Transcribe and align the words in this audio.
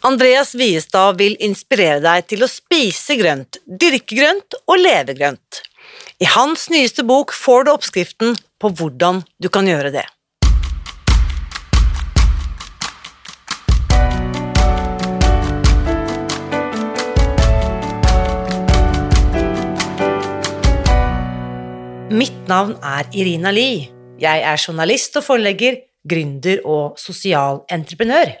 Andreas 0.00 0.54
Viestad 0.56 1.18
vil 1.20 1.34
inspirere 1.44 2.00
deg 2.00 2.24
til 2.32 2.40
å 2.40 2.46
spise 2.48 3.18
grønt, 3.20 3.58
dyrke 3.68 4.16
grønt 4.16 4.56
og 4.64 4.80
leve 4.80 5.12
grønt. 5.12 5.60
I 6.16 6.28
hans 6.32 6.70
nyeste 6.72 7.04
bok 7.04 7.34
får 7.36 7.66
du 7.66 7.70
oppskriften 7.74 8.32
på 8.56 8.70
hvordan 8.80 9.20
du 9.36 9.50
kan 9.52 9.68
gjøre 9.68 9.92
det. 9.92 10.06
Mitt 22.08 22.48
navn 22.48 22.78
er 22.80 23.04
Irina 23.12 23.52
Lie. 23.52 23.90
Jeg 24.20 24.48
er 24.48 24.56
journalist 24.56 25.20
og 25.20 25.28
forlegger, 25.28 25.82
gründer 26.08 26.64
og 26.64 26.96
sosial 26.96 27.66
entreprenør. 27.68 28.40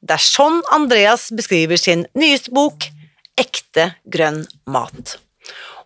Det 0.00 0.16
er 0.16 0.24
sånn 0.24 0.60
Andreas 0.72 1.28
beskriver 1.36 1.80
sin 1.80 2.06
nyeste 2.16 2.54
bok, 2.56 2.88
Ekte 3.40 3.94
grønn 4.12 4.42
mat. 4.68 5.16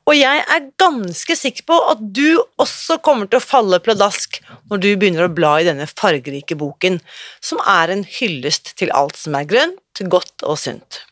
Og 0.04 0.16
jeg 0.18 0.42
er 0.52 0.66
ganske 0.80 1.36
sikker 1.38 1.64
på 1.68 1.76
at 1.92 2.00
du 2.16 2.36
også 2.60 2.98
kommer 3.04 3.28
til 3.30 3.38
å 3.38 3.44
falle 3.44 3.80
pladask 3.80 4.36
når 4.68 4.82
du 4.82 4.90
begynner 4.98 5.28
å 5.28 5.32
bla 5.32 5.54
i 5.60 5.68
denne 5.68 5.86
fargerike 5.88 6.58
boken, 6.60 6.98
som 7.40 7.62
er 7.62 7.94
en 7.94 8.04
hyllest 8.18 8.74
til 8.80 8.92
alt 8.96 9.16
som 9.20 9.36
er 9.38 9.48
grønt, 9.48 10.04
godt 10.12 10.44
og 10.44 10.58
sunt. 10.60 11.04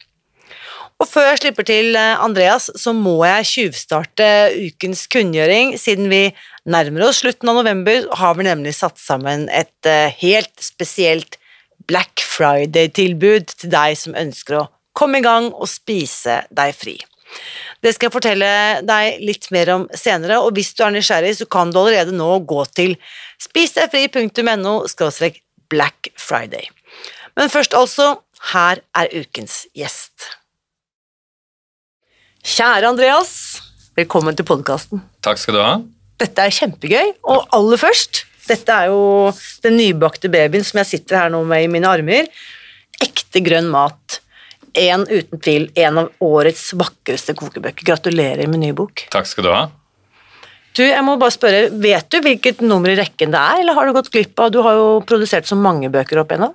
Og 1.01 1.09
før 1.09 1.31
jeg 1.33 1.41
slipper 1.41 1.67
til 1.67 1.97
eh, 1.99 2.21
Andreas, 2.23 2.69
så 2.79 2.93
må 2.95 3.17
jeg 3.27 3.49
tjuvstarte 3.49 4.27
ukens 4.69 5.09
kunngjøring, 5.11 5.75
siden 5.81 6.13
vi 6.13 6.29
nærmer 6.69 7.09
oss 7.09 7.23
slutten 7.25 7.51
av 7.51 7.59
november, 7.59 8.07
har 8.21 8.37
vi 8.39 8.47
nemlig 8.47 8.77
satt 8.77 9.01
sammen 9.03 9.49
et 9.51 9.89
eh, 9.89 10.13
helt 10.21 10.53
spesielt 10.63 11.41
Black 11.89 12.23
Friday-tilbud 12.25 13.55
til 13.57 13.73
deg 13.73 13.97
som 13.99 14.17
ønsker 14.19 14.59
å 14.59 14.69
komme 14.97 15.21
i 15.21 15.25
gang 15.25 15.51
og 15.53 15.71
spise 15.71 16.43
deg 16.53 16.77
fri. 16.77 16.99
Det 17.83 17.95
skal 17.95 18.09
jeg 18.09 18.15
fortelle 18.15 18.51
deg 18.87 19.23
litt 19.25 19.49
mer 19.55 19.71
om 19.75 19.87
senere, 19.97 20.39
og 20.45 20.55
hvis 20.57 20.75
du 20.77 20.85
er 20.85 20.93
nysgjerrig, 20.95 21.33
så 21.41 21.49
kan 21.51 21.73
du 21.73 21.81
allerede 21.81 22.15
nå 22.15 22.29
gå 22.49 22.65
til 22.77 22.95
spisdegfri.no 23.43 24.75
Black 25.73 26.13
Friday. 26.21 26.69
Men 27.37 27.49
først 27.49 27.75
altså, 27.75 28.21
her 28.53 28.83
er 28.95 29.13
ukens 29.17 29.65
gjest. 29.75 30.29
Kjære 32.43 32.91
Andreas, 32.91 33.33
velkommen 33.97 34.37
til 34.37 34.47
podkasten. 34.47 35.03
Takk 35.25 35.41
skal 35.41 35.57
du 35.57 35.63
ha. 35.63 35.75
Dette 36.21 36.45
er 36.45 36.55
kjempegøy, 36.55 37.15
og 37.25 37.49
aller 37.57 37.81
først 37.81 38.27
Dette 38.49 38.75
er 38.75 38.91
jo 38.91 39.31
den 39.63 39.79
nybakte 39.79 40.31
babyen 40.33 40.67
som 40.67 40.83
jeg 40.83 40.91
sitter 40.97 41.21
her 41.25 41.33
nå 41.33 41.43
med 41.49 41.67
i 41.67 41.71
mine 41.71 41.89
armer. 41.89 42.29
Ekte 43.03 43.43
grønn 43.45 43.71
mat 43.71 44.19
en 44.79 45.05
uten 45.09 45.41
tvil 45.43 45.69
en 45.79 46.01
av 46.05 46.25
årets 46.25 46.73
vakreste 46.79 47.35
kokebøker. 47.39 47.85
Gratulerer 47.87 48.51
med 48.51 48.63
ny 48.65 48.73
bok. 48.77 49.07
Takk 49.13 49.29
skal 49.29 49.47
du 49.47 49.53
ha. 49.53 49.63
Du, 50.73 50.81
jeg 50.87 51.05
må 51.05 51.19
bare 51.21 51.35
spørre, 51.35 51.67
Vet 51.85 52.09
du 52.13 52.23
hvilket 52.25 52.63
nummer 52.65 52.89
i 52.89 52.97
rekken 52.97 53.35
det 53.35 53.41
er, 53.41 53.61
eller 53.61 53.77
har 53.77 53.89
du 53.89 53.93
gått 53.93 54.09
glipp 54.13 54.41
av 54.41 54.53
Du 54.55 54.63
har 54.65 54.79
jo 54.79 54.87
produsert 55.05 55.49
så 55.49 55.59
mange 55.59 55.91
bøker 55.93 56.23
opp 56.23 56.33
igjennom. 56.33 56.55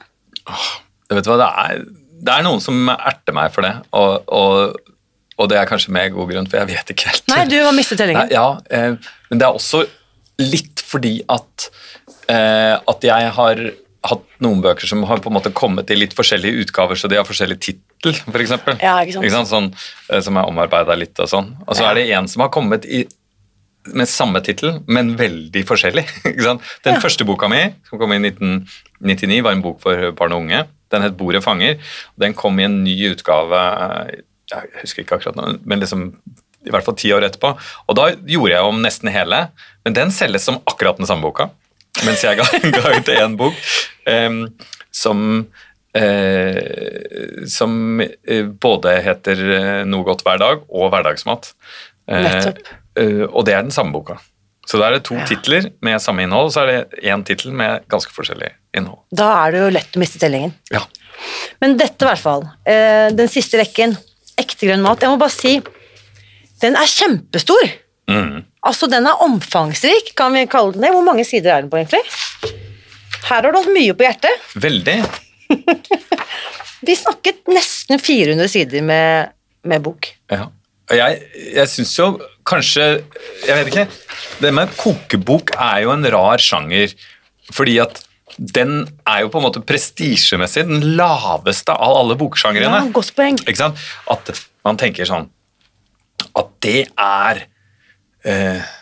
Oh, 0.50 0.72
vet 1.14 1.28
du 1.28 1.30
hva, 1.30 1.38
det 1.44 1.50
er, 1.64 1.84
det 2.26 2.34
er, 2.34 2.46
noen 2.48 2.64
som 2.64 2.90
erter 2.96 3.36
meg 3.38 3.54
for 3.54 3.68
det, 3.68 3.76
og, 3.94 4.32
og, 4.34 4.80
og, 5.36 5.46
det 5.52 5.60
er 5.60 5.70
kanskje 5.70 5.94
med 5.94 6.16
god 6.16 6.32
grunn, 6.32 6.50
for 6.50 6.64
jeg 6.64 6.72
vet 6.72 6.94
ikke 6.96 7.12
helt. 7.12 7.26
Nei, 7.30 7.44
du 7.52 7.58
har 7.60 7.76
mistet 7.78 8.02
tellingen. 8.02 8.32
Ja, 8.34 8.48
eh, 8.74 8.96
men 9.30 9.42
det 9.42 9.46
er 9.46 9.60
også 9.60 9.84
litt 10.42 10.84
fordi 10.86 11.20
at, 11.32 11.68
eh, 12.30 12.76
at 12.78 13.06
jeg 13.06 13.36
har 13.38 13.62
hatt 14.08 14.26
noen 14.44 14.62
bøker 14.64 14.88
som 14.88 15.04
har 15.10 15.22
på 15.24 15.32
en 15.32 15.36
måte 15.36 15.52
kommet 15.56 15.90
i 15.92 15.98
litt 15.98 16.16
forskjellige 16.16 16.64
utgaver, 16.64 17.00
så 17.00 17.10
de 17.12 17.18
har 17.20 17.28
forskjellig 17.28 17.58
tittel, 17.60 18.14
f.eks. 18.14 18.54
Ja, 18.80 18.98
ikke 19.02 19.18
sant? 19.18 19.26
Ikke 19.26 19.36
sant? 19.36 19.52
Sånn, 19.52 19.70
eh, 20.12 20.22
som 20.24 20.40
er 20.40 20.50
omarbeida 20.50 20.96
litt 21.00 21.18
og 21.24 21.32
sånn. 21.32 21.54
Og 21.66 21.74
så 21.74 21.86
ja. 21.86 21.92
er 21.92 22.00
det 22.00 22.08
en 22.20 22.30
som 22.32 22.46
har 22.46 22.54
kommet 22.54 22.86
i, 22.86 23.04
med 23.88 24.10
samme 24.12 24.42
tittel, 24.46 24.80
men 24.88 25.16
veldig 25.20 25.64
forskjellig. 25.68 26.04
Ikke 26.30 26.44
sant? 26.44 26.64
Den 26.84 26.98
ja. 26.98 27.04
første 27.04 27.24
boka 27.28 27.48
mi, 27.52 27.62
som 27.88 28.02
kom 28.02 28.12
i 28.12 28.18
1999, 28.20 29.38
var 29.46 29.56
en 29.56 29.64
bok 29.64 29.80
for 29.84 30.10
barn 30.18 30.36
og 30.36 30.44
unge. 30.44 30.66
Den 30.92 31.04
het 31.04 31.16
'Bordet 31.20 31.40
fanger'. 31.44 31.80
Den 32.20 32.36
kom 32.36 32.60
i 32.60 32.66
en 32.68 32.82
ny 32.84 32.96
utgave 33.14 33.62
jeg 34.48 34.70
husker 34.82 35.04
ikke 35.04 35.18
akkurat 35.18 35.38
nå, 35.38 35.48
men 35.68 35.82
liksom 35.84 36.12
i 36.68 36.74
hvert 36.74 36.86
fall 36.86 36.98
ti 37.00 37.14
år 37.16 37.26
etterpå. 37.30 37.54
Og 37.88 37.98
da 37.98 38.12
gjorde 38.14 38.54
jeg 38.54 38.68
om 38.68 38.84
nesten 38.84 39.12
hele, 39.14 39.48
men 39.88 39.96
den 39.96 40.12
selges 40.14 40.46
som 40.48 40.60
akkurat 40.68 41.00
den 41.00 41.10
samme 41.10 41.26
boka 41.26 41.50
mens 42.06 42.24
jeg 42.26 42.38
ga, 42.40 42.46
ga 42.76 42.94
ut 42.98 43.12
én 43.14 43.38
bok 43.40 43.58
um, 44.10 44.42
som 44.94 45.20
uh, 45.98 46.62
som 47.50 47.76
uh, 48.04 48.48
både 48.62 48.98
heter 49.06 49.44
uh, 49.48 49.84
Noe 49.90 50.08
godt 50.08 50.26
hver 50.28 50.42
dag 50.42 50.66
og 50.68 50.92
Hverdagsmat. 50.94 51.54
og 52.08 53.42
det 53.46 53.54
er 53.54 53.64
den 53.66 53.74
samme 53.74 53.92
boka. 53.94 54.16
Så 54.68 54.80
da 54.80 54.88
er 54.88 54.98
det 54.98 55.06
to 55.08 55.16
ja. 55.16 55.26
titler 55.28 55.70
med 55.84 56.02
samme 56.04 56.24
innhold, 56.24 56.50
og 56.50 56.54
så 56.56 56.64
er 56.64 56.70
det 56.70 57.02
én 57.08 57.24
tittel 57.28 57.54
med 57.56 57.86
ganske 57.92 58.12
forskjellig 58.16 58.50
innhold. 58.76 59.00
Da 59.16 59.28
er 59.44 59.54
det 59.54 59.62
jo 59.62 59.74
lett 59.76 59.96
å 59.96 60.02
miste 60.02 60.20
tellingen. 60.20 60.54
Ja. 60.74 60.82
Men 61.64 61.76
dette, 61.80 62.04
i 62.04 62.08
hvert 62.10 62.24
fall. 62.24 62.44
Den 62.68 63.32
siste 63.32 63.60
rekken, 63.62 63.96
ekte 64.40 64.68
grønn 64.68 64.84
mat. 64.84 65.04
Jeg 65.04 65.14
må 65.14 65.20
bare 65.22 65.36
si, 65.36 65.54
den 66.64 66.78
er 66.80 66.90
kjempestor. 66.90 67.70
Mm. 68.10 68.46
Altså, 68.68 68.90
den 68.92 69.08
er 69.08 69.24
omfangsrik, 69.24 70.14
kan 70.18 70.36
vi 70.36 70.48
kalle 70.50 70.76
den 70.76 70.88
det. 70.88 70.94
Hvor 70.96 71.06
mange 71.06 71.26
sider 71.28 71.54
er 71.54 71.66
den 71.66 71.72
på, 71.72 71.80
egentlig? 71.82 72.04
Her 73.28 73.44
har 73.44 73.52
du 73.52 73.60
hatt 73.60 73.74
mye 73.74 73.96
på 73.98 74.08
hjertet. 74.08 74.48
Veldig. 74.64 74.98
vi 76.88 76.96
snakket 76.96 77.44
nesten 77.52 78.02
400 78.02 78.52
sider 78.52 78.86
med, 78.86 79.36
med 79.68 79.84
bok. 79.84 80.10
Ja. 80.32 80.50
Og 80.88 80.96
jeg, 80.96 81.20
jeg 81.52 81.68
syns 81.68 81.90
jo 81.98 82.06
kanskje 82.48 82.84
Jeg 83.44 83.56
vet 83.58 83.70
ikke. 83.74 83.88
Det 84.40 84.54
med 84.56 84.72
kokebok 84.80 85.52
er 85.60 85.82
jo 85.84 85.92
en 85.92 86.08
rar 86.14 86.40
sjanger, 86.40 86.94
fordi 87.52 87.76
at 87.84 88.04
den 88.38 88.86
er 89.08 89.24
jo 89.24 89.32
på 89.34 89.42
en 89.42 89.48
måte 89.48 89.64
prestisjemessig 89.66 90.68
den 90.70 90.84
laveste 91.00 91.74
av 91.74 91.96
alle 92.04 92.16
boksjangrene. 92.20 92.84
Ja, 92.86 92.94
godt 92.94 93.16
poeng. 93.18 93.40
Ikke 93.44 93.60
sant? 93.60 93.82
At 94.14 94.30
man 94.68 94.80
tenker 94.80 95.10
sånn 95.10 95.28
At 96.38 96.52
det 96.66 96.82
er 96.94 97.46
eh, 98.26 98.74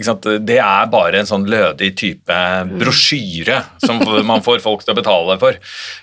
det 0.00 0.56
er 0.56 0.86
bare 0.88 1.18
en 1.20 1.28
sånn 1.28 1.44
lødig 1.44 1.90
type 2.00 2.36
brosjyre 2.80 3.58
som 3.84 4.00
man 4.24 4.40
får 4.40 4.62
folk 4.64 4.80
til 4.80 4.94
å 4.94 4.96
betale 4.96 5.36
for. 5.42 5.58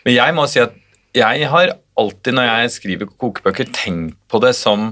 Men 0.06 0.13
jeg 0.13 0.36
må 0.38 0.45
si 0.45 0.62
at 0.62 0.75
jeg 1.18 1.50
har 1.50 1.74
alltid 1.97 2.38
når 2.38 2.45
jeg 2.45 2.74
skriver 2.75 3.09
kokebøker, 3.18 3.71
tenkt 3.74 4.19
på 4.30 4.42
det 4.44 4.53
som 4.53 4.92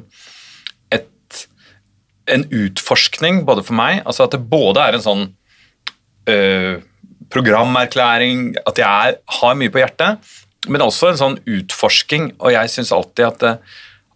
et, 0.89 1.45
en 2.25 2.47
utforskning 2.49 3.43
både 3.45 3.65
for 3.67 3.77
meg. 3.77 4.01
altså 4.05 4.25
At 4.25 4.33
det 4.33 4.41
både 4.49 4.81
er 4.81 4.97
en 4.97 5.05
sånn 5.05 5.25
øh, 6.31 6.81
programerklæring, 7.29 8.55
at 8.65 8.81
jeg 8.81 9.11
er, 9.11 9.19
har 9.41 9.59
mye 9.59 9.73
på 9.73 9.81
hjertet, 9.83 10.33
men 10.65 10.81
også 10.81 11.11
en 11.11 11.21
sånn 11.21 11.39
utforsking. 11.45 12.31
Og 12.39 12.55
jeg 12.55 12.73
syns 12.73 12.93
alltid 12.95 13.27
at, 13.29 13.67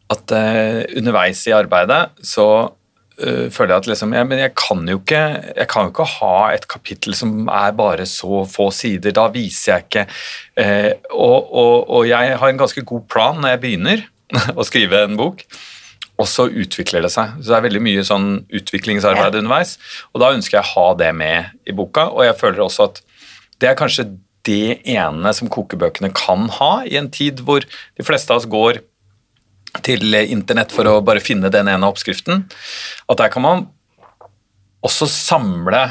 at 0.10 0.34
uh, 0.34 0.82
underveis 0.98 1.42
i 1.50 1.56
arbeidet 1.56 2.02
så 2.26 2.48
uh, 2.70 3.48
føler 3.54 3.74
jeg 3.74 3.84
at 3.84 3.90
liksom, 3.92 4.14
men 4.16 4.42
jeg 4.42 4.54
kan, 4.58 4.84
ikke, 4.96 5.24
jeg 5.54 5.68
kan 5.70 5.88
jo 5.88 5.94
ikke 5.94 6.08
ha 6.18 6.36
et 6.56 6.68
kapittel 6.72 7.18
som 7.18 7.44
er 7.46 7.76
bare 7.78 8.08
så 8.10 8.44
få 8.50 8.70
sider. 8.76 9.14
Da 9.16 9.28
viser 9.34 9.76
jeg 9.76 9.88
ikke 9.88 10.06
uh, 10.10 10.94
og, 11.14 11.52
og, 11.54 11.76
og, 11.84 12.08
jeg 12.10 12.40
har 12.42 12.54
en 12.54 12.64
ganske 12.64 12.86
god 12.94 13.06
plan 13.12 13.42
når 13.42 13.56
jeg 13.56 13.64
begynner 13.66 14.08
å 14.60 14.66
skrive 14.66 15.04
en 15.06 15.20
bok. 15.20 15.46
og 16.20 16.28
så 16.28 16.50
utvikler 16.52 17.06
det 17.06 17.14
seg. 17.14 17.38
Så 17.40 17.48
det 17.48 17.58
er 17.58 17.68
veldig 17.70 17.84
mye 17.86 18.02
sånn 18.04 18.32
utviklingsarbeid 18.52 19.38
Ja. 19.38 19.40
underveis, 19.40 19.78
og 20.12 20.20
da 20.20 20.34
ønsker 20.36 20.58
jeg 20.58 20.66
å 20.66 20.74
ha 20.74 20.88
det 21.00 21.14
med 21.16 21.54
i 21.64 21.72
boka, 21.72 22.10
og 22.12 22.26
jeg 22.26 22.36
føler 22.42 22.66
også 22.66 22.90
at 22.90 23.00
det 23.62 23.70
er 23.70 23.78
kanskje 23.80 24.10
det 24.48 24.82
ene 24.88 25.32
som 25.36 25.48
kokebøkene 25.52 26.12
kan 26.16 26.50
ha, 26.58 26.72
i 26.84 26.98
en 27.00 27.10
tid 27.12 27.44
hvor 27.48 27.64
de 27.64 28.06
fleste 28.06 28.34
av 28.34 28.42
oss 28.42 28.50
går 28.52 28.82
til 29.86 30.16
internett 30.22 30.74
for 30.74 30.88
å 30.90 31.00
bare 31.06 31.24
finne 31.24 31.52
den 31.54 31.70
ene 31.72 31.90
oppskriften, 31.90 32.48
at 33.10 33.22
der 33.22 33.32
kan 33.34 33.46
man 33.46 33.68
også 34.86 35.10
samle 35.12 35.82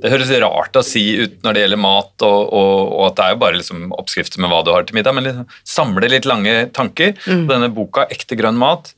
Det 0.00 0.08
høres 0.08 0.30
rart 0.40 0.76
å 0.78 0.82
si 0.84 1.02
ut 1.20 1.42
når 1.44 1.56
det 1.56 1.62
gjelder 1.64 1.80
mat, 1.80 2.14
og, 2.24 2.38
og, 2.56 2.76
og 2.96 3.02
at 3.10 3.18
det 3.18 3.24
er 3.24 3.34
jo 3.34 3.40
bare 3.42 3.58
liksom 3.58 3.82
oppskrifter 3.92 4.40
med 4.40 4.48
hva 4.48 4.62
du 4.64 4.70
har 4.72 4.86
til 4.88 4.96
middag, 4.96 5.12
men 5.16 5.26
liksom 5.26 5.50
samle 5.68 6.08
litt 6.08 6.28
lange 6.28 6.54
tanker. 6.76 7.12
Og 7.28 7.50
Denne 7.50 7.68
boka, 7.74 8.06
'Ekte 8.08 8.38
grønn 8.40 8.56
mat', 8.56 8.94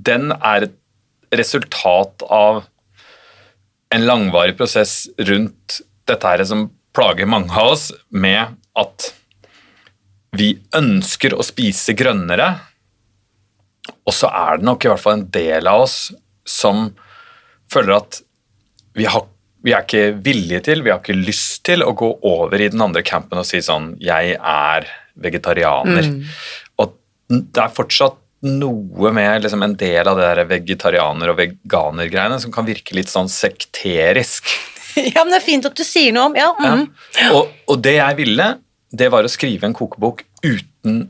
den 0.00 0.32
er 0.32 0.70
et 0.70 0.78
resultat 1.36 2.24
av 2.32 2.62
en 3.92 4.06
langvarig 4.08 4.56
prosess 4.56 5.04
rundt 5.20 5.82
dette 6.08 6.32
her 6.32 6.44
som 6.48 6.70
plager 6.96 7.28
mange 7.28 7.52
av 7.52 7.74
oss, 7.74 7.90
med 8.08 8.56
at 8.76 9.12
vi 10.32 10.54
ønsker 10.76 11.36
å 11.36 11.44
spise 11.44 11.92
grønnere, 11.96 12.54
og 13.90 14.14
så 14.14 14.30
er 14.30 14.60
det 14.60 14.66
nok 14.68 14.84
i 14.84 14.90
hvert 14.92 15.02
fall 15.02 15.18
en 15.20 15.28
del 15.34 15.68
av 15.70 15.84
oss 15.86 15.96
som 16.48 16.88
føler 17.72 17.96
at 17.96 18.20
vi, 18.98 19.06
har, 19.08 19.24
vi 19.64 19.72
er 19.74 19.84
ikke 19.86 20.04
villige 20.22 20.62
til, 20.68 20.82
vi 20.84 20.92
har 20.92 21.00
ikke 21.00 21.16
lyst 21.16 21.62
til 21.66 21.84
å 21.86 21.94
gå 21.96 22.10
over 22.28 22.60
i 22.60 22.68
den 22.72 22.82
andre 22.84 23.02
campen 23.06 23.40
og 23.40 23.46
si 23.48 23.62
sånn 23.64 23.94
Jeg 24.02 24.34
er 24.36 24.88
vegetarianer. 25.22 26.10
Og 26.82 26.92
det 27.30 27.62
er 27.62 27.72
fortsatt 27.72 28.18
noe 28.42 29.12
med 29.14 29.44
liksom 29.44 29.62
en 29.62 29.76
del 29.78 30.08
av 30.10 30.18
det 30.18 30.26
der 30.26 30.48
vegetarianer- 30.50 31.30
og 31.30 31.38
veganergreiene 31.38 32.40
som 32.42 32.52
kan 32.54 32.66
virke 32.66 32.96
litt 32.98 33.12
sånn 33.12 33.30
sekterisk. 33.32 34.50
Ja, 34.92 35.22
men 35.22 35.30
det 35.32 35.38
er 35.38 35.44
fint 35.46 35.64
at 35.64 35.72
du 35.78 35.86
sier 35.88 36.12
noe 36.12 36.26
om 36.28 36.34
Ja. 36.36 36.50
Ja. 36.60 36.72
mhm. 36.76 37.30
Og, 37.32 37.52
og 37.72 37.78
det 37.80 37.94
jeg 37.96 38.16
ville, 38.18 38.48
det 38.92 39.06
var 39.08 39.24
å 39.24 39.30
skrive 39.32 39.64
en 39.64 39.72
kokebok 39.72 40.20
uten 40.44 41.06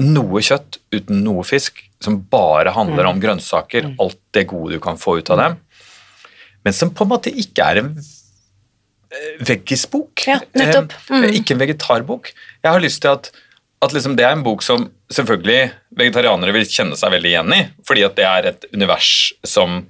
noe 0.00 0.40
kjøtt, 0.42 0.78
uten 0.94 1.22
noe 1.24 1.44
fisk, 1.44 1.82
som 2.02 2.20
bare 2.30 2.72
handler 2.74 3.04
Mm. 3.04 3.10
om 3.10 3.20
grønnsaker, 3.20 3.94
alt 4.00 4.18
det 4.32 4.46
gode 4.48 4.72
du 4.72 4.80
kan 4.80 4.96
få 4.98 5.18
ut 5.18 5.30
av 5.30 5.38
dem, 5.38 5.56
men 6.64 6.72
som 6.72 6.90
på 6.90 7.04
en 7.04 7.08
måte 7.10 7.30
ikke 7.30 7.62
er 7.62 7.78
en 7.82 7.96
eh, 9.12 9.44
veggisbok. 9.44 10.24
Ja, 10.26 10.40
nettopp. 10.54 10.92
Mm. 11.10 11.24
Eh, 11.24 11.30
Ikke 11.40 11.52
en 11.54 11.58
vegetarbok. 11.62 12.32
Jeg 12.64 12.72
har 12.72 12.80
lyst 12.80 13.02
til 13.02 13.10
at, 13.10 13.30
at 13.82 13.92
liksom 13.92 14.16
det 14.16 14.24
er 14.24 14.32
en 14.32 14.42
bok 14.42 14.62
som 14.62 14.90
selvfølgelig 15.12 15.72
vegetarianere 15.98 16.52
vil 16.54 16.64
kjenne 16.64 16.96
seg 16.96 17.10
veldig 17.12 17.30
igjen 17.30 17.52
i, 17.54 17.62
fordi 17.86 18.04
at 18.06 18.16
det 18.16 18.24
er 18.24 18.46
et 18.52 18.64
univers 18.72 19.32
som, 19.44 19.86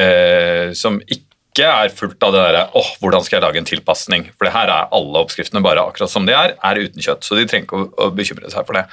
uh, 0.00 0.72
som 0.74 1.00
ikke 1.06 1.29
er 1.66 1.92
fullt 1.94 2.22
av 2.26 2.34
det 2.34 2.42
derre 2.44 2.62
åh, 2.78 2.92
hvordan 3.02 3.24
skal 3.26 3.38
jeg 3.38 3.44
lage 3.44 3.60
en 3.60 3.68
tilpasning? 3.68 4.28
For 4.36 4.46
det 4.46 4.54
her 4.54 4.70
er 4.72 4.92
alle 4.96 5.24
oppskriftene 5.24 5.62
bare 5.64 5.82
akkurat 5.82 6.12
som 6.12 6.28
de 6.28 6.36
er, 6.36 6.54
er 6.56 6.80
uten 6.80 7.04
kjøtt. 7.04 7.26
Så 7.26 7.38
de 7.38 7.46
trenger 7.50 7.66
ikke 7.66 7.80
å, 7.80 7.88
å 8.06 8.14
bekymre 8.14 8.52
seg 8.52 8.68
for 8.68 8.78
det. 8.78 8.86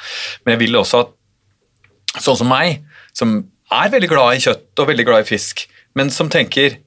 Men 0.44 0.56
jeg 0.56 0.64
vil 0.66 0.80
også 0.82 1.06
at 1.06 1.14
sånn 2.24 2.40
som 2.40 2.52
meg, 2.52 2.84
som 3.16 3.40
er 3.74 3.94
veldig 3.94 4.10
glad 4.12 4.38
i 4.38 4.44
kjøtt 4.44 4.82
og 4.82 4.90
veldig 4.92 5.08
glad 5.08 5.26
i 5.26 5.30
fisk, 5.30 5.66
men 5.98 6.12
som 6.14 6.30
tenker 6.32 6.80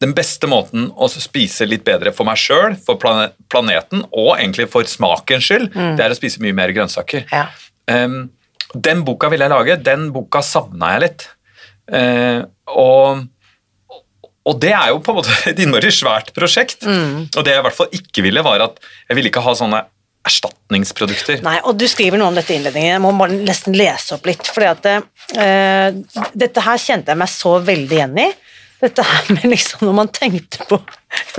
den 0.00 0.14
beste 0.16 0.48
måten 0.48 0.88
å 0.96 1.08
spise 1.12 1.66
litt 1.68 1.84
bedre 1.84 2.12
for 2.16 2.28
meg 2.28 2.38
sjøl, 2.40 2.76
for 2.80 2.96
planeten 3.00 4.04
og 4.08 4.30
egentlig 4.38 4.70
for 4.72 4.88
smakens 4.88 5.44
skyld, 5.44 5.74
det 5.98 6.04
er 6.04 6.14
å 6.14 6.16
spise 6.16 6.40
mye 6.40 6.56
mer 6.56 6.72
grønnsaker. 6.72 7.26
Ja. 7.28 7.50
Um, 7.90 8.30
den 8.72 9.02
boka 9.04 9.28
ville 9.32 9.44
jeg 9.44 9.52
lage, 9.52 9.76
den 9.84 10.08
boka 10.14 10.40
savna 10.46 10.94
jeg 10.94 11.04
litt. 11.04 11.26
Uh, 11.90 12.48
og, 12.70 13.26
og 14.48 14.60
det 14.62 14.72
er 14.72 14.90
jo 14.92 15.00
på 15.04 15.12
en 15.12 15.20
måte 15.20 15.34
et 15.50 15.58
innmari 15.62 15.92
svært 15.94 16.32
prosjekt. 16.36 16.86
Og 16.86 17.42
det 17.44 17.54
jeg 17.54 17.62
i 17.62 17.66
hvert 17.68 17.76
fall 17.76 17.96
ikke 17.96 18.24
ville, 18.26 18.44
var 18.46 18.64
at 18.70 18.78
jeg 19.08 19.18
ville 19.18 19.32
ikke 19.32 19.44
ha 19.44 19.56
sånne 19.58 19.82
erstatningsprodukter. 20.28 21.40
Nei, 21.44 21.56
og 21.64 21.78
du 21.80 21.86
skriver 21.88 22.20
noe 22.20 22.28
om 22.28 22.36
dette 22.36 22.52
i 22.52 22.58
innledningen. 22.58 22.92
Jeg 22.92 23.02
må 23.04 23.12
bare 23.16 23.38
nesten 23.40 23.76
lese 23.76 24.16
opp 24.16 24.28
litt. 24.28 24.44
For 24.52 24.66
at 24.68 24.88
eh, 24.90 25.96
Dette 26.36 26.64
her 26.64 26.80
kjente 26.82 27.14
jeg 27.14 27.20
meg 27.22 27.32
så 27.32 27.54
veldig 27.64 27.96
igjen 27.96 28.20
i. 28.20 28.28
Dette 28.80 29.04
her 29.10 29.30
med 29.36 29.44
liksom 29.52 29.86
Når 29.88 29.96
man 29.96 30.10
tenkte 30.14 30.64
på 30.70 30.80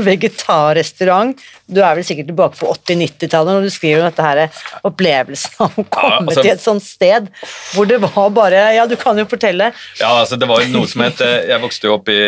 vegetarrestaurant 0.03 1.39
Du 1.71 1.81
er 1.81 1.97
vel 1.97 2.05
sikkert 2.05 2.29
tilbake 2.31 2.59
på 2.59 2.69
80-90-tallet 2.73 3.57
når 3.57 3.67
du 3.67 3.73
skriver 3.73 4.03
om 4.03 4.09
dette 4.09 4.25
her 4.25 4.61
opplevelsen 4.88 5.57
av 5.65 5.77
å 5.79 5.85
komme 5.88 6.27
altså- 6.27 6.43
til 6.43 6.51
et 6.53 6.63
sånt 6.63 6.85
sted 6.85 7.29
hvor 7.73 7.88
det 7.89 7.99
var 8.03 8.29
bare 8.35 8.63
Ja, 8.75 8.85
du 8.89 8.95
kan 8.99 9.17
jo 9.19 9.25
fortelle. 9.29 9.71
Ja, 9.99 10.09
altså 10.21 10.38
det 10.39 10.47
var 10.49 10.63
jo 10.63 10.71
noe 10.73 10.89
som 10.89 11.03
het 11.05 11.21
eh, 11.23 11.47
Jeg 11.51 11.63
vokste 11.63 11.88
jo 11.88 11.95
opp 11.97 12.09
i, 12.11 12.19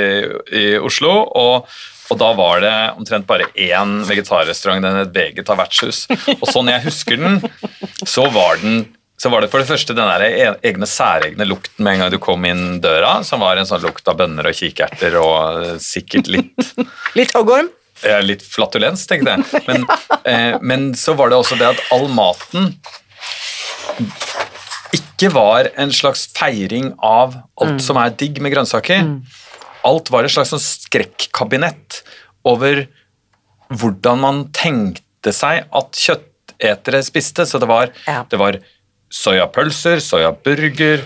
i 0.56 0.63
Oslo, 0.80 1.12
og, 1.39 1.69
og 2.13 2.19
da 2.21 2.30
var 2.38 2.63
det 2.63 2.74
omtrent 3.00 3.27
bare 3.27 3.50
én 3.56 3.95
vegetarrestaurant, 4.07 4.83
den 4.86 5.00
het 5.01 5.13
Vegeta 5.15 5.56
vertshus. 5.60 6.06
Og 6.39 6.45
sånn 6.51 6.71
jeg 6.71 6.86
husker 6.88 7.19
den, 7.21 7.39
så 8.07 8.27
var 8.33 8.62
den 8.63 8.86
så 9.24 9.30
var 9.31 9.40
det 9.46 9.48
for 9.54 9.64
det 9.64 9.70
første 9.70 9.96
den 9.96 10.10
der 10.10 10.24
e- 10.28 10.58
egne 10.68 10.88
særegne 10.90 11.46
lukten 11.48 11.86
med 11.86 11.96
en 11.96 12.02
gang 12.04 12.12
du 12.12 12.18
kom 12.20 12.44
inn 12.50 12.81
døra, 12.84 13.22
som 13.24 13.40
var 13.44 13.56
en 13.62 13.68
sånn 13.70 13.84
lukt 13.86 14.08
av 14.12 14.18
bønner 14.20 14.50
og 14.50 14.58
kikerter 14.58 15.16
og 15.22 15.62
eh, 15.64 15.78
sikkert 15.80 16.28
litt 16.34 16.74
Litt 17.20 17.31
hoggorm. 17.38 17.70
Ja, 18.04 18.18
litt 18.25 18.44
flatulens, 18.44 19.06
tenkte 19.08 19.38
jeg. 19.38 19.64
Men, 19.70 19.86
eh, 20.34 20.58
men 20.60 20.90
så 21.00 21.16
var 21.16 21.31
det 21.31 21.38
også 21.40 21.56
det 21.62 21.70
at 21.70 21.80
all 21.96 22.10
maten 22.12 22.74
ikke 24.94 25.30
var 25.34 25.70
en 25.80 25.94
slags 25.96 26.25
feiring 26.36 26.92
av 27.06 27.38
alt 27.64 27.80
som 27.86 27.98
er 28.02 28.12
digg 28.20 28.42
med 28.44 28.52
grønnsaker. 28.54 29.08
Alt 29.88 30.12
var 30.14 30.25
et 30.28 30.34
slags 30.36 30.52
sånn 30.54 30.62
skrekkabinett 30.64 32.02
over 32.50 32.84
hvordan 33.74 34.20
man 34.22 34.44
tenkte 34.56 35.31
seg 35.34 35.64
at 35.72 35.98
kjøttetere 36.04 37.00
spiste. 37.08 37.48
Så 37.48 37.62
det 37.64 37.70
var, 37.72 37.94
Ja. 38.10 38.25
det 38.30 38.42
var 38.42 38.60
soyapølser, 39.13 40.01
soyaburger, 40.01 41.04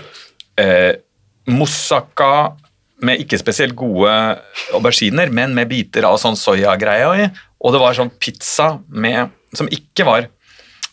eh, 0.58 0.94
moussaka 1.48 2.56
med 3.04 3.22
ikke 3.22 3.38
spesielt 3.40 3.76
gode 3.78 4.10
auberginer, 4.74 5.30
men 5.30 5.54
med 5.54 5.70
biter 5.70 6.06
av 6.08 6.18
sånn 6.20 6.38
soyagreie 6.38 7.10
i. 7.22 7.28
Og 7.62 7.74
det 7.74 7.82
var 7.82 7.96
sånn 7.96 8.10
pizza 8.22 8.78
med, 8.88 9.32
som 9.56 9.70
ikke 9.72 10.06
var 10.08 10.28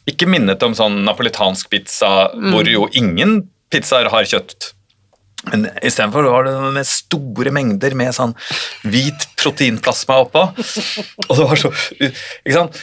Ikke 0.05 0.27
minnet 0.29 0.61
om 0.61 0.75
sånn 0.77 0.99
napolitansk 1.01 1.65
pizza 1.71 2.27
hvor 2.51 2.67
jo 2.69 2.83
ingen 2.93 3.39
pizzaer 3.73 4.05
har 4.13 4.27
kjøtt. 4.29 4.67
Men 5.49 5.63
istedenfor 5.81 6.27
var 6.29 6.45
det 6.45 6.53
med 6.75 6.85
store 6.85 7.49
mengder 7.49 7.95
med 7.97 8.13
sånn 8.13 8.35
hvit 8.85 9.25
proteinplasma 9.41 10.19
oppå. 10.27 10.43
Og 11.29 11.33
det 11.39 11.47
var 11.49 11.57
så 11.57 11.71
Ikke 11.97 12.53
sant? 12.53 12.77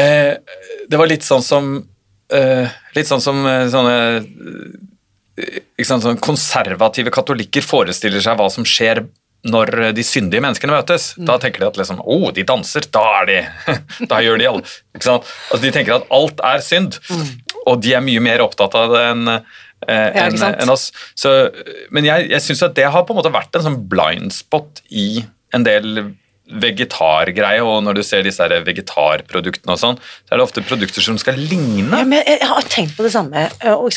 Eh, 0.00 0.40
det 0.88 1.00
var 1.00 1.12
litt 1.12 1.28
sånn 1.28 1.44
som 1.44 1.74
eh, 2.32 2.72
Litt 2.96 3.10
sånn 3.10 3.22
som 3.22 3.42
eh, 3.48 3.66
sånne 3.72 3.96
eh, 4.20 5.60
ikke 5.74 5.88
sant, 5.88 6.06
sånn 6.06 6.22
konservative 6.22 7.12
katolikker 7.14 7.64
forestiller 7.64 8.22
seg 8.22 8.38
hva 8.38 8.48
som 8.52 8.66
skjer 8.68 9.02
når 9.44 9.90
de 9.92 10.00
syndige 10.06 10.40
menneskene 10.40 10.72
møtes. 10.72 11.10
Da 11.20 11.34
tenker 11.42 11.60
de 11.60 11.66
at 11.66 11.76
liksom, 11.76 11.98
oh, 12.00 12.30
de 12.32 12.46
danser, 12.48 12.86
da 12.94 13.02
er 13.18 13.26
de 13.28 13.36
Da 14.10 14.22
gjør 14.24 14.40
de 14.40 14.46
alle 14.48 14.64
ikke 14.94 15.04
sant? 15.04 15.28
Altså, 15.50 15.60
De 15.66 15.72
tenker 15.74 15.98
at 15.98 16.08
alt 16.14 16.40
er 16.48 16.64
synd, 16.64 16.96
og 17.66 17.82
de 17.84 17.92
er 17.98 18.04
mye 18.06 18.22
mer 18.24 18.44
opptatt 18.46 18.76
av 18.78 18.94
det 18.94 19.04
enn 19.10 19.28
en, 19.84 20.38
enn 20.48 20.72
oss. 20.72 20.86
Så, 21.18 21.28
men 21.92 22.06
jeg, 22.08 22.30
jeg 22.30 22.40
syns 22.40 22.62
at 22.64 22.76
det 22.78 22.86
har 22.88 23.04
på 23.04 23.12
en 23.12 23.18
måte 23.20 23.34
vært 23.34 23.58
en 23.58 23.66
sånn 23.66 23.82
blind 23.90 24.32
spot 24.32 24.80
i 24.88 25.26
en 25.52 25.66
del 25.66 26.14
vegetargreie, 26.44 27.62
og 27.64 27.78
når 27.86 27.96
du 27.98 28.02
ser 28.04 28.24
disse 28.26 28.44
her 28.44 28.64
vegetarproduktene 28.66 29.74
og 29.74 29.80
sånn, 29.80 29.96
så 29.96 30.34
er 30.34 30.40
det 30.40 30.44
ofte 30.44 30.64
produkter 30.66 31.04
som 31.04 31.16
skal 31.20 31.38
ligne. 31.40 31.86
Ja, 31.88 32.04
men 32.04 32.20
jeg, 32.20 32.40
har 32.44 32.66
tenkt 32.68 32.98
på 32.98 33.06
det 33.06 33.14
samme. 33.14 33.46
og 33.72 33.88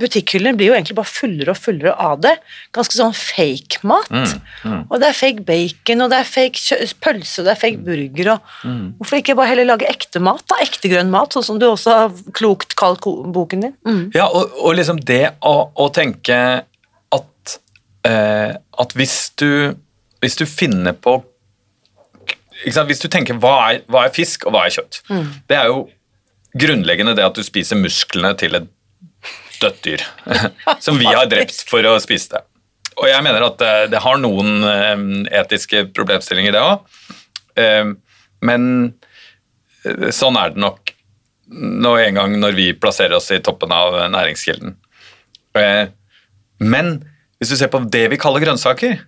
Butikkhyllene 0.00 0.56
blir 0.56 0.70
jo 0.70 0.76
egentlig 0.78 0.96
bare 0.96 1.10
fullere 1.10 1.52
og 1.52 1.60
fullere 1.60 1.92
av 1.92 2.22
det. 2.24 2.32
Ganske 2.76 2.96
sånn 2.96 3.12
fake 3.16 3.82
mat. 3.88 4.08
Og 4.88 4.94
det 5.02 5.10
er 5.10 5.18
fake 5.18 5.44
bacon, 5.48 6.04
og 6.06 6.12
det 6.12 6.22
er 6.22 6.30
fake 6.30 6.78
pølse, 7.04 7.42
og 7.42 7.48
det 7.48 7.52
er 7.52 7.60
fake 7.60 7.84
burger. 7.84 8.32
og 8.34 8.70
Hvorfor 9.02 9.20
ikke 9.20 9.36
bare 9.38 9.52
heller 9.52 9.68
lage 9.68 9.90
ekte 9.90 10.22
mat? 10.24 10.46
da, 10.48 10.62
Ekte 10.64 10.88
grønn 10.88 11.12
mat, 11.12 11.36
sånn 11.36 11.46
som 11.46 11.58
du 11.60 11.68
også 11.68 11.98
har 11.98 12.22
klokt 12.36 12.78
kalt 12.80 13.04
boken 13.04 13.66
din. 13.66 13.76
Mm. 13.84 14.00
Ja, 14.16 14.30
og, 14.32 14.56
og 14.62 14.78
liksom 14.78 15.02
det 15.04 15.36
å, 15.44 15.54
å 15.76 15.90
tenke 15.92 16.38
at, 17.18 17.58
eh, 18.08 18.56
at 18.56 18.96
hvis 18.96 19.18
du 19.36 19.76
hvis 20.22 20.38
du 20.38 20.46
finner 20.46 20.96
på? 20.96 21.20
Hvis 22.64 23.02
du 23.04 23.08
tenker 23.12 23.38
hva 23.38 23.54
er, 23.72 23.80
hva 23.86 24.06
er 24.08 24.14
fisk 24.16 24.46
og 24.48 24.54
hva 24.56 24.64
er 24.66 24.74
kjøtt? 24.74 25.00
Det 25.48 25.56
er 25.56 25.68
jo 25.70 25.84
grunnleggende 26.58 27.14
det 27.14 27.24
at 27.26 27.36
du 27.38 27.44
spiser 27.46 27.78
musklene 27.78 28.32
til 28.40 28.56
et 28.58 28.66
dødt 29.62 29.80
dyr. 29.84 30.02
som 30.84 30.98
vi 30.98 31.06
har 31.06 31.26
drept 31.30 31.62
for 31.68 31.86
å 31.86 31.96
spise 32.02 32.32
det. 32.34 32.42
Og 32.98 33.06
jeg 33.06 33.22
mener 33.22 33.44
at 33.46 33.58
det, 33.62 33.72
det 33.94 34.00
har 34.02 34.18
noen 34.18 34.64
eh, 34.66 35.02
etiske 35.38 35.84
problemstillinger, 35.94 36.56
det 36.56 36.62
òg. 36.66 37.94
men 38.42 38.64
eh, 39.84 40.08
sånn 40.14 40.38
er 40.38 40.54
det 40.54 40.62
nok 40.62 40.92
nå 41.48 41.94
en 41.96 42.18
gang 42.18 42.34
når 42.42 42.56
vi 42.58 42.66
plasserer 42.76 43.16
oss 43.16 43.30
i 43.32 43.38
toppen 43.40 43.70
av 43.72 43.94
næringskilden. 44.12 44.74
Eh, 45.58 45.86
Men 46.60 47.04
hvis 47.38 47.52
du 47.52 47.56
ser 47.56 47.70
på 47.70 47.78
det 47.86 48.08
vi 48.10 48.18
kaller 48.18 48.42
grønnsaker, 48.42 48.98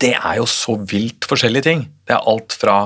det 0.00 0.14
er 0.16 0.38
jo 0.38 0.46
så 0.48 0.76
vilt 0.88 1.26
forskjellige 1.28 1.66
ting. 1.66 1.82
Det 2.08 2.14
er 2.16 2.28
alt 2.30 2.54
fra 2.56 2.76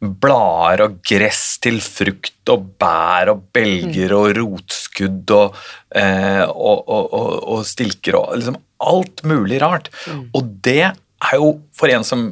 blader 0.00 0.82
og 0.86 0.96
gress 1.06 1.60
til 1.62 1.78
frukt 1.84 2.50
og 2.50 2.72
bær 2.80 3.30
og 3.34 3.44
belger 3.54 4.14
og 4.16 4.32
rotskudd 4.38 5.30
og, 5.36 5.60
eh, 5.94 6.42
og, 6.42 6.90
og, 6.90 7.14
og, 7.38 7.62
stilker 7.68 8.18
og 8.18 8.34
liksom 8.40 8.58
alt 8.82 9.22
mulig 9.30 9.60
rart. 9.62 9.92
Og 10.34 10.56
det 10.64 10.90
er 10.90 11.38
jo 11.38 11.52
for 11.76 11.92
en 11.92 12.06
som 12.06 12.26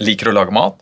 liker 0.00 0.30
å 0.30 0.36
lage 0.36 0.54
mat, 0.54 0.78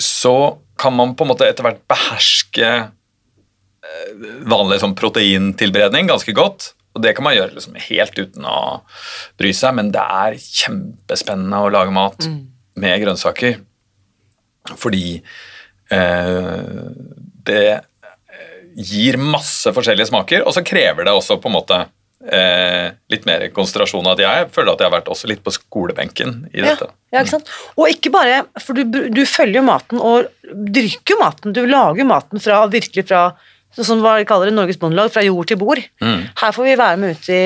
så 0.00 0.56
kan 0.78 0.94
man 0.94 1.12
på 1.18 1.26
en 1.26 1.32
måte 1.34 1.46
etter 1.46 1.66
hvert 1.66 1.84
beherske 1.90 2.68
eh, 2.72 4.26
vanlig 4.48 4.80
sånn 4.80 4.96
proteintilberedning 4.98 6.08
ganske 6.08 6.32
godt. 6.36 6.72
Og 6.96 7.02
det 7.04 7.14
kan 7.14 7.26
man 7.26 7.36
gjøre 7.36 7.54
liksom 7.54 7.76
helt 7.88 8.16
uten 8.18 8.46
å 8.48 8.60
bry 9.38 9.52
seg, 9.54 9.76
men 9.78 9.92
det 9.94 10.02
er 10.02 10.38
kjempespennende 10.42 11.60
å 11.62 11.70
lage 11.72 11.94
mat 11.94 12.26
med 12.78 13.02
grønnsaker. 13.04 13.60
Fordi 14.78 15.20
eh, 15.94 16.88
det 17.48 17.62
gir 18.78 19.18
masse 19.20 19.72
forskjellige 19.74 20.10
smaker, 20.10 20.44
og 20.46 20.54
så 20.54 20.64
krever 20.66 21.08
det 21.08 21.14
også 21.14 21.38
på 21.42 21.50
en 21.50 21.56
måte 21.56 21.78
eh, 22.30 22.94
litt 23.10 23.26
mer 23.28 23.46
konsentrasjon. 23.54 24.06
At 24.12 24.22
jeg 24.22 24.48
føler 24.54 24.72
at 24.74 24.82
jeg 24.82 24.90
har 24.90 24.96
vært 24.98 25.10
også 25.12 25.30
litt 25.30 25.42
på 25.44 25.54
skolebenken 25.54 26.40
i 26.52 26.62
dette. 26.64 26.90
ja, 27.12 27.22
ikke 27.22 27.36
sant? 27.36 27.52
Og 27.76 27.90
ikke 27.90 28.12
bare, 28.14 28.42
for 28.62 28.78
du, 28.78 29.08
du 29.10 29.22
følger 29.28 29.60
jo 29.60 29.66
maten 29.68 30.02
og 30.02 30.28
dyrker 30.78 31.20
maten, 31.20 31.56
du 31.56 31.64
lager 31.66 32.08
maten 32.08 32.42
fra, 32.42 32.64
virkelig 32.70 33.08
fra, 33.10 33.22
sånn 33.76 33.86
som 33.86 34.04
hva 34.04 34.16
de 34.18 34.26
kaller 34.28 34.50
det, 34.50 34.56
Norges 34.56 34.78
Bondelag, 34.80 35.10
fra 35.14 35.24
jord 35.26 35.48
til 35.50 35.58
bord. 35.60 35.80
Mm. 36.02 36.22
Her 36.40 36.54
får 36.56 36.68
vi 36.68 36.76
være 36.80 37.00
med 37.00 37.16
ut 37.16 37.28
i, 37.32 37.42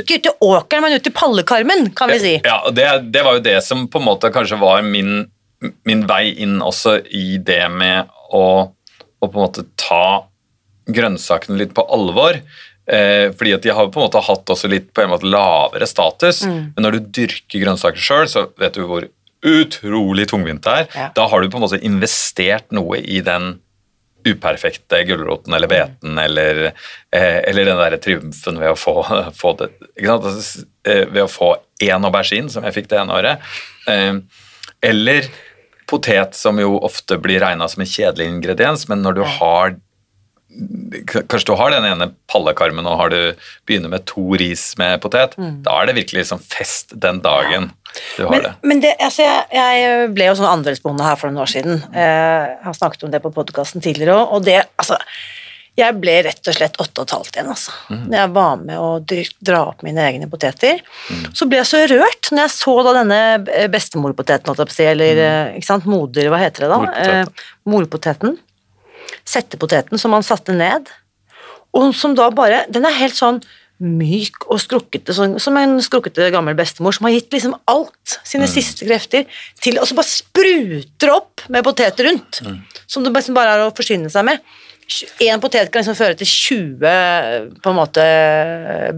ikke 0.00 0.18
ut 0.18 0.28
i 0.28 0.34
åkeren, 0.48 0.84
men 0.84 0.98
ut 0.98 1.08
i 1.08 1.14
pallekarmen, 1.16 1.86
kan 1.98 2.12
vi 2.12 2.18
si. 2.22 2.34
Ja, 2.44 2.60
og 2.68 2.76
det, 2.76 2.88
det 3.14 3.24
var 3.26 3.38
jo 3.38 3.46
det 3.46 3.56
som 3.66 3.86
på 3.90 4.02
en 4.02 4.08
måte 4.10 4.32
kanskje 4.34 4.60
var 4.62 4.84
min, 4.86 5.24
min 5.88 6.04
vei 6.10 6.26
inn 6.44 6.60
også 6.62 6.98
i 7.08 7.38
det 7.42 7.64
med 7.72 8.12
å, 8.32 8.44
å 8.68 9.24
på 9.24 9.32
en 9.32 9.46
måte 9.46 9.66
ta 9.80 10.04
grønnsakene 10.92 11.58
litt 11.60 11.74
på 11.76 11.86
alvor. 11.94 12.38
Eh, 12.90 13.30
fordi 13.38 13.54
at 13.54 13.64
de 13.64 13.74
har 13.74 13.90
på 13.94 14.00
en 14.00 14.08
måte 14.08 14.22
hatt 14.26 14.50
også 14.52 14.70
litt 14.70 14.90
på 14.94 15.04
en 15.04 15.12
måte 15.12 15.28
lavere 15.30 15.86
status. 15.88 16.44
Mm. 16.48 16.62
Men 16.76 16.86
når 16.86 16.96
du 16.98 17.10
dyrker 17.20 17.62
grønnsaker 17.62 18.02
sjøl, 18.02 18.30
så 18.30 18.48
vet 18.60 18.78
du 18.78 18.86
hvor 18.88 19.06
utrolig 19.42 20.28
tungvint 20.30 20.62
det 20.64 20.78
er. 20.82 20.88
Ja. 20.94 21.10
Da 21.16 21.26
har 21.30 21.42
du 21.42 21.50
på 21.50 21.58
en 21.58 21.66
måte 21.66 21.82
investert 21.82 22.68
noe 22.74 23.00
i 23.00 23.22
den 23.24 23.56
uperfekte 24.28 25.02
gulroten 25.08 25.54
eller 25.54 25.70
beten 25.70 26.18
eller, 26.18 26.64
eh, 27.12 27.38
eller 27.48 27.64
den 27.64 27.80
der 27.80 27.96
triumfen 28.02 28.60
ved 28.60 28.74
å 28.74 28.78
få, 28.78 28.96
få 29.40 29.54
det? 29.60 29.70
Altså, 30.06 30.66
eh, 30.88 31.06
Ved 31.08 31.24
å 31.24 31.30
få 31.30 31.54
én 31.82 32.06
aubergine, 32.06 32.50
som 32.52 32.64
jeg 32.66 32.76
fikk 32.76 32.90
det 32.92 33.00
ene 33.02 33.16
året. 33.18 33.54
Eh, 33.90 34.20
eller 34.82 35.30
potet, 35.90 36.36
som 36.38 36.60
jo 36.60 36.76
ofte 36.82 37.18
blir 37.20 37.42
regna 37.42 37.68
som 37.68 37.82
en 37.84 37.90
kjedelig 37.90 38.28
ingrediens, 38.30 38.86
men 38.88 39.02
når 39.04 39.18
du 39.20 39.24
har 39.38 39.78
Kanskje 41.08 41.46
du 41.48 41.54
har 41.56 41.70
den 41.72 41.86
ene 41.88 42.10
pallekarmen 42.28 42.84
og 42.84 42.98
har 42.98 43.08
du 43.08 43.38
begynner 43.64 43.88
med 43.88 44.02
to 44.04 44.34
ris 44.36 44.74
med 44.76 44.98
potet. 45.00 45.32
Da 45.64 45.78
er 45.80 45.88
det 45.88 45.94
virkelig 45.96 46.26
liksom 46.26 46.42
fest 46.44 46.92
den 47.00 47.22
dagen 47.24 47.70
du 48.16 48.24
har 48.24 48.30
Men, 48.30 48.42
det. 48.42 48.52
men 48.62 48.80
det, 48.84 48.94
altså 49.00 49.26
jeg, 49.26 49.44
jeg 49.56 50.08
ble 50.16 50.30
jo 50.30 50.34
sånn 50.38 50.50
andelsbonde 50.50 51.04
her 51.06 51.18
for 51.20 51.30
noen 51.30 51.44
år 51.44 51.52
siden. 51.52 51.78
Eh, 51.92 52.02
Jeg 52.52 52.64
har 52.64 52.76
snakket 52.76 53.06
om 53.06 53.12
det 53.12 53.20
på 53.24 53.32
podkasten 53.34 53.84
tidligere 53.84 54.16
òg, 54.20 54.36
og 54.36 54.44
det 54.48 54.58
altså 54.80 54.98
Jeg 55.78 55.96
ble 55.96 56.18
rett 56.26 56.48
og 56.50 56.52
slett 56.52 56.74
åtte 56.84 57.00
og 57.00 57.06
et 57.06 57.12
halvt 57.16 57.36
igjen, 57.38 57.48
altså. 57.48 57.72
Når 57.88 58.16
jeg 58.18 58.30
var 58.34 58.58
med 58.60 58.76
å 58.76 58.88
dra 59.40 59.60
opp 59.70 59.80
mine 59.86 60.02
egne 60.04 60.28
poteter. 60.28 60.82
Så 61.32 61.46
ble 61.48 61.62
jeg 61.62 61.68
så 61.70 61.80
rørt 61.88 62.28
når 62.28 62.42
jeg 62.42 62.52
så 62.58 62.74
da 62.84 62.92
denne 62.98 63.20
bestemorpoteten, 63.72 64.52
eller 64.84 65.20
mm. 65.22 65.56
ikke 65.56 65.70
sant, 65.70 65.88
moder, 65.88 66.28
hva 66.28 66.42
heter 66.42 66.66
det 66.66 66.68
da? 66.74 66.80
Morpotet. 66.82 67.30
Eh, 67.32 67.46
morpoteten. 67.72 68.36
Settepoteten 69.24 69.98
som 69.98 70.12
man 70.12 70.26
satte 70.26 70.52
ned. 70.52 70.92
Og 71.72 71.94
som 71.96 72.12
da 72.14 72.28
bare 72.28 72.66
Den 72.68 72.84
er 72.84 72.98
helt 72.98 73.16
sånn 73.16 73.40
myk 73.82 74.46
og 74.48 74.60
skrukkete, 74.62 75.14
sånn, 75.16 75.38
som 75.42 75.56
en 75.58 75.76
skrukkete 75.82 76.30
gammel 76.34 76.56
bestemor 76.58 76.94
som 76.96 77.08
har 77.08 77.16
gitt 77.16 77.34
liksom 77.34 77.56
alt, 77.70 78.18
sine 78.28 78.46
siste 78.50 78.86
krefter, 78.86 79.26
til 79.62 79.80
Og 79.82 79.88
så 79.88 79.96
bare 79.98 80.08
spruter 80.10 81.12
opp 81.14 81.44
med 81.52 81.64
poteter 81.66 82.08
rundt, 82.08 82.42
som 82.86 83.02
det 83.02 83.12
liksom 83.14 83.34
bare 83.36 83.56
er 83.56 83.66
å 83.66 83.74
forsyne 83.74 84.10
seg 84.12 84.28
med. 84.28 84.42
Én 85.22 85.40
potet 85.40 85.70
kan 85.72 85.80
liksom 85.80 85.96
føre 85.96 86.16
til 86.18 86.28
20 86.28 87.60
på 87.62 87.70
en 87.70 87.78
måte 87.78 88.02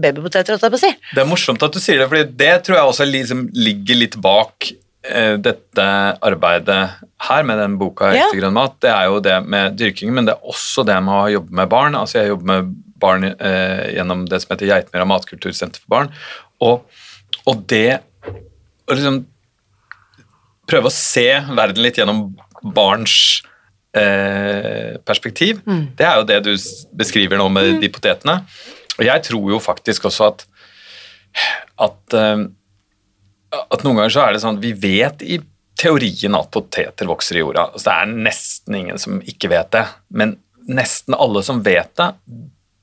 babypoteter, 0.01 0.57
jeg 0.57 0.73
på 0.73 0.79
å 0.79 0.81
si. 0.81 0.91
Det 1.13 1.21
er 1.23 1.29
morsomt 1.29 1.63
at 1.63 1.75
du 1.75 1.79
sier 1.79 2.01
det, 2.01 2.09
for 2.11 2.33
det 2.43 2.55
tror 2.65 2.79
jeg 2.79 2.89
også 2.91 3.07
liksom 3.09 3.45
ligger 3.55 4.01
litt 4.01 4.17
bak 4.21 4.71
eh, 5.07 5.35
dette 5.39 5.85
arbeidet 6.25 6.81
her 7.29 7.45
med 7.47 7.61
den 7.61 7.77
boka 7.79 8.11
Ja. 8.11 8.25
Ekte 8.25 8.41
grønn 8.41 8.57
mat. 8.57 8.75
Det 8.83 8.91
er 8.91 9.05
jo 9.09 9.21
det 9.23 9.37
med 9.47 9.77
dyrking, 9.79 10.11
men 10.13 10.27
det 10.27 10.35
er 10.35 10.51
også 10.51 10.85
det 10.87 10.97
med 11.05 11.15
å 11.15 11.31
jobbe 11.37 11.61
med 11.61 11.71
barn. 11.71 11.95
Altså 11.95 12.19
Jeg 12.19 12.33
jobber 12.33 12.51
med 12.51 12.75
barn 13.01 13.27
eh, 13.33 13.95
gjennom 13.95 14.25
det 14.29 14.41
som 14.43 14.53
heter 14.53 14.69
Geitmyra 14.69 15.07
matkultursenter 15.09 15.83
for 15.83 15.95
barn. 15.95 16.11
Og, 16.63 16.85
og 17.45 17.65
det 17.71 17.99
å 18.85 18.95
liksom 18.95 19.23
prøve 20.69 20.89
å 20.89 20.93
se 20.93 21.27
verden 21.51 21.83
litt 21.85 21.99
gjennom 21.99 22.27
barns 22.75 23.43
eh, 23.97 24.97
perspektiv, 25.05 25.61
det 25.97 26.07
er 26.07 26.19
jo 26.19 26.29
det 26.29 26.39
du 26.47 26.53
beskriver 26.97 27.41
nå 27.41 27.49
med 27.53 27.75
de 27.83 27.91
potetene. 27.93 28.39
Og 28.95 29.03
jeg 29.05 29.25
tror 29.27 29.51
jo 29.53 29.61
faktisk 29.61 30.07
også 30.09 30.31
at 30.31 30.47
at, 31.81 32.13
eh, 32.15 32.45
at 33.59 33.83
noen 33.83 33.99
ganger 33.99 34.13
så 34.13 34.23
er 34.25 34.35
det 34.35 34.41
sånn 34.43 34.61
vi 34.63 34.71
vet 34.79 35.23
i 35.25 35.39
teorien 35.75 36.37
at 36.37 36.51
poteter 36.53 37.09
vokser 37.09 37.37
i 37.37 37.43
jorda. 37.43 37.69
Altså, 37.73 37.89
det 37.89 37.95
er 37.95 38.25
nesten 38.29 38.77
ingen 38.79 39.01
som 39.01 39.19
ikke 39.19 39.51
vet 39.51 39.73
det, 39.75 39.83
men 40.15 40.37
nesten 40.71 41.17
alle 41.17 41.43
som 41.45 41.59
vet 41.65 41.91
det, 41.99 42.09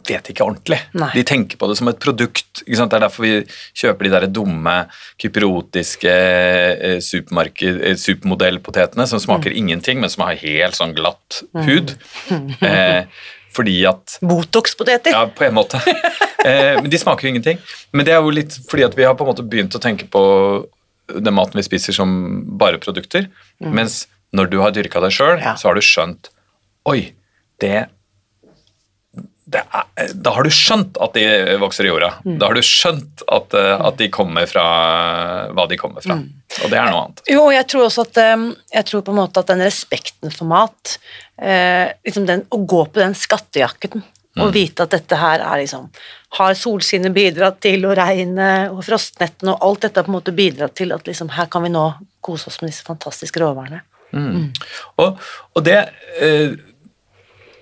vet 0.09 0.31
ikke 0.33 0.45
ordentlig. 0.45 0.79
Nei. 0.99 1.11
De 1.15 1.23
tenker 1.29 1.59
på 1.61 1.69
det 1.71 1.77
som 1.79 1.89
et 1.91 1.99
produkt. 2.03 2.63
Det 2.67 2.79
er 2.79 3.03
derfor 3.05 3.27
vi 3.27 3.33
kjøper 3.79 4.09
de 4.09 4.13
der 4.15 4.27
dumme, 4.33 4.75
kypriotiske 5.23 6.13
eh, 6.13 6.97
eh, 6.97 7.97
supermodellpotetene 7.99 9.07
som 9.11 9.21
smaker 9.23 9.55
ingenting, 9.55 10.01
men 10.03 10.11
som 10.13 10.25
har 10.27 10.39
helt 10.43 10.79
sånn 10.79 10.97
glatt 10.99 11.43
hud. 11.67 11.95
Eh, 12.63 13.05
fordi 13.53 13.83
at 13.85 14.15
Botox-poteter. 14.25 15.13
ja, 15.13 15.27
på 15.29 15.45
en 15.49 15.55
måte. 15.59 15.81
Eh, 16.43 16.75
men 16.83 16.89
de 16.91 16.99
smaker 16.99 17.23
jo 17.29 17.31
ingenting. 17.31 17.59
Men 17.95 18.03
det 18.09 18.17
er 18.17 18.25
jo 18.25 18.31
litt 18.35 18.57
fordi 18.67 18.83
at 18.83 18.97
vi 18.99 19.05
har 19.07 19.13
på 19.15 19.23
en 19.23 19.29
måte 19.29 19.45
begynt 19.47 19.77
å 19.79 19.81
tenke 19.83 20.09
på 20.11 20.23
den 21.15 21.37
maten 21.37 21.55
vi 21.55 21.63
spiser 21.63 21.95
som 21.95 22.17
bare 22.59 22.81
produkter. 22.83 23.29
Mens 23.63 24.09
når 24.35 24.51
du 24.51 24.57
har 24.59 24.75
dyrka 24.75 24.99
deg 25.05 25.15
sjøl, 25.15 25.37
Ja. 25.39 25.53
så 25.55 25.69
har 25.71 25.79
du 25.79 25.85
skjønt 25.87 26.33
Oi, 26.91 27.13
det 27.63 27.85
er, 29.61 30.13
Da 30.15 30.33
har 30.37 30.47
du 30.47 30.51
skjønt 30.55 30.97
at 31.03 31.17
de 31.17 31.25
vokser 31.61 31.87
i 31.87 31.91
jorda. 31.91 32.13
Da 32.25 32.49
har 32.49 32.57
du 32.57 32.63
skjønt 32.65 33.25
at, 33.27 33.55
eh, 33.59 33.75
at 33.89 33.99
de 34.01 34.09
kommer 34.13 34.49
fra 34.51 34.65
hva 35.53 35.67
de 35.69 35.79
kommer 35.81 36.05
fra. 36.05 36.17
Og 36.63 36.73
det 36.73 36.79
er 36.79 36.89
noe 36.89 37.05
annet. 37.05 37.23
Jo, 37.33 37.45
jeg 37.53 37.69
tror 37.69 37.87
også 37.89 38.07
at 38.09 38.23
eh, 38.23 38.49
jeg 38.79 38.89
tror 38.89 39.05
på 39.07 39.15
en 39.15 39.21
måte 39.21 39.43
at 39.43 39.53
den 39.53 39.65
respekten 39.65 40.35
for 40.35 40.51
mat 40.51 40.97
eh, 41.41 41.93
liksom 42.07 42.27
den, 42.29 42.47
Å 42.49 42.59
gå 42.59 42.83
på 42.89 43.03
den 43.03 43.17
skattejakken 43.19 44.05
og 44.41 44.55
vite 44.55 44.87
at 44.87 44.95
dette 44.95 45.17
her 45.21 45.43
er 45.45 45.61
liksom 45.61 45.91
Har 46.39 46.55
solskinnet 46.57 47.13
bidratt 47.13 47.59
til, 47.61 47.85
og 47.85 47.99
regnet 47.99 48.73
og 48.73 48.81
frostnettene 48.87 49.53
og 49.53 49.67
alt 49.67 49.85
dette 49.85 50.01
har 50.01 50.07
på 50.07 50.13
en 50.15 50.17
måte 50.17 50.33
bidratt 50.33 50.77
til 50.79 50.95
at 50.97 51.05
liksom 51.09 51.35
her 51.37 51.51
kan 51.53 51.67
vi 51.67 51.73
nå 51.75 51.91
kose 52.25 52.49
oss 52.49 52.63
med 52.63 52.73
disse 52.73 52.87
fantastiske 52.87 53.43
råvarene. 53.43 53.83
Og, 55.01 55.21
og 55.53 55.65
det 55.67 55.79
eh, 56.21 56.55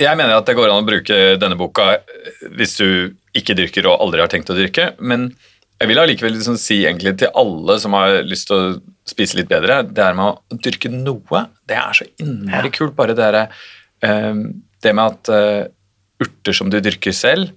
Jeg 0.00 0.16
mener 0.16 0.38
at 0.38 0.48
det 0.48 0.56
går 0.56 0.70
an 0.72 0.82
å 0.82 0.86
bruke 0.88 1.16
denne 1.40 1.58
boka 1.60 1.92
eh, 1.98 2.44
hvis 2.56 2.78
du 2.80 2.88
ikke 3.36 3.56
dyrker 3.58 3.88
og 3.90 4.00
aldri 4.06 4.22
har 4.22 4.30
tenkt 4.32 4.50
å 4.52 4.56
dyrke, 4.56 4.94
men 4.98 5.30
jeg 5.80 5.88
vil 5.88 6.00
allikevel 6.02 6.34
liksom 6.36 6.56
si 6.60 6.82
egentlig 6.84 7.14
til 7.22 7.30
alle 7.40 7.78
som 7.80 7.94
har 7.96 8.18
lyst 8.28 8.50
til 8.50 8.56
å 8.56 8.72
spise 9.08 9.38
litt 9.38 9.48
bedre, 9.48 9.80
det 9.88 10.02
er 10.04 10.16
med 10.16 10.34
å 10.34 10.58
dyrke 10.60 10.90
noe, 10.92 11.46
det 11.68 11.78
er 11.80 11.96
så 11.96 12.06
innmari 12.20 12.72
kult. 12.74 12.92
Bare 12.98 13.14
det 13.16 13.22
derre 13.22 13.46
eh, 14.04 14.42
Det 14.80 14.92
med 14.96 15.06
at 15.06 15.30
eh, 15.32 15.70
urter 16.20 16.56
som 16.56 16.68
du 16.72 16.78
dyrker 16.84 17.16
selv, 17.16 17.54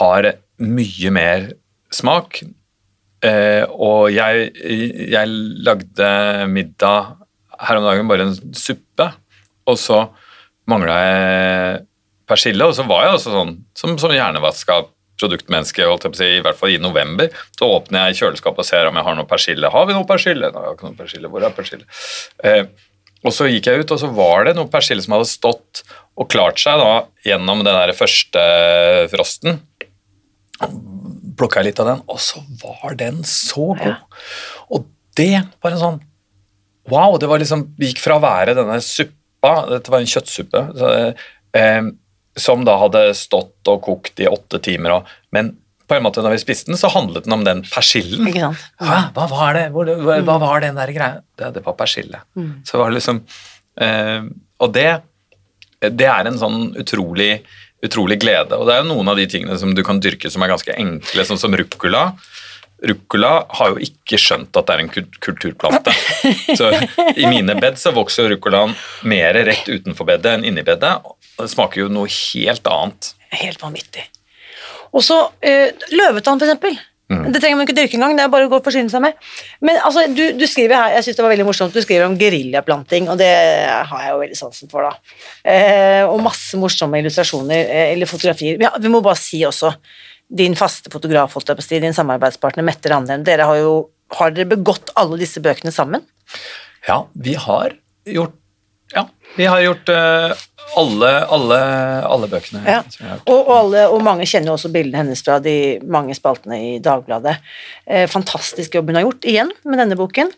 har 0.00 0.32
mye 0.60 1.12
mer 1.12 1.50
smak. 1.92 2.42
Eh, 3.24 3.64
og 3.68 4.10
jeg, 4.12 4.50
jeg 5.12 5.36
lagde 5.64 6.10
middag 6.52 7.14
her 7.60 7.80
om 7.80 7.88
dagen, 7.88 8.08
bare 8.08 8.28
en 8.28 8.56
suppe, 8.56 9.10
og 9.68 9.76
så 9.80 10.06
mangla 10.70 10.96
jeg 11.02 11.84
persille, 12.30 12.66
og 12.66 12.76
så 12.76 12.86
var 12.88 13.06
jeg 13.06 13.18
også 13.18 13.34
sånn 13.34 13.54
som, 13.76 13.96
som 13.98 14.14
hjernevaska 14.14 14.84
produktmenneske, 15.20 15.84
holdt 15.84 16.06
jeg 16.06 16.12
på 16.12 16.16
å 16.16 16.20
si, 16.22 16.28
i 16.38 16.44
hvert 16.44 16.58
fall 16.58 16.74
i 16.74 16.80
november. 16.80 17.32
Så 17.58 17.68
åpner 17.68 18.08
jeg 18.08 18.20
kjøleskapet 18.22 18.62
og 18.62 18.68
ser 18.68 18.88
om 18.88 18.96
jeg 18.96 19.06
har 19.08 19.18
noe 19.18 19.28
persille. 19.28 19.72
Har 19.74 19.88
vi 19.88 19.96
noe 19.96 20.08
persille? 20.08 20.48
Nei, 20.48 20.62
jeg 20.62 20.70
har 20.70 20.78
ikke 20.78 20.88
noe 20.88 21.00
persille. 21.00 21.32
Hvor 21.32 21.44
er 21.44 21.56
persille? 21.56 21.88
Eh, 22.46 22.62
og 23.20 23.34
så 23.36 23.50
gikk 23.50 23.68
jeg 23.68 23.82
ut, 23.82 23.92
og 23.92 24.00
så 24.00 24.08
var 24.16 24.46
det 24.48 24.54
noe 24.56 24.70
persille 24.72 25.04
som 25.04 25.18
hadde 25.18 25.28
stått 25.28 25.82
og 26.20 26.30
klart 26.32 26.60
seg 26.62 26.80
da 26.80 26.92
gjennom 27.26 27.60
den 27.66 27.76
der 27.76 27.92
første 27.96 28.44
frosten 29.12 29.60
plukka 31.40 31.62
litt 31.64 31.80
av 31.80 31.88
den, 31.88 32.00
og 32.10 32.20
så 32.20 32.42
var 32.60 32.96
den 33.00 33.22
så 33.24 33.70
god. 33.78 34.00
Og 34.72 34.88
det 35.18 35.34
var 35.60 35.74
en 35.74 35.84
sånn 35.84 36.00
Wow, 36.90 37.18
det 37.20 37.28
var 37.30 37.38
liksom 37.38 37.60
gikk 37.78 38.00
fra 38.02 38.16
å 38.16 38.22
være 38.22 38.54
denne 38.56 38.80
suppa 38.82 39.19
Dette 39.70 39.92
var 39.92 40.02
en 40.02 40.10
kjøttsuppe. 40.10 40.62
Så, 40.76 40.92
eh, 41.56 41.82
som 42.40 42.62
da 42.64 42.76
hadde 42.80 43.10
stått 43.18 43.68
og 43.68 43.82
kokt 43.84 44.20
i 44.22 44.28
åtte 44.30 44.60
timer, 44.62 45.02
men 45.34 45.56
på 45.90 45.96
en 45.96 46.04
måte 46.06 46.22
når 46.22 46.36
vi 46.36 46.42
spiste 46.44 46.70
den, 46.70 46.78
så 46.78 46.86
handlet 46.94 47.24
den 47.26 47.34
om 47.34 47.42
den 47.42 47.64
persillen. 47.66 48.22
Hæ, 48.78 48.98
hva 49.16 49.24
var 49.32 49.56
det? 49.58 49.64
Hvor, 49.74 49.88
hva, 50.06 50.20
hva 50.22 50.36
var 50.38 50.62
den 50.62 50.78
der 50.78 50.92
greia? 50.94 51.22
Det, 51.34 51.48
det 51.56 51.64
var 51.66 51.74
persille. 51.74 52.20
Så 52.68 52.78
var 52.78 52.92
det 52.92 53.00
liksom 53.00 53.18
eh, 53.82 54.28
Og 54.62 54.70
det, 54.76 54.86
det 55.90 56.06
er 56.06 56.30
en 56.30 56.38
sånn 56.38 56.76
utrolig, 56.78 57.40
utrolig 57.82 58.20
glede. 58.22 58.54
Og 58.54 58.68
det 58.68 58.76
er 58.76 58.84
jo 58.84 58.92
noen 58.92 59.10
av 59.10 59.18
de 59.18 59.26
tingene 59.32 59.58
som 59.58 59.74
du 59.74 59.82
kan 59.82 59.98
dyrke 59.98 60.30
som 60.30 60.46
er 60.46 60.52
ganske 60.52 60.78
enkle, 60.78 61.26
sånn 61.26 61.42
som 61.42 61.58
ruccola. 61.58 62.12
Ruccola 62.88 63.32
har 63.58 63.74
jo 63.74 63.80
ikke 63.84 64.18
skjønt 64.20 64.56
at 64.56 64.68
det 64.68 64.76
er 64.76 64.84
en 64.84 64.92
kulturplante. 65.20 65.92
Så 66.58 66.70
i 67.12 67.26
mine 67.28 67.56
bed 67.60 67.76
så 67.80 67.92
vokser 67.96 68.30
ruccolaen 68.32 68.72
mer 69.08 69.36
rett 69.48 69.68
utenfor 69.68 70.08
bedet 70.08 70.38
enn 70.38 70.46
inni 70.48 70.64
bedet. 70.66 70.94
Det 71.36 71.50
smaker 71.52 71.84
jo 71.84 71.90
noe 71.92 72.08
helt 72.08 72.70
annet. 72.70 73.12
Helt 73.40 73.60
vanvittig. 73.62 74.06
Og 74.96 75.04
så 75.06 75.18
eh, 75.44 75.76
løvetann, 75.94 76.40
eksempel. 76.40 76.78
Mm. 77.10 77.24
Det 77.34 77.40
trenger 77.42 77.58
man 77.58 77.66
ikke 77.66 77.74
dyrke 77.74 77.96
engang, 77.98 78.12
det 78.14 78.22
er 78.22 78.30
bare 78.30 78.46
å 78.46 78.50
gå 78.52 78.58
og 78.60 78.66
forsyne 78.66 78.90
seg 78.90 79.02
med. 79.02 79.16
Men 79.66 79.80
altså, 79.82 80.04
du, 80.14 80.22
du 80.38 80.44
skriver 80.46 80.76
her, 80.78 80.92
jeg 80.94 81.08
synes 81.08 81.18
det 81.18 81.24
var 81.24 81.32
veldig 81.32 81.46
morsomt, 81.48 81.74
du 81.74 81.82
skriver 81.82 82.06
om 82.06 82.14
geriljaplanting, 82.18 83.08
og 83.10 83.18
det 83.18 83.30
har 83.90 84.04
jeg 84.04 84.12
jo 84.12 84.20
veldig 84.20 84.38
sansen 84.38 84.70
for, 84.70 84.86
da. 84.86 85.16
Eh, 85.42 86.04
og 86.06 86.22
masse 86.22 86.58
morsomme 86.60 87.00
illustrasjoner, 87.02 87.64
eh, 87.64 87.88
eller 87.96 88.10
fotografier. 88.10 88.60
Ja, 88.62 88.70
vi 88.78 88.92
må 88.94 89.02
bare 89.02 89.18
si 89.18 89.42
også, 89.46 89.72
din 90.30 90.54
faste 90.58 90.92
fotograf, 90.92 91.34
holdt 91.34 91.50
jeg 91.50 91.58
på 91.58 91.64
å 91.64 91.66
si, 91.66 91.80
din 91.82 91.96
samarbeidspartner 91.96 92.66
Mette 92.66 92.92
Randheim, 92.92 93.24
dere 93.26 93.48
har 93.50 93.58
jo 93.58 93.72
har 94.18 94.34
dere 94.34 94.50
begått 94.50 94.92
alle 94.98 95.18
disse 95.20 95.42
bøkene 95.42 95.72
sammen? 95.74 96.04
Ja, 96.88 97.04
vi 97.14 97.36
har 97.38 97.76
gjort 98.08 98.36
Ja, 98.90 99.04
vi 99.36 99.46
har 99.46 99.60
gjort 99.62 99.90
uh, 99.94 100.32
alle, 100.80 101.10
alle, 101.30 101.58
alle 102.10 102.28
bøkene. 102.30 102.62
Ja. 102.66 102.80
Og, 103.20 103.36
og, 103.36 103.50
alle, 103.54 103.84
og 103.90 104.02
mange 104.02 104.26
kjenner 104.26 104.50
jo 104.50 104.56
også 104.56 104.70
bildene 104.74 104.98
hennes 105.04 105.22
fra 105.22 105.36
de 105.42 105.54
mange 105.86 106.14
spaltene 106.18 106.58
i 106.58 106.72
Dagbladet. 106.82 107.36
Eh, 107.86 108.08
fantastisk 108.10 108.74
jobb 108.74 108.90
hun 108.90 108.98
har 108.98 109.06
gjort, 109.06 109.28
igjen, 109.30 109.52
med 109.62 109.78
denne 109.82 109.98
boken. 109.98 110.32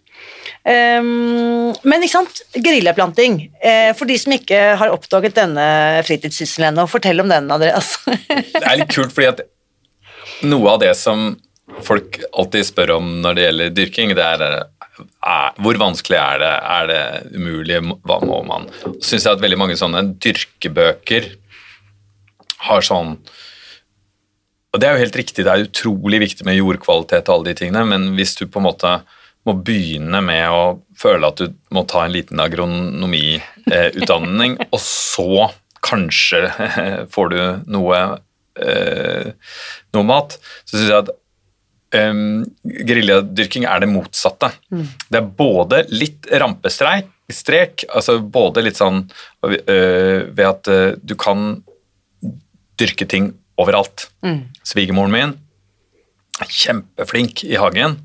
Um, 0.69 1.73
men 1.89 2.05
ikke 2.05 2.15
sant, 2.15 2.43
geriljaplanting. 2.53 3.41
Eh, 3.61 3.91
for 3.97 4.09
de 4.09 4.19
som 4.21 4.37
ikke 4.37 4.61
har 4.81 4.93
oppdaget 4.93 5.37
denne 5.41 5.67
fritidssysselen 6.09 6.71
ennå, 6.75 6.85
fortell 6.93 7.25
om 7.25 7.33
den, 7.33 7.49
Andreas. 7.53 7.95
Det 8.05 8.63
er 8.63 8.83
litt 8.85 8.93
kult, 8.93 9.17
fordi 9.17 9.33
at 9.33 9.45
noe 10.47 10.71
av 10.75 10.79
det 10.83 10.95
som 10.99 11.19
folk 11.87 12.19
alltid 12.33 12.67
spør 12.69 12.91
om 12.99 13.07
når 13.25 13.33
det 13.37 13.45
gjelder 13.47 13.77
dyrking, 13.77 14.09
det 14.19 14.25
er, 14.25 14.39
er 15.25 15.47
hvor 15.63 15.77
vanskelig 15.81 16.19
er 16.19 16.37
det, 16.43 16.55
er 16.77 16.85
det 16.91 17.03
umulig, 17.39 17.79
hva 18.09 18.17
må 18.27 18.39
man? 18.49 18.63
Syns 19.01 19.25
jeg 19.25 19.33
at 19.33 19.43
veldig 19.43 19.61
mange 19.61 19.77
sånne 19.81 20.01
dyrkebøker 20.23 21.23
har 22.69 22.83
sånn 22.87 23.11
Og 24.73 24.81
det 24.81 24.87
er 24.89 24.93
jo 24.95 25.03
helt 25.03 25.19
riktig, 25.19 25.45
det 25.45 25.53
er 25.53 25.67
utrolig 25.67 26.19
viktig 26.23 26.45
med 26.49 26.57
jordkvalitet 26.57 27.29
og 27.29 27.35
alle 27.35 27.49
de 27.51 27.59
tingene, 27.59 27.83
men 27.89 28.01
hvis 28.17 28.35
du 28.39 28.45
på 28.47 28.59
en 28.61 28.69
måte 28.71 28.91
må 29.45 29.53
begynne 29.59 30.21
med 30.25 30.51
å 30.55 30.81
føle 30.97 31.29
at 31.29 31.39
du 31.43 31.47
må 31.75 31.83
ta 31.91 32.05
en 32.07 32.15
liten 32.15 32.41
agronomiutdanning, 32.41 34.53
og 34.75 34.81
så 34.81 35.51
kanskje 35.83 36.47
får 37.13 37.33
du 37.33 37.41
noe, 37.75 37.99
eh, 38.61 39.33
noe 39.95 40.09
mat, 40.09 40.39
så 40.67 40.77
syns 40.77 40.91
jeg 40.91 41.05
at 41.05 41.13
um, 41.97 42.43
geriljadyrking 42.65 43.67
er 43.69 43.83
det 43.83 43.91
motsatte. 43.93 44.53
Det 45.09 45.21
er 45.21 45.35
både 45.39 45.85
litt 45.93 46.29
rampestrek, 46.31 47.11
strek, 47.33 47.87
altså 47.89 48.19
både 48.21 48.65
litt 48.67 48.81
sånn 48.81 49.07
øh, 49.47 50.29
ved 50.29 50.45
at 50.45 50.69
øh, 50.69 50.91
du 51.01 51.15
kan 51.17 51.63
dyrke 52.81 53.07
ting 53.09 53.33
overalt. 53.61 54.09
Svigermoren 54.67 55.15
min 55.15 55.35
er 56.43 56.51
kjempeflink 56.51 57.45
i 57.47 57.57
hagen, 57.61 57.99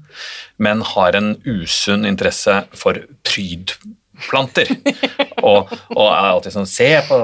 men 0.61 0.83
har 0.93 1.15
en 1.17 1.33
usunn 1.47 2.05
interesse 2.07 2.59
for 2.77 2.99
prydplanter. 3.27 4.71
og, 5.47 5.71
og 5.95 6.05
er 6.07 6.31
alltid 6.31 6.55
sånn 6.55 6.69
Se 6.69 6.91
på 7.07 7.19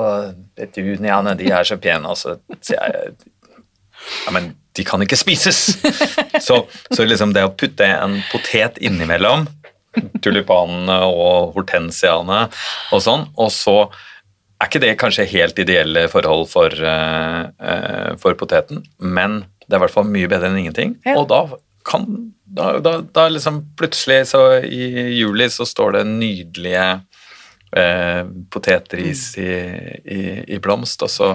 petuniaene, 0.58 1.38
de 1.40 1.52
er 1.52 1.68
så 1.68 1.78
pene. 1.82 2.10
Og 2.10 2.20
så 2.20 2.38
sier 2.60 2.80
jeg 2.80 3.16
ja, 4.26 4.34
men 4.36 4.52
de 4.76 4.84
kan 4.84 5.02
ikke 5.04 5.20
spises! 5.20 5.78
Så, 6.44 6.64
så 6.92 7.06
liksom 7.06 7.32
det 7.36 7.46
å 7.46 7.54
putte 7.56 7.86
en 7.88 8.18
potet 8.32 8.80
innimellom 8.84 9.46
tulipanene 10.24 10.96
og 11.06 11.54
hortensiaene 11.58 12.48
og 12.94 13.04
sånn, 13.06 13.28
og 13.38 13.52
så 13.54 13.78
er 14.58 14.70
ikke 14.70 14.82
det 14.82 14.94
kanskje 15.02 15.28
helt 15.30 15.60
ideelle 15.60 16.08
forhold 16.12 16.48
for, 16.52 16.74
uh, 16.74 18.16
for 18.22 18.38
poteten, 18.40 18.82
men 18.98 19.44
det 19.68 19.76
er 19.76 19.82
i 19.82 19.84
hvert 19.86 19.96
fall 19.96 20.10
mye 20.10 20.30
bedre 20.32 20.50
enn 20.50 20.62
ingenting. 20.64 20.96
Ja. 21.06 21.18
Og 21.20 21.30
da 21.32 21.46
kan 21.88 22.08
da, 22.54 22.78
da, 22.84 22.98
da 23.02 23.28
liksom 23.32 23.62
plutselig 23.80 24.30
så 24.30 24.44
i 24.62 24.86
juli 25.18 25.48
så 25.52 25.66
står 25.68 25.98
det 25.98 26.04
nydelige 26.10 26.88
eh, 27.78 28.22
potetris 28.54 29.32
i, 29.42 29.52
i, 30.04 30.22
i 30.56 30.60
blomst, 30.64 31.04
og 31.06 31.12
så 31.12 31.34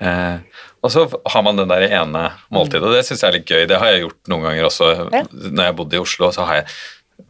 eh, 0.00 0.38
og 0.78 0.92
så 0.94 1.04
har 1.32 1.42
man 1.42 1.58
den 1.58 1.70
der 1.72 1.88
ene 1.88 2.28
måltidet, 2.54 2.86
og 2.86 2.94
det 2.94 3.02
syns 3.06 3.24
jeg 3.24 3.28
er 3.28 3.36
litt 3.40 3.50
gøy. 3.50 3.64
Det 3.66 3.80
har 3.82 3.90
jeg 3.90 4.04
gjort 4.04 4.30
noen 4.30 4.44
ganger 4.46 4.68
også. 4.68 4.90
Ja. 5.10 5.22
Når 5.26 5.64
jeg 5.64 5.76
bodde 5.80 5.98
i 5.98 6.02
Oslo, 6.02 6.30
så 6.34 6.46
har 6.46 6.60
jeg 6.60 6.76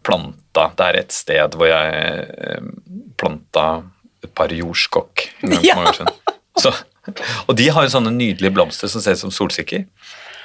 planta 0.04 0.66
Det 0.76 0.84
er 0.84 0.96
et 0.98 1.14
sted 1.16 1.54
hvor 1.56 1.70
jeg 1.70 2.24
eh, 2.28 2.66
planta 3.16 3.64
et 4.24 4.32
par 4.36 4.52
jordskokk 4.52 5.24
Ja. 5.64 5.78
Så, 6.58 6.72
og 7.46 7.54
de 7.56 7.68
har 7.72 7.86
jo 7.86 7.92
sånne 7.92 8.12
nydelige 8.12 8.52
blomster 8.52 8.90
som 8.90 9.00
ser 9.00 9.14
ut 9.16 9.22
som 9.22 9.32
solsikker. 9.32 9.86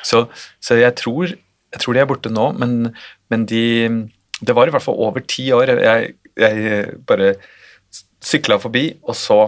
Så, 0.06 0.28
så 0.64 0.78
jeg, 0.78 0.94
tror, 1.00 1.34
jeg 1.34 1.82
tror 1.82 1.98
de 1.98 2.04
er 2.04 2.08
borte 2.08 2.32
nå, 2.32 2.52
men, 2.60 2.94
men 3.34 3.48
de 3.50 3.64
Det 4.40 4.56
var 4.56 4.70
i 4.70 4.74
hvert 4.76 4.84
fall 4.86 5.00
over 5.02 5.26
ti 5.26 5.50
år. 5.56 5.74
Jeg, 5.82 6.14
jeg 6.40 6.86
bare 7.10 7.34
sykla 8.24 8.60
forbi, 8.64 8.88
og 9.04 9.16
så 9.20 9.44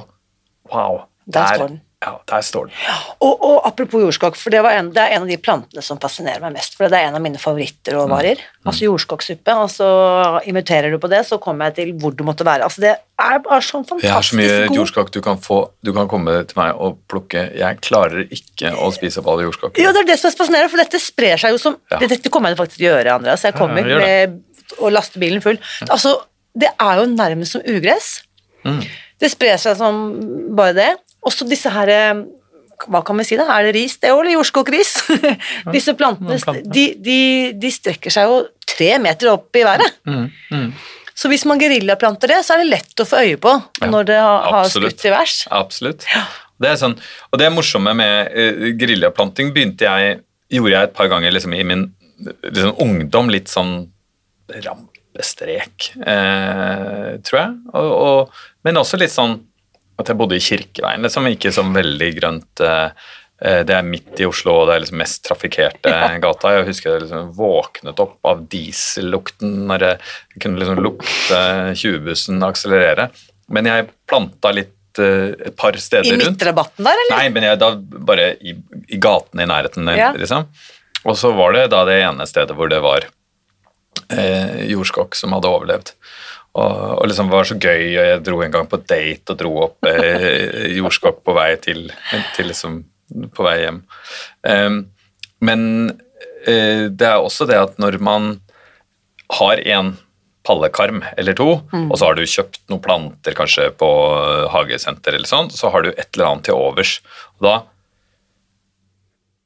Wow. 0.74 1.04
Der 1.30 1.46
står 1.56 1.68
den. 1.70 1.82
Ja, 2.06 2.12
der 2.30 2.42
står 2.46 2.66
den. 2.70 2.74
Og, 3.22 3.44
og 3.46 3.60
apropos 3.68 4.02
jordskokk, 4.02 4.36
for 4.38 4.54
det, 4.54 4.60
var 4.66 4.76
en, 4.78 4.92
det 4.94 5.02
er 5.02 5.14
en 5.16 5.24
av 5.26 5.30
de 5.30 5.38
plantene 5.42 5.82
som 5.86 5.98
fascinerer 6.02 6.42
meg 6.44 6.56
mest. 6.58 6.76
For 6.78 6.90
det 6.92 6.98
er 7.00 7.08
en 7.10 7.18
av 7.18 7.22
mine 7.24 7.38
favorittråvarer. 7.42 8.42
Mm. 8.42 8.68
Altså 8.70 8.86
jordskokksuppe. 8.88 9.56
Og 9.62 9.70
så 9.74 9.88
inviterer 10.50 10.94
du 10.94 10.98
på 11.02 11.10
det, 11.10 11.24
så 11.30 11.40
kommer 11.42 11.70
jeg 11.70 11.78
til 11.80 11.94
hvor 12.02 12.14
du 12.18 12.26
måtte 12.28 12.46
være. 12.46 12.66
Altså 12.68 12.84
det 12.84 12.92
er 12.98 13.40
bare 13.46 13.62
sånn 13.66 13.86
fantastisk 13.86 14.06
Jeg 14.10 14.14
har 14.18 14.28
så 14.28 14.38
mye 14.42 14.58
god. 14.68 14.78
jordskokk 14.82 15.14
du 15.16 15.22
kan 15.26 15.42
få. 15.42 15.60
Du 15.86 15.94
kan 15.98 16.10
komme 16.12 16.36
til 16.50 16.60
meg 16.62 16.82
og 16.82 17.00
plukke. 17.10 17.48
Jeg 17.62 17.82
klarer 17.86 18.26
ikke 18.30 18.74
å 18.78 18.92
spise 18.94 19.22
opp 19.22 19.32
alle 19.34 19.48
jordskokker. 19.48 19.82
Jo, 19.86 19.94
det 19.96 20.04
er 20.06 20.12
det 20.12 20.20
som 20.22 20.30
er 20.30 20.38
fascinerende, 20.42 20.74
for 20.74 20.84
dette 20.84 21.02
sprer 21.02 21.42
seg 21.42 21.56
jo 21.58 21.62
som 21.62 21.80
Ja. 21.94 22.02
Dette 22.02 22.34
kommer 22.34 22.54
jeg 22.54 22.62
faktisk 22.62 22.82
til 22.82 22.90
å 22.92 22.96
gjøre, 22.98 23.18
Andreas. 23.22 23.46
Jeg 23.46 23.58
kommer 23.58 23.86
Ja, 23.86 24.02
jeg 24.02 24.30
med, 24.34 24.44
og 24.82 24.94
laster 24.94 25.22
bilen 25.22 25.42
full. 25.46 25.58
Altså, 25.90 26.18
det 26.58 26.70
er 26.74 27.02
jo 27.02 27.10
nærmest 27.14 27.58
som 27.58 27.66
ugress. 27.66 28.22
Mm. 28.66 28.82
Det 29.22 29.30
sprer 29.32 29.62
seg 29.62 29.78
som 29.80 30.02
bare 30.58 30.76
det. 30.78 30.90
Også 31.26 31.48
disse 31.50 31.72
her 31.74 31.92
eh, 31.94 32.26
Hva 32.92 33.02
kan 33.06 33.18
vi 33.18 33.26
si, 33.28 33.38
da? 33.40 33.48
Er 33.56 33.70
det 33.70 33.76
ris, 33.78 33.96
det 34.02 34.12
òg, 34.12 34.24
eller 34.24 34.36
jordskokkris? 34.36 34.92
disse 35.76 35.96
plantene, 35.98 36.60
de, 36.66 36.86
de, 37.00 37.20
de 37.56 37.72
strekker 37.72 38.14
seg 38.14 38.28
jo 38.28 38.42
tre 38.68 38.96
meter 39.02 39.32
opp 39.32 39.56
i 39.56 39.64
været. 39.66 40.02
Mm, 40.10 40.26
mm. 40.52 40.70
Så 41.16 41.32
hvis 41.32 41.46
man 41.48 41.62
geriljaplanter 41.62 42.34
det, 42.34 42.42
så 42.44 42.56
er 42.56 42.64
det 42.66 42.72
lett 42.74 43.00
å 43.00 43.06
få 43.08 43.22
øye 43.24 43.38
på 43.40 43.54
Ja, 43.80 43.88
når 43.88 44.10
det 44.10 44.18
har, 44.20 44.50
har 44.58 44.68
skutt 44.72 45.06
i 45.08 45.14
værs. 45.14 45.38
Absolutt. 45.56 46.04
Det 46.60 46.72
er 46.72 46.80
sånn, 46.80 46.98
og 47.32 47.40
det 47.40 47.48
morsomme 47.52 47.94
med 47.96 48.36
uh, 48.36 48.68
geriljaplanting 48.80 49.54
begynte 49.56 49.88
jeg, 49.88 50.20
gjorde 50.56 50.74
jeg 50.76 50.90
et 50.90 50.96
par 50.96 51.10
ganger 51.12 51.32
liksom, 51.36 51.56
i 51.56 51.64
min 51.68 51.88
liksom, 52.20 52.76
ungdom, 52.84 53.32
litt 53.32 53.52
sånn 53.52 53.88
rampestrek, 55.16 55.92
eh, 56.06 57.18
tror 57.24 57.40
jeg. 57.40 57.54
Og, 57.74 57.92
og, 57.92 58.40
men 58.66 58.78
også 58.82 58.98
litt 59.00 59.14
sånn 59.14 59.38
at 60.00 60.10
jeg 60.12 60.18
bodde 60.20 60.36
i 60.36 60.44
Kirkeveien, 60.44 61.02
liksom, 61.06 61.28
ikke 61.32 61.54
sånn 61.56 61.74
veldig 61.76 62.10
grønt. 62.18 62.60
eh, 62.60 62.90
eh, 63.42 63.62
det 63.64 63.76
er 63.78 63.84
midt 63.88 64.20
i 64.20 64.26
Oslo, 64.28 64.58
og 64.62 64.68
det 64.68 64.76
er 64.76 64.84
liksom 64.84 65.00
mest 65.00 65.24
trafikkerte 65.28 65.94
gata. 66.26 66.52
Jeg 66.58 66.68
husker 66.68 66.92
jeg 66.98 67.06
liksom 67.06 67.32
våknet 67.38 68.00
opp 68.04 68.18
av 68.28 68.44
diesellukten 68.52 69.66
når 69.70 69.88
jeg 69.88 70.42
kunne 70.44 70.60
liksom 70.60 70.84
lukte 70.84 71.42
20-bussen 71.80 72.44
akselerere. 72.44 73.10
Men 73.48 73.66
jeg 73.70 73.90
planta 74.10 74.52
litt 74.52 75.00
eh, 75.00 75.32
et 75.48 75.56
par 75.56 75.78
steder 75.80 76.12
rundt. 76.12 76.28
I 76.28 76.32
midtrabatten 76.34 76.84
der, 76.90 77.04
eller? 77.06 77.18
Nei, 77.22 77.30
men 77.32 77.48
jeg, 77.48 77.60
da 77.64 77.72
bare 78.12 78.34
i, 78.42 78.56
i 78.92 79.00
gatene 79.00 79.46
i 79.48 79.52
nærheten, 79.54 79.88
Ja. 79.96 80.12
liksom. 80.18 80.50
Og 81.06 81.14
så 81.22 81.30
var 81.38 81.54
det 81.54 81.68
da 81.70 81.84
det 81.86 82.00
ene 82.02 82.26
stedet 82.28 82.56
hvor 82.58 82.68
det 82.72 82.80
var 82.82 83.06
eh, 84.10 84.66
jordskokk 84.72 85.16
som 85.18 85.36
hadde 85.36 85.52
overlevd. 85.52 85.94
Og, 86.56 86.76
og 87.02 87.08
liksom 87.12 87.28
var 87.34 87.44
så 87.50 87.58
gøy, 87.60 87.84
og 88.00 88.06
jeg 88.08 88.24
dro 88.24 88.40
en 88.46 88.54
gang 88.54 88.68
på 88.72 88.80
date 88.88 89.34
og 89.34 89.40
dro 89.42 89.54
opp 89.68 89.90
eh, 89.90 90.72
jordskokk 90.80 91.20
på 91.28 91.36
vei 91.36 91.50
til, 91.64 91.90
til 92.38 92.48
liksom 92.52 92.80
på 93.36 93.46
vei 93.46 93.58
hjem. 93.66 93.82
Eh, 94.48 94.80
men 95.46 95.62
eh, 96.48 96.88
det 96.90 97.10
er 97.12 97.20
også 97.20 97.48
det 97.50 97.60
at 97.60 97.78
når 97.82 98.00
man 98.00 98.36
har 99.36 99.60
en 99.66 99.96
pallekarm 100.46 101.02
eller 101.18 101.34
to, 101.34 101.48
Mm. 101.74 101.88
og 101.90 101.98
så 101.98 102.06
har 102.06 102.16
du 102.16 102.22
kjøpt 102.24 102.60
noen 102.70 102.82
planter 102.86 103.34
kanskje 103.36 103.72
på 103.76 103.88
hagesenter 104.54 105.16
eller 105.18 105.28
sånn, 105.28 105.50
så 105.52 105.72
har 105.74 105.82
du 105.84 105.90
et 105.90 106.08
eller 106.14 106.28
annet 106.30 106.46
til 106.48 106.56
overs. 106.60 107.00
Og 107.40 107.48
da 107.48 107.56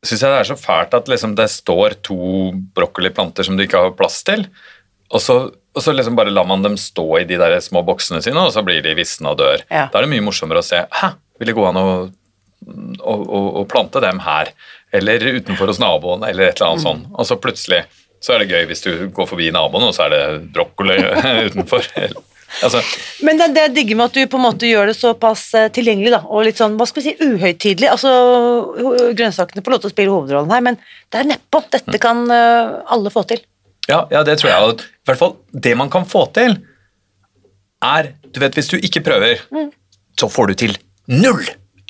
syns 0.06 0.24
jeg 0.24 0.32
det 0.32 0.42
er 0.42 0.48
så 0.48 0.58
fælt 0.60 0.96
at 0.96 1.10
liksom 1.12 1.36
det 1.38 1.50
står 1.52 1.98
to 2.06 2.52
brokkoliplanter 2.76 3.46
som 3.46 3.58
du 3.58 3.66
ikke 3.66 3.82
har 3.84 3.98
plass 4.00 4.22
til, 4.28 4.46
og 5.10 5.24
så, 5.24 5.38
og 5.50 5.84
så 5.84 5.94
liksom 5.96 6.18
bare 6.18 6.32
lar 6.34 6.48
man 6.48 6.64
dem 6.64 6.78
stå 6.80 7.06
i 7.20 7.26
de 7.28 7.40
der 7.42 7.58
små 7.66 7.82
boksene 7.88 8.22
sine, 8.24 8.40
og 8.40 8.54
så 8.54 8.64
blir 8.66 8.84
de 8.86 8.94
visne 8.98 9.32
og 9.32 9.40
dør. 9.42 9.64
Ja. 9.68 9.88
Da 9.90 10.00
er 10.00 10.06
det 10.06 10.14
mye 10.14 10.26
morsommere 10.26 10.62
å 10.62 10.66
se 10.66 10.84
Hæ, 10.86 11.14
vil 11.42 11.50
det 11.50 11.56
gå 11.58 11.66
an 11.66 11.80
å, 11.82 11.88
å, 13.02 13.16
å, 13.62 13.64
plante 13.70 14.02
dem 14.04 14.22
her? 14.24 14.54
Eller 14.94 15.26
utenfor 15.40 15.70
hos 15.70 15.82
naboen, 15.82 16.24
eller 16.26 16.48
et 16.50 16.60
eller 16.60 16.72
annet 16.72 16.86
sånt. 16.86 17.10
Og 17.14 17.28
så 17.30 17.38
plutselig 17.42 17.84
så 18.24 18.36
er 18.36 18.44
det 18.44 18.54
gøy 18.54 18.68
hvis 18.70 18.84
du 18.86 18.92
går 19.16 19.30
forbi 19.30 19.50
naboen, 19.56 19.90
og 19.90 19.96
så 19.96 20.08
er 20.08 20.16
det 20.16 20.24
brokkoli 20.54 20.98
utenfor. 21.50 21.90
Altså, 22.66 22.82
Men 23.26 23.40
det, 23.40 23.50
det 23.56 23.64
jeg 23.68 23.74
digger 23.76 24.00
med 24.00 24.10
at 24.10 24.18
du 24.18 24.32
på 24.32 24.40
en 24.40 24.46
måte 24.48 24.70
gjør 24.70 24.90
det 24.90 24.96
såpass 24.98 25.44
eh, 25.58 25.70
tilgjengelig, 25.76 26.12
da, 26.16 26.22
og 26.26 26.48
litt 26.48 26.60
sånn, 26.60 26.78
hva 26.80 26.88
skal 26.90 27.04
vi 27.04 27.12
si, 27.12 27.30
uhøytidelig. 27.30 27.92
Altså, 27.94 28.12
grønnsakene 29.18 29.64
får 29.66 29.76
lov 29.76 29.84
til 29.84 29.92
å 29.92 29.94
spille 29.94 30.16
hovedrollen 30.16 30.54
her, 30.56 30.66
men 30.66 30.80
det 31.12 31.22
er 31.22 31.30
nedpå. 31.30 31.64
Dette 31.76 32.02
kan 32.02 32.26
eh, 32.34 32.74
alle 32.96 33.14
få 33.14 33.24
til. 33.30 33.44
Ja, 33.90 34.04
ja, 34.14 34.24
det 34.26 34.40
tror 34.42 34.52
jeg. 34.52 34.76
I 34.82 35.10
hvert 35.10 35.22
fall 35.22 35.38
det 35.66 35.74
man 35.78 35.92
kan 35.94 36.06
få 36.10 36.28
til, 36.36 36.60
er 37.80 38.14
Du 38.30 38.42
vet, 38.44 38.54
hvis 38.54 38.68
du 38.70 38.76
ikke 38.78 39.02
prøver, 39.02 39.40
så 40.20 40.28
får 40.30 40.52
du 40.52 40.60
til 40.66 40.76
null! 41.10 41.46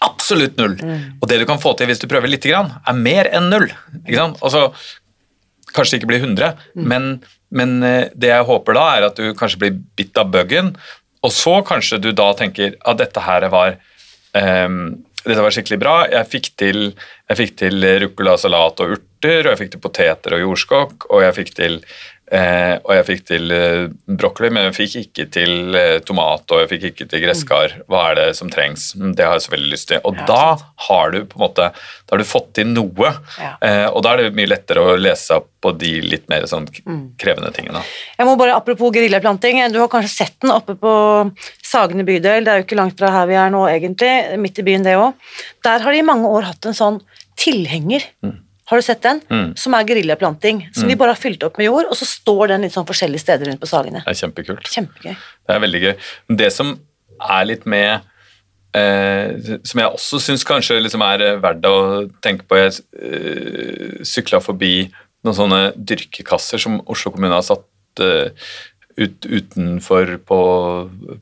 Absolutt 0.05 0.55
null. 0.55 0.77
Og 1.19 1.25
det 1.27 1.41
du 1.41 1.45
kan 1.49 1.59
få 1.59 1.73
til 1.75 1.89
hvis 1.89 1.99
du 1.99 2.07
prøver 2.07 2.31
lite 2.31 2.47
grann, 2.47 2.69
er 2.87 2.95
mer 2.95 3.27
enn 3.35 3.49
null. 3.51 3.65
Ikke 4.05 4.19
sant? 4.21 4.37
Altså, 4.45 4.69
kanskje 5.75 5.97
det 5.97 5.99
ikke 5.99 6.11
blir 6.13 6.23
100, 6.23 6.61
men, 6.87 7.09
men 7.55 7.83
eh, 7.83 8.09
det 8.13 8.31
jeg 8.31 8.47
håper 8.47 8.77
da, 8.77 8.87
er 8.95 9.09
at 9.09 9.19
du 9.19 9.33
kanskje 9.37 9.61
blir 9.63 9.77
bitt 9.99 10.17
av 10.19 10.31
buggen, 10.33 10.73
og 11.25 11.35
så 11.35 11.59
kanskje 11.67 11.99
du 12.01 12.11
da 12.15 12.31
tenker 12.37 12.77
at 12.87 12.99
dette 13.01 13.23
her 13.25 13.47
var 13.51 13.75
um, 14.37 14.97
dette 15.25 15.43
var 15.43 15.51
skikkelig 15.51 15.79
bra. 15.81 15.95
Jeg 16.07 16.29
fikk 16.31 16.45
til, 16.59 16.85
jeg 17.27 17.37
til 17.59 17.83
ruccola, 18.05 18.37
salat 18.39 18.79
og 18.79 18.95
urter, 18.95 19.43
og 19.43 19.51
jeg 19.51 19.59
fikk 19.63 19.73
til 19.73 19.83
poteter 19.83 20.35
og 20.37 20.43
jordskokk, 20.45 21.09
og 21.09 21.25
jeg 21.25 21.35
fikk 21.41 21.51
til, 21.57 21.75
eh, 22.31 22.75
og 22.83 22.91
jeg 22.95 23.05
fikk 23.07 23.23
til 23.29 23.51
eh, 23.55 23.87
brokkoli, 24.07 24.49
men 24.53 24.67
jeg 24.69 24.75
fikk 24.77 24.95
ikke 25.03 25.25
til 25.33 25.75
eh, 25.77 25.99
tomat, 26.05 26.45
og 26.51 26.61
jeg 26.63 26.69
fikk 26.73 26.85
ikke 26.91 27.07
til 27.11 27.23
gresskar. 27.23 27.75
Hva 27.89 28.03
er 28.11 28.15
det 28.19 28.27
som 28.39 28.49
trengs? 28.53 28.91
Mm, 28.95 29.13
Det 29.17 29.25
har 29.25 29.37
jeg 29.37 29.45
så 29.47 29.53
veldig 29.55 29.71
lyst 29.73 29.87
til. 29.91 30.01
Og 30.05 30.15
Ja, 30.19 30.25
da 30.29 30.43
har 30.89 31.11
du 31.15 31.19
på 31.25 31.39
en 31.39 31.45
måte, 31.47 31.69
da 31.73 32.15
har 32.15 32.21
du 32.23 32.27
fått 32.29 32.53
til 32.59 32.67
noe, 32.71 33.13
Ja. 33.39 33.53
eh, 33.61 33.87
og 33.89 34.03
da 34.03 34.13
er 34.13 34.23
det 34.23 34.35
mye 34.37 34.49
lettere 34.51 34.83
å 34.83 34.97
lese 34.99 35.37
opp 35.39 35.49
på 35.61 35.73
de 35.77 35.93
litt 36.01 36.29
mer 36.31 36.45
sånn 36.47 36.67
krevende 37.19 37.51
tingene. 37.53 37.81
Jeg 38.17 38.25
må 38.27 38.37
bare, 38.39 38.55
Apropos 38.55 38.91
geriljaplanting, 38.95 39.59
du 39.73 39.79
har 39.79 39.89
kanskje 39.91 40.09
sett 40.23 40.35
den 40.41 40.51
oppe 40.51 40.75
på 40.79 40.93
Sagene 41.63 42.05
bydel, 42.07 42.45
det 42.45 42.47
er 42.53 42.61
jo 42.61 42.65
ikke 42.67 42.77
langt 42.79 42.97
fra 42.97 43.09
her 43.11 43.25
vi 43.27 43.35
er 43.35 43.49
nå 43.51 43.65
egentlig, 43.67 44.37
midt 44.39 44.59
i 44.59 44.63
byen 44.63 44.83
det 44.83 44.95
òg. 44.95 45.13
Der 45.63 45.79
har 45.83 45.91
de 45.91 45.99
i 45.99 46.05
mange 46.07 46.27
år 46.31 46.47
hatt 46.47 46.65
en 46.65 46.73
sånn 46.77 47.01
tilhenger, 47.39 48.03
har 48.69 48.77
du 48.77 48.85
sett 48.85 49.01
den? 49.01 49.19
Mm. 49.33 49.47
Som 49.57 49.73
er 49.73 49.87
geriljaplanting, 49.89 50.61
som 50.77 50.89
vi 50.89 50.97
bare 50.99 51.15
har 51.15 51.19
fylt 51.19 51.41
opp 51.47 51.57
med 51.57 51.71
jord, 51.71 51.87
og 51.89 51.97
så 51.97 52.05
står 52.05 52.51
den 52.51 52.67
litt 52.67 52.75
sånn 52.75 52.85
forskjellige 52.85 53.23
steder 53.23 53.49
rundt 53.49 53.61
på 53.63 53.69
Sagene. 53.69 54.03
Det 54.05 54.13
er 54.13 54.19
kjempekult. 54.19 54.69
Kjempegøy. 54.69 55.15
Det 55.17 55.55
er 55.55 55.63
veldig 55.63 55.81
gøy. 55.85 55.93
Det 56.43 56.49
som 56.53 56.75
er 57.19 57.47
litt 57.49 57.65
med 57.67 58.05
eh, 58.77 59.57
Som 59.67 59.81
jeg 59.81 59.89
også 59.89 60.21
syns 60.23 60.45
kanskje 60.47 60.77
liksom 60.79 61.03
er 61.03 61.25
eh, 61.25 61.39
verdt 61.41 61.65
å 61.67 61.79
tenke 62.23 62.45
på 62.47 62.59
Jeg 62.61 62.77
eh, 63.01 63.97
sykla 64.07 64.39
forbi 64.43 64.73
noen 65.25 65.35
sånne 65.35 65.61
dyrkekasser 65.75 66.61
som 66.61 66.77
Oslo 66.87 67.11
kommune 67.11 67.35
har 67.35 67.43
satt 67.43 68.03
eh, 68.05 68.29
ut, 68.99 69.25
utenfor 69.25 70.13
på, 70.29 70.39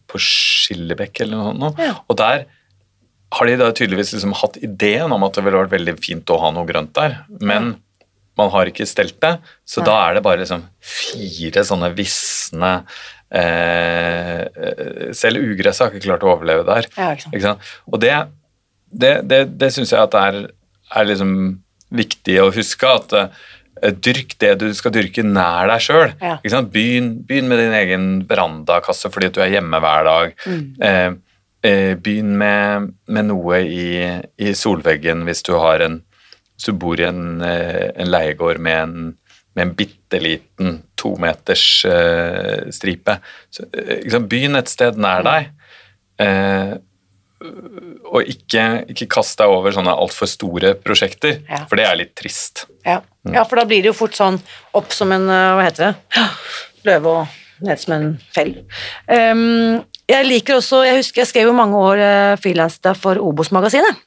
på 0.09 0.21
Skillebekk 0.21 1.23
eller 1.23 1.39
noe 1.39 1.55
sånt. 1.71 1.81
Ja. 1.81 1.95
Og 2.05 2.19
der 2.19 2.45
har 3.35 3.49
de 3.49 3.57
da 3.59 3.73
tydeligvis 3.75 4.13
liksom 4.15 4.35
hatt 4.39 4.55
ideen 4.63 5.11
om 5.11 5.25
at 5.27 5.35
det 5.35 5.43
ville 5.43 5.59
vært 5.59 5.75
veldig 5.75 5.97
fint 6.03 6.31
å 6.31 6.39
ha 6.41 6.53
noe 6.55 6.67
grønt 6.69 6.93
der, 6.95 7.19
men 7.43 7.75
man 8.37 8.51
har 8.53 8.69
ikke 8.69 8.85
stelt 8.87 9.17
det, 9.23 9.33
så 9.67 9.83
da 9.85 9.97
er 10.05 10.17
det 10.17 10.23
bare 10.25 10.43
liksom 10.43 10.63
fire 10.77 11.63
sånne 11.65 11.89
visne 11.97 12.71
eh, 13.33 14.43
eh, 14.45 15.07
Selv 15.17 15.41
ugresset 15.41 15.87
har 15.87 15.95
ikke 15.95 16.05
klart 16.05 16.25
å 16.25 16.35
overleve 16.35 16.67
der. 16.67 16.89
Ja, 16.93 17.11
ikke 17.15 17.25
sant. 17.25 17.33
Ikke 17.33 17.47
sant? 17.47 17.71
Og 17.89 18.01
det, 18.03 18.13
det, 18.93 19.13
det, 19.27 19.41
det 19.57 19.71
syns 19.73 19.93
jeg 19.95 20.03
at 20.03 20.13
det 20.13 20.23
er, 20.29 20.39
er 21.01 21.09
liksom 21.09 21.33
viktig 21.97 22.37
å 22.43 22.51
huske, 22.53 22.93
at 22.93 23.17
eh, 23.17 23.93
dyrk 24.05 24.37
det 24.43 24.53
du 24.61 24.67
skal 24.77 24.93
dyrke 24.93 25.25
nær 25.25 25.71
deg 25.73 25.83
sjøl. 25.87 26.13
Ja. 26.21 26.37
Begynn, 26.69 27.15
begynn 27.25 27.49
med 27.49 27.63
din 27.63 27.77
egen 27.81 28.09
verandakasse 28.29 29.09
fordi 29.13 29.31
at 29.31 29.39
du 29.39 29.43
er 29.45 29.55
hjemme 29.57 29.81
hver 29.81 30.07
dag. 30.07 30.37
Mm. 30.45 30.67
eh, 30.77 31.09
begynn 31.97 32.35
med, 32.37 32.91
med 33.07 33.25
noe 33.31 33.61
i, 33.65 33.87
i 34.37 34.51
solveggen 34.55 35.23
hvis 35.27 35.41
du 35.47 35.53
har 35.59 35.81
en 35.85 36.01
hvis 36.57 36.71
du 36.71 36.73
bor 36.81 36.97
i 36.97 37.05
en, 37.05 37.41
eh, 37.45 37.91
en 38.01 38.09
leiegård 38.09 38.57
med 38.65 38.77
en, 38.81 38.93
med 39.53 39.61
en 39.67 39.73
bitte 39.77 40.17
liten 40.23 40.79
tometers 40.97 41.85
eh, 41.85 42.63
stripe. 42.73 43.19
Så, 43.53 43.67
eh, 43.77 43.99
ikke 44.07 44.23
Begynn 44.31 44.57
et 44.57 44.71
sted 44.71 44.97
nær 44.97 45.21
deg, 45.27 45.51
eh, 46.25 46.71
og 48.09 48.25
ikke, 48.33 48.63
ikke 48.89 49.05
kast 49.19 49.37
deg 49.37 49.53
over 49.53 49.75
sånne 49.75 49.93
altfor 49.93 50.25
store 50.31 50.73
prosjekter, 50.81 51.43
Ja. 51.45 51.59
for 51.69 51.77
det 51.77 51.85
er 51.85 51.99
litt 52.01 52.15
trist. 52.17 52.65
Ja. 52.81 53.03
ja, 53.29 53.43
for 53.45 53.61
da 53.61 53.65
blir 53.69 53.83
det 53.85 53.91
jo 53.91 53.97
fort 53.99 54.17
sånn 54.17 54.39
opp 54.73 54.89
som 54.97 55.13
en 55.13 55.29
eh, 55.29 55.51
Hva 55.59 55.67
heter 55.67 55.91
det? 55.91 56.25
Løve 56.89 57.13
og 57.19 57.35
ned 57.65 57.81
som 57.81 57.95
en 57.97 58.09
fell. 58.35 58.53
Um, 59.07 59.81
jeg 60.07 60.23
liker 60.27 60.55
også 60.59 60.83
Jeg 60.87 61.01
husker 61.01 61.23
jeg 61.23 61.31
skrev 61.31 61.49
jo 61.49 61.57
mange 61.57 61.79
år 61.79 62.03
uh, 62.03 62.35
frilansa 62.41 62.93
for 62.97 63.19
Obos-magasinet. 63.23 64.05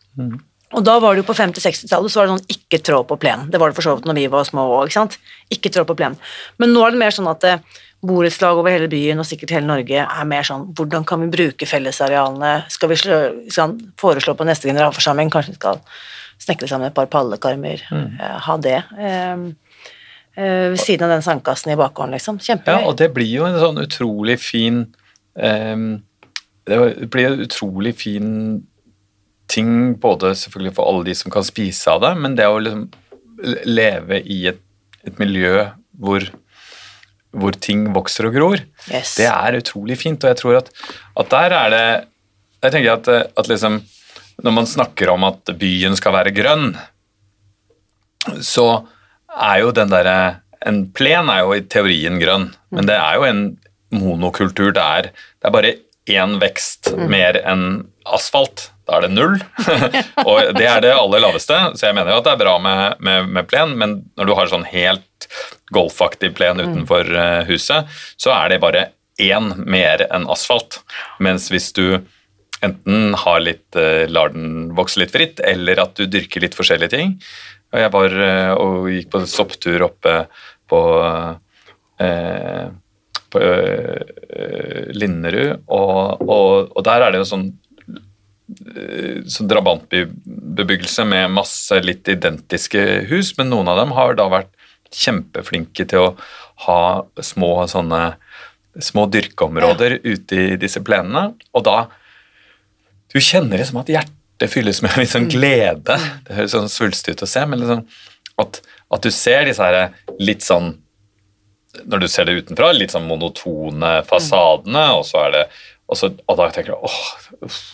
Og 0.70 0.84
da 0.86 0.96
var 1.02 1.16
det 1.16 1.24
jo 1.24 1.28
på 1.32 1.34
50-60-tallet 1.34 2.12
så 2.12 2.20
var 2.20 2.28
det 2.28 2.34
sånn 2.36 2.52
ikke 2.54 2.78
trå 2.86 3.00
på 3.08 3.16
plenen. 3.18 3.48
Det 3.50 3.58
var 3.58 3.72
det 3.72 3.78
for 3.78 3.86
så 3.86 3.96
vidt 3.96 4.06
når 4.06 4.20
vi 4.20 4.26
var 4.30 4.46
små 4.46 4.68
òg, 4.76 4.86
ikke 4.86 5.00
sant. 5.00 5.16
Ikke 5.50 5.72
trå 5.74 5.82
på 5.88 5.96
plenen. 5.98 6.20
Men 6.62 6.70
nå 6.74 6.84
er 6.86 6.94
det 6.94 7.00
mer 7.00 7.14
sånn 7.16 7.30
at 7.30 7.46
eh, 7.48 7.64
borettslag 8.06 8.60
over 8.60 8.70
hele 8.70 8.86
byen 8.92 9.18
og 9.20 9.26
sikkert 9.26 9.56
hele 9.56 9.66
Norge 9.66 10.04
er 10.04 10.28
mer 10.30 10.46
sånn 10.46 10.68
hvordan 10.78 11.04
kan 11.08 11.24
vi 11.24 11.32
bruke 11.34 11.66
fellesarealene? 11.68 12.52
Skal 12.70 12.92
vi 12.92 13.00
slå, 13.02 13.18
skal 13.50 13.74
foreslå 14.00 14.36
på 14.38 14.46
neste 14.46 14.70
generalforsamling 14.70 15.32
kanskje 15.34 15.56
vi 15.56 15.58
skal 15.58 15.82
snekre 16.40 16.70
sammen 16.70 16.88
et 16.88 16.96
par 16.96 17.10
pallekarmer? 17.12 17.82
eh, 18.22 18.38
ha 18.46 18.56
det. 18.62 18.78
eh, 18.94 19.34
eh, 19.34 19.69
ved 20.36 20.78
siden 20.80 21.04
av 21.08 21.10
den 21.16 21.22
sandkassen 21.26 21.72
i 21.72 21.76
bakgården, 21.80 22.14
liksom. 22.16 22.38
Ja, 22.46 22.78
og 22.86 22.96
det 23.00 23.10
blir 23.16 23.28
jo 23.28 23.44
en 23.48 23.58
sånn 23.60 23.80
utrolig 23.82 24.38
fin 24.40 24.84
um, 25.34 26.02
Det 26.64 26.78
blir 27.10 27.26
en 27.32 27.42
utrolig 27.44 27.94
fin 27.98 28.28
ting 29.50 29.96
både 29.98 30.30
selvfølgelig 30.38 30.74
for 30.76 30.86
alle 30.86 31.04
de 31.08 31.14
som 31.18 31.32
kan 31.34 31.42
spise 31.42 31.90
av 31.90 32.00
det, 32.04 32.12
men 32.22 32.36
det 32.38 32.46
å 32.46 32.60
liksom 32.62 32.84
leve 33.66 34.20
i 34.22 34.44
et, 34.52 34.60
et 35.02 35.18
miljø 35.18 35.64
hvor, 35.98 36.22
hvor 37.34 37.56
ting 37.58 37.88
vokser 37.96 38.28
og 38.30 38.36
gror, 38.38 38.62
Yes. 38.90 39.16
det 39.18 39.26
er 39.26 39.58
utrolig 39.58 39.98
fint. 39.98 40.22
Og 40.22 40.30
jeg 40.30 40.38
tror 40.38 40.60
at, 40.60 40.70
at 41.18 41.30
der 41.34 41.56
er 41.56 41.70
det 41.74 41.84
Jeg 42.62 42.72
tenker 42.72 42.92
at, 42.92 43.08
at 43.40 43.48
liksom 43.48 43.80
når 44.44 44.52
man 44.52 44.66
snakker 44.68 45.10
om 45.12 45.24
at 45.24 45.50
byen 45.58 45.96
skal 45.96 46.12
være 46.14 46.32
grønn, 46.36 46.70
så 48.44 48.64
er 49.36 49.60
jo 49.62 49.74
den 49.76 49.92
derre 49.92 50.20
En 50.66 50.82
plen 50.92 51.30
er 51.32 51.44
jo 51.44 51.54
i 51.56 51.62
teorien 51.72 52.18
grønn, 52.20 52.50
men 52.68 52.88
det 52.88 52.96
er 53.00 53.16
jo 53.16 53.24
en 53.24 53.38
monokultur. 53.96 54.74
Det 54.76 54.82
er, 54.82 55.06
det 55.40 55.48
er 55.48 55.54
bare 55.54 55.70
én 56.10 56.34
vekst 56.42 56.90
mer 57.08 57.38
enn 57.48 57.64
asfalt. 58.04 58.66
Da 58.84 58.98
er 58.98 59.06
det 59.06 59.14
null. 59.14 59.38
og 60.28 60.52
det 60.58 60.66
er 60.68 60.82
det 60.84 60.92
aller 60.92 61.24
laveste, 61.24 61.56
så 61.78 61.86
jeg 61.86 61.96
mener 61.96 62.12
jo 62.12 62.20
at 62.20 62.28
det 62.28 62.34
er 62.34 62.42
bra 62.42 62.54
med, 62.60 63.00
med, 63.00 63.32
med 63.38 63.48
plen, 63.48 63.72
men 63.80 63.96
når 64.20 64.28
du 64.28 64.34
har 64.36 64.52
sånn 64.52 64.68
helt 64.68 65.28
golfaktig 65.72 66.34
plen 66.36 66.60
utenfor 66.60 67.08
eh, 67.08 67.42
huset, 67.48 67.88
så 68.20 68.34
er 68.36 68.52
det 68.52 68.62
bare 68.64 68.88
én 69.20 69.52
mer 69.64 70.06
enn 70.08 70.26
asfalt. 70.32 70.80
Mens 71.22 71.50
hvis 71.52 71.70
du 71.76 72.02
enten 72.64 73.14
har 73.16 73.40
litt, 73.40 73.68
eh, 73.78 74.08
lar 74.10 74.34
den 74.34 74.74
vokse 74.76 75.00
litt 75.00 75.14
fritt, 75.14 75.40
eller 75.44 75.80
at 75.84 75.96
du 75.96 76.08
dyrker 76.10 76.44
litt 76.44 76.58
forskjellige 76.58 76.96
ting. 76.96 77.16
Og 77.70 77.78
jeg 77.78 77.92
var 77.94 78.14
eh, 78.26 78.52
og 78.58 78.90
gikk 78.90 79.10
på 79.12 79.22
sopptur 79.30 79.86
oppe 79.86 80.14
på, 80.70 80.80
eh, 82.02 82.66
på 83.30 83.42
Linderud, 84.96 85.66
og, 85.70 86.22
og, 86.26 86.70
og 86.74 86.86
der 86.86 87.06
er 87.06 87.14
det 87.14 87.22
jo 87.22 87.28
sånn 87.30 87.46
eh, 88.74 89.20
sånn 89.30 89.50
drabantbybebyggelse 89.50 91.06
med 91.10 91.34
masse 91.34 91.78
litt 91.84 92.10
identiske 92.10 92.84
hus, 93.10 93.34
men 93.38 93.52
noen 93.54 93.70
av 93.70 93.82
dem 93.82 93.94
har 93.98 94.18
da 94.18 94.26
vært 94.32 94.52
kjempeflinke 94.90 95.86
til 95.86 96.08
å 96.08 96.14
ha 96.66 96.80
små 97.22 97.52
sånne 97.70 98.02
små 98.80 99.06
dyrkeområder 99.10 99.98
ute 100.04 100.36
i 100.54 100.58
disse 100.60 100.82
plenene, 100.86 101.32
og 101.54 101.64
da 101.66 101.78
du 103.10 103.18
kjenner 103.18 103.58
liksom 103.58 103.80
at 103.80 103.90
hjertet 103.90 104.19
fylles 104.48 104.80
med 104.82 104.96
litt 104.96 105.10
sånn 105.12 105.28
glede. 105.28 105.96
Det 106.26 106.36
høres 106.38 106.54
sånn 106.56 106.70
svulstig 106.72 107.12
ut 107.12 107.22
å 107.22 107.28
se, 107.28 107.42
men 107.46 107.60
liksom 107.60 107.82
at, 108.40 108.62
at 108.90 109.02
du 109.04 109.10
ser 109.12 109.44
disse 109.44 109.60
her 109.62 109.92
litt 110.18 110.40
sånn 110.46 110.78
Når 111.84 112.00
du 112.00 112.08
ser 112.08 112.24
det 112.26 112.32
utenfra, 112.40 112.72
litt 112.72 112.90
sånn 112.90 113.04
monotone 113.06 114.00
fasadene, 114.08 114.86
og 114.96 115.04
så 115.06 115.20
er 115.26 115.30
det 115.36 115.44
og, 115.90 115.96
så, 115.98 116.06
og 116.30 116.36
da 116.38 116.44
tenker 116.54 116.70
du 116.70 116.84
åh, 116.86 116.98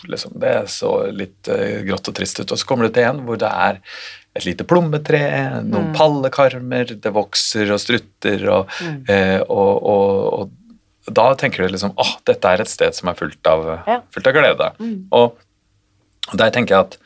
liksom, 0.09 0.31
det 0.41 0.69
så 0.73 0.91
litt 1.13 1.49
uh, 1.53 1.83
grått 1.85 2.07
og 2.09 2.15
trist 2.17 2.39
ut. 2.41 2.49
Og 2.49 2.57
så 2.57 2.65
kommer 2.65 2.87
du 2.87 2.93
til 2.95 3.05
en 3.05 3.19
hvor 3.27 3.37
det 3.37 3.49
er 3.49 3.77
et 4.37 4.45
lite 4.45 4.65
plommetre, 4.69 5.19
noen 5.65 5.91
pallekarmer, 5.97 6.95
det 7.01 7.11
vokser 7.13 7.69
og 7.73 7.81
strutter, 7.81 8.43
og, 8.53 8.73
eh, 9.09 9.37
og, 9.45 9.85
og, 9.93 10.49
og 11.05 11.13
da 11.13 11.27
tenker 11.37 11.61
du 11.65 11.73
liksom 11.73 11.93
åh, 11.97 12.11
dette 12.25 12.49
er 12.53 12.61
et 12.65 12.69
sted 12.73 12.97
som 12.97 13.09
er 13.09 13.17
fullt 13.17 13.49
av, 13.49 13.65
Ja. 13.87 13.99
fullt 14.13 14.29
av 14.29 14.35
glede. 14.37 14.69
Og, 15.13 15.37
og 16.31 16.37
der 16.39 16.53
tenker 16.53 16.75
jeg 16.75 16.85
at, 16.85 16.97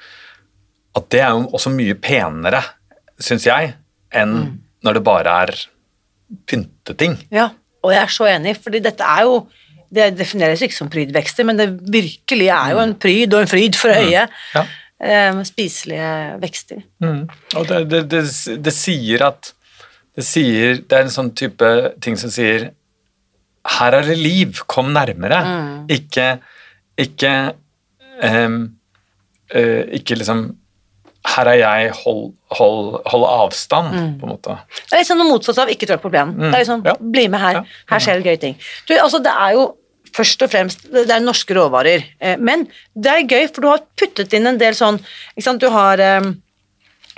at 0.97 1.10
det 1.13 1.21
er 1.23 1.36
jo 1.36 1.47
også 1.55 1.71
mye 1.73 1.95
penere, 2.01 2.62
syns 3.21 3.45
jeg, 3.47 3.73
enn 4.13 4.36
når 4.81 4.97
det 4.97 5.03
bare 5.05 5.36
er 5.45 5.55
pynteting. 6.49 7.17
Ja, 7.34 7.49
og 7.81 7.93
jeg 7.93 8.01
er 8.01 8.13
så 8.13 8.27
enig, 8.31 8.55
fordi 8.63 8.81
dette 8.84 9.07
er 9.07 9.27
jo 9.29 9.41
Det 9.91 10.05
defineres 10.15 10.62
ikke 10.63 10.75
som 10.77 10.88
prydvekster, 10.88 11.43
men 11.43 11.57
det 11.60 11.65
virkelig 11.91 12.45
er 12.47 12.69
jo 12.71 12.77
en 12.79 12.93
pryd 12.95 13.34
og 13.36 13.41
en 13.41 13.49
fryd 13.51 13.75
for 13.75 13.91
øyet. 13.91 14.31
Ja. 14.55 14.62
Eh, 15.03 15.41
spiselige 15.43 16.12
vekster. 16.39 16.79
Og 17.60 17.65
det, 17.67 17.79
det, 17.91 17.99
det, 18.13 18.21
det 18.63 18.71
sier 18.71 19.25
at 19.27 19.49
det 20.15 20.23
sier 20.27 20.79
Det 20.79 20.95
er 20.95 21.05
en 21.05 21.12
sånn 21.12 21.34
type 21.36 21.67
ting 22.03 22.17
som 22.19 22.31
sier 22.31 22.69
Her 23.79 23.97
er 23.99 24.07
det 24.07 24.15
liv, 24.19 24.62
kom 24.67 24.93
nærmere. 24.95 25.41
Ikke 25.91 26.38
Ikke 26.99 27.34
ehm, 28.23 28.62
eh, 29.53 29.83
Ikke 29.99 30.15
liksom 30.17 30.55
Her 31.35 31.45
er 31.51 31.57
jeg, 31.59 31.91
hold, 32.01 32.31
hold, 32.57 32.95
hold 33.11 33.25
avstand, 33.29 33.91
på 34.19 34.25
en 34.25 34.31
måte. 34.31 34.55
Det 34.89 34.95
er 34.95 35.03
liksom 35.03 35.19
noe 35.21 35.29
motsatt 35.29 35.59
av 35.61 35.69
ikke 35.69 35.85
tråkk 35.85 36.01
på 36.01 36.09
plenen. 36.09 36.33
Det 36.39 36.49
er 36.55 36.63
liksom, 36.63 36.81
Ja. 36.87 36.95
bli 36.99 37.27
med 37.29 37.39
her, 37.39 37.53
Ja. 37.59 37.63
her 37.91 37.99
skjer 38.01 38.17
det 38.17 38.25
gøye 38.25 38.39
ting. 38.41 38.55
Du, 38.87 38.95
altså 38.97 39.19
det 39.21 39.29
er 39.31 39.51
jo 39.53 39.67
først 40.17 40.41
og 40.41 40.49
fremst, 40.49 40.81
det 40.91 41.09
er 41.13 41.21
norske 41.21 41.53
råvarer, 41.53 42.03
eh, 42.19 42.37
men 42.41 42.65
det 42.97 43.11
er 43.13 43.27
gøy, 43.29 43.45
for 43.53 43.61
du 43.61 43.67
har 43.69 43.83
puttet 43.95 44.33
inn 44.33 44.47
en 44.49 44.57
del 44.57 44.73
sånn, 44.73 44.97
ikke 45.37 45.43
sant, 45.45 45.61
du 45.61 45.69
har 45.69 45.99
eh, 46.01 46.21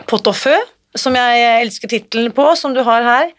pot 0.06 0.28
au 0.28 0.34
feu, 0.36 0.60
som 0.96 1.16
jeg 1.16 1.64
elsker 1.64 1.88
tittelen 1.96 2.34
på, 2.36 2.50
som 2.60 2.74
du 2.76 2.84
har 2.84 3.02
her. 3.08 3.32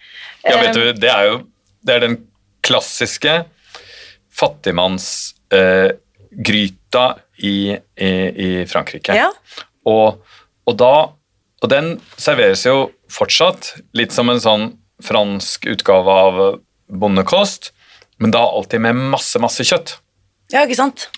Ja, 0.49 0.57
vet 0.63 0.69
Eh, 0.69 0.73
du, 0.73 0.93
det 1.05 1.11
er 1.13 1.29
jo 1.29 1.43
det 1.85 1.95
er 1.95 2.01
den 2.09 2.17
klassiske 2.63 3.45
fattigmannsgryta 6.95 7.19
i, 7.37 7.77
i, 7.97 8.09
i 8.61 8.67
Frankrike. 8.67 9.15
Ja. 9.15 9.31
Og, 9.85 10.23
og, 10.67 10.77
da, 10.79 11.11
og 11.63 11.71
den 11.71 11.99
serveres 12.17 12.65
jo 12.67 12.91
fortsatt 13.11 13.75
litt 13.95 14.13
som 14.13 14.31
en 14.31 14.41
sånn 14.41 14.73
fransk 15.03 15.67
utgave 15.67 16.11
av 16.11 16.41
bondekost, 16.89 17.73
men 18.19 18.31
da 18.31 18.45
alltid 18.47 18.81
med 18.81 18.97
masse, 19.13 19.39
masse 19.43 19.65
kjøtt. 19.65 19.99
ja, 20.53 20.65
ikke 20.65 20.79
sant? 20.79 21.09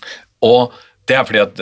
Og 0.41 0.73
det 1.07 1.15
er 1.17 1.25
fordi 1.25 1.43
at 1.43 1.61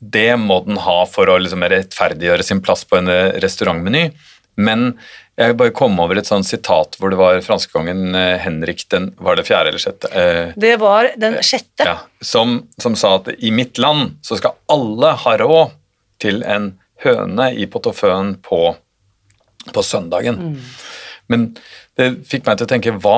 det 0.00 0.36
må 0.40 0.62
den 0.64 0.80
ha 0.80 1.04
for 1.04 1.28
å 1.28 1.36
liksom 1.38 1.62
rettferdiggjøre 1.68 2.44
sin 2.44 2.62
plass 2.64 2.86
på 2.88 2.96
en 2.96 3.10
restaurantmeny. 3.42 4.10
Men 4.56 4.94
jeg 5.40 5.56
bare 5.56 5.72
kom 5.76 5.96
over 6.02 6.18
et 6.20 6.28
sånt 6.28 6.44
sitat 6.48 6.96
hvor 7.00 7.10
det 7.12 7.18
var 7.20 7.38
franskekongen 7.44 8.14
eh, 8.18 8.36
Henrik 8.44 8.82
den 8.92 9.10
Var 9.16 9.38
det 9.38 9.46
fjerde 9.48 9.72
eller 9.72 9.82
sjette? 9.82 10.10
Eh, 10.12 10.52
Det 10.60 10.74
var 10.82 11.08
den 11.20 11.38
sjette. 11.46 11.86
ja, 11.88 11.96
som, 12.20 12.58
som 12.82 12.96
sa 13.00 13.14
at 13.18 13.30
i 13.38 13.50
mitt 13.54 13.78
land 13.80 14.18
så 14.26 14.36
skal 14.40 14.58
alle 14.70 15.14
ha 15.24 15.34
råd 15.40 15.72
til 16.20 16.42
en 16.44 16.74
høne 17.00 17.46
i 17.56 17.64
portefeuillen 17.72 18.34
på, 18.44 18.74
på 19.72 19.82
søndagen. 19.86 20.58
Men 21.32 21.46
det 21.96 22.10
fikk 22.28 22.44
meg 22.44 22.58
til 22.60 22.66
å 22.68 22.72
tenke 22.74 22.92
hva 23.00 23.16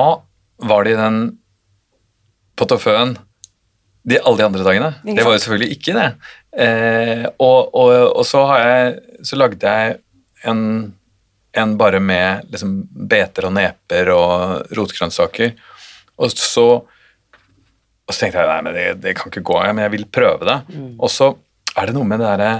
var 0.63 0.85
det 0.87 0.93
i 0.95 0.99
den 1.01 1.17
portefeuillen 2.59 3.17
de, 4.07 4.19
alle 4.19 4.39
de 4.39 4.45
andre 4.47 4.63
dagene? 4.67 4.89
Det 5.03 5.23
var 5.23 5.35
jo 5.35 5.41
selvfølgelig 5.43 5.75
ikke 5.77 5.93
det. 5.97 6.07
Eh, 6.63 7.25
og, 7.43 7.69
og, 7.75 7.91
og 8.19 8.25
så, 8.27 8.43
har 8.49 8.63
jeg, 8.67 8.95
så 9.27 9.39
lagde 9.39 9.75
jeg 9.75 9.97
en, 10.47 10.63
en 11.53 11.75
bare 11.77 11.99
med 12.01 12.49
liksom 12.51 12.75
beter 13.09 13.47
og 13.47 13.55
neper 13.57 14.09
og 14.13 14.73
rotgrønnsaker. 14.73 15.53
Og 16.17 16.33
så, 16.33 16.67
og 16.81 18.13
så 18.13 18.19
tenkte 18.19 18.41
jeg 18.41 18.49
nei, 18.49 18.59
men 18.65 18.77
det, 18.77 18.85
det 19.03 19.15
kan 19.17 19.29
ikke 19.29 19.45
gå, 19.45 19.59
men 19.69 19.83
jeg 19.85 19.93
vil 19.93 20.07
prøve 20.09 20.49
det. 20.49 20.59
Og 20.97 21.11
så 21.13 21.33
er 21.77 21.89
det 21.89 21.95
noe 21.97 22.07
med 22.09 22.21
det 22.21 22.29
derre 22.29 22.53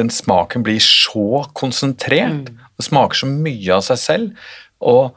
Den 0.00 0.10
smaken 0.14 0.62
blir 0.66 0.82
så 0.82 1.44
konsentrert. 1.58 2.50
Det 2.50 2.86
smaker 2.86 3.22
så 3.22 3.30
mye 3.30 3.78
av 3.78 3.86
seg 3.86 4.02
selv. 4.02 4.44
Og, 4.80 5.16